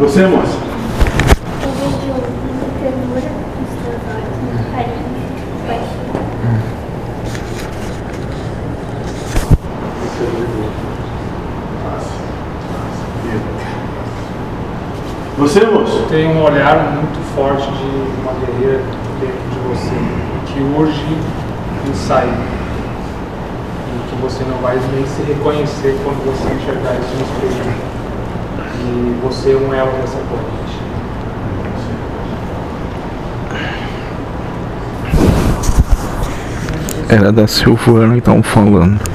Você, 0.00 0.26
moça? 0.26 0.58
Eu 1.62 1.70
vejo 1.70 2.14
muita 2.42 2.66
ternura 2.80 3.30
nos 3.60 3.70
teus 3.84 4.02
olhos, 4.10 4.36
muito 4.42 4.64
carinho, 4.72 5.06
paixão. 5.68 6.14
Você, 15.54 15.66
moço? 15.66 16.04
Tem 16.08 16.26
um 16.26 16.42
olhar 16.42 16.96
muito 16.96 17.16
forte 17.36 17.70
de 17.70 17.86
uma 18.20 18.32
guerreira 18.32 18.82
dentro 19.20 19.38
de 19.52 19.58
você, 19.68 19.94
que 20.46 20.58
urge 20.76 21.16
em 21.88 21.94
sair. 21.94 22.26
E 23.86 24.10
que 24.10 24.16
você 24.20 24.42
não 24.42 24.58
vai 24.58 24.76
nem 24.92 25.06
se 25.06 25.22
reconhecer 25.22 25.96
quando 26.02 26.24
você 26.26 26.52
enxergar 26.54 26.94
isso 26.94 27.14
no 27.14 27.22
espelho. 27.22 27.72
E 28.80 29.20
você 29.22 29.52
é 29.52 29.56
um 29.56 29.72
elo 29.72 29.92
dessa 29.92 30.18
corrente. 30.28 30.76
Era 37.08 37.30
da 37.30 37.46
Silvana 37.46 38.14
que 38.14 38.18
estavam 38.18 38.42
falando. 38.42 39.13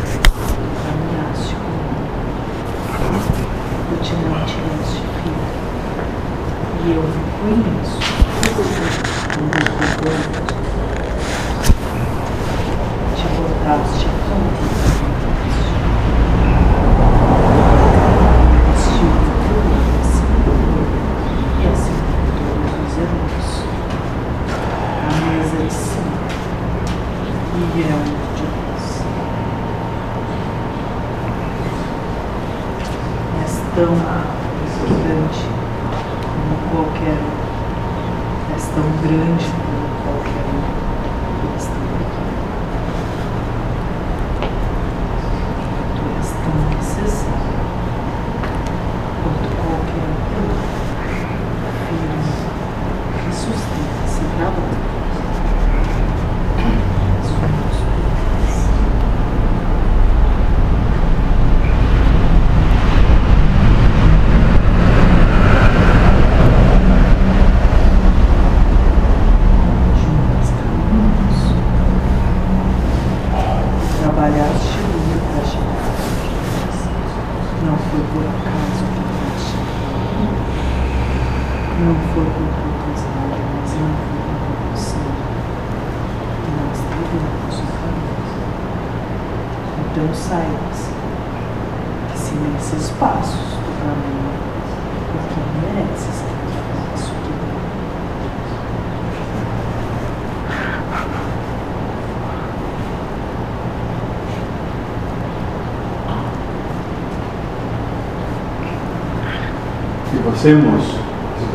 Você? 110.40 110.56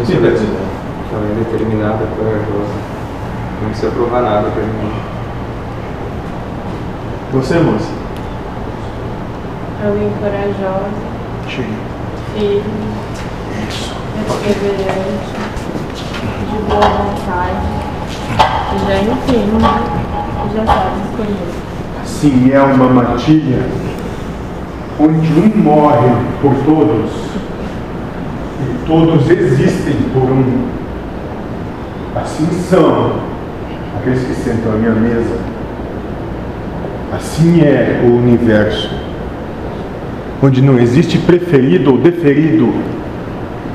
Se 0.05 0.13
tivesse 0.13 0.45
ela 1.11 1.25
é 1.25 1.35
determinada, 1.39 2.05
corajosa, 2.19 2.75
não 3.63 3.69
precisa 3.71 3.91
provar 3.93 4.21
nada 4.21 4.51
pra 4.51 4.63
ninguém. 4.63 4.93
Você, 7.33 7.61
moça? 7.61 7.89
Alguém 9.83 10.11
corajosa, 10.21 10.91
Chegue. 11.49 11.75
firme, 12.35 12.63
perseverante, 14.43 15.33
de 16.51 16.59
boa 16.69 16.81
vontade, 16.81 17.67
que 18.69 18.87
já 18.87 18.97
entende, 18.99 19.65
que 20.43 20.57
já 20.57 20.67
sabe 20.67 21.01
escolher. 21.09 21.49
Assim 22.03 22.53
é 22.53 22.61
uma 22.61 22.89
matilha 22.91 23.67
onde 25.01 25.33
um 25.41 25.63
morre 25.63 26.11
por 26.43 26.55
todos 26.67 27.24
todos 28.87 29.29
existem 29.31 29.95
por 30.13 30.23
um. 30.23 30.67
Assim 32.17 32.47
são 32.69 33.21
aqueles 33.99 34.25
que 34.25 34.35
sentam 34.35 34.73
à 34.73 34.77
minha 34.77 34.95
mesa. 34.95 35.37
Assim 37.13 37.61
é 37.61 38.03
o 38.05 38.17
universo, 38.17 38.91
onde 40.43 40.61
não 40.61 40.79
existe 40.79 41.19
preferido 41.19 41.93
ou 41.93 41.99
deferido, 41.99 42.75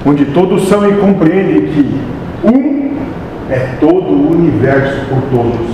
onde 0.05 0.25
todos 0.25 0.67
são 0.67 0.87
e 0.89 0.93
compreendem 0.97 1.67
que 1.67 2.01
um 2.43 2.97
é 3.49 3.77
todo 3.79 4.11
o 4.11 4.31
universo 4.31 5.05
por 5.07 5.21
todos 5.31 5.67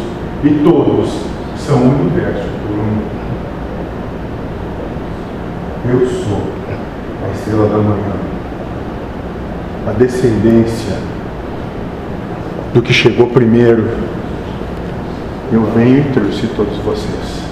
e 0.44 0.50
todos 0.64 1.20
são 1.58 1.78
o 1.78 2.02
universo 2.02 2.48
por 2.68 2.78
um. 2.80 3.16
Eu 5.92 6.08
sou 6.08 6.42
a 7.24 7.32
estrela 7.34 7.68
da 7.68 7.78
manhã, 7.78 8.14
a 9.88 9.92
descendência 9.92 10.96
do 12.74 12.82
que 12.82 12.92
chegou 12.92 13.28
primeiro. 13.28 13.88
Eu 15.52 15.64
venho 15.76 16.00
e 16.00 16.14
trouxe 16.14 16.48
todos 16.48 16.78
vocês. 16.80 17.46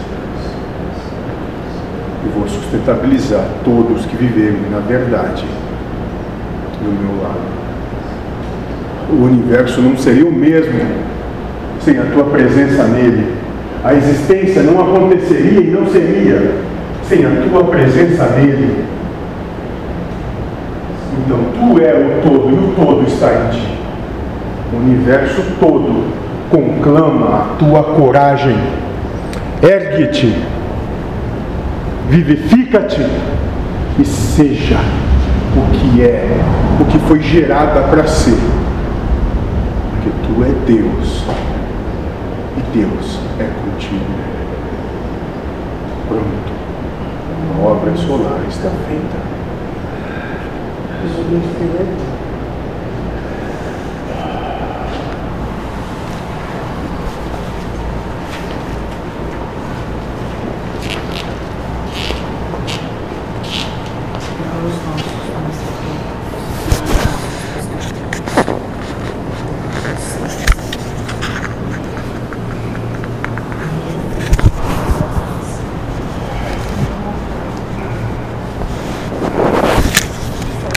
E 2.25 2.29
vou 2.29 2.47
sustentabilizar 2.47 3.45
todos 3.63 4.05
que 4.05 4.15
viverem 4.17 4.69
na 4.71 4.79
verdade 4.79 5.45
do 6.81 6.91
meu 6.91 7.23
lado. 7.23 7.53
O 9.11 9.25
universo 9.25 9.81
não 9.81 9.95
seria 9.95 10.25
o 10.25 10.31
mesmo 10.31 10.79
sem 11.81 11.99
a 11.99 12.05
tua 12.05 12.23
presença 12.25 12.83
nele. 12.85 13.35
A 13.83 13.93
existência 13.93 14.63
não 14.63 14.81
aconteceria 14.81 15.59
e 15.59 15.69
não 15.69 15.85
seria 15.87 16.55
sem 17.07 17.25
a 17.25 17.29
tua 17.49 17.65
presença 17.65 18.25
nele. 18.37 18.82
Tu 21.73 21.81
é 21.81 21.91
o 21.91 22.21
todo 22.21 22.51
e 22.51 22.53
o 22.53 22.75
todo 22.75 23.03
está 23.07 23.33
em 23.33 23.49
ti. 23.49 23.67
O 24.71 24.77
universo 24.77 25.41
todo 25.59 26.05
conclama 26.51 27.35
a 27.35 27.55
tua 27.57 27.83
coragem. 27.95 28.55
Ergue-te, 29.59 30.35
vivifica-te 32.09 33.01
e 33.97 34.05
seja 34.05 34.77
o 35.57 35.71
que 35.71 36.03
é, 36.03 36.37
o 36.79 36.85
que 36.85 36.99
foi 36.99 37.19
gerada 37.21 37.81
para 37.89 38.05
ser. 38.05 38.37
Porque 39.89 40.11
tu 40.27 40.43
é 40.43 40.51
Deus 40.67 41.23
e 42.55 42.77
Deus 42.77 43.19
é 43.39 43.49
contigo. 43.65 44.13
Pronto. 46.07 46.53
A 47.57 47.67
obra 47.67 47.95
solar 47.95 48.41
está 48.47 48.69
feita. 48.87 49.32
Deus. 51.03 52.12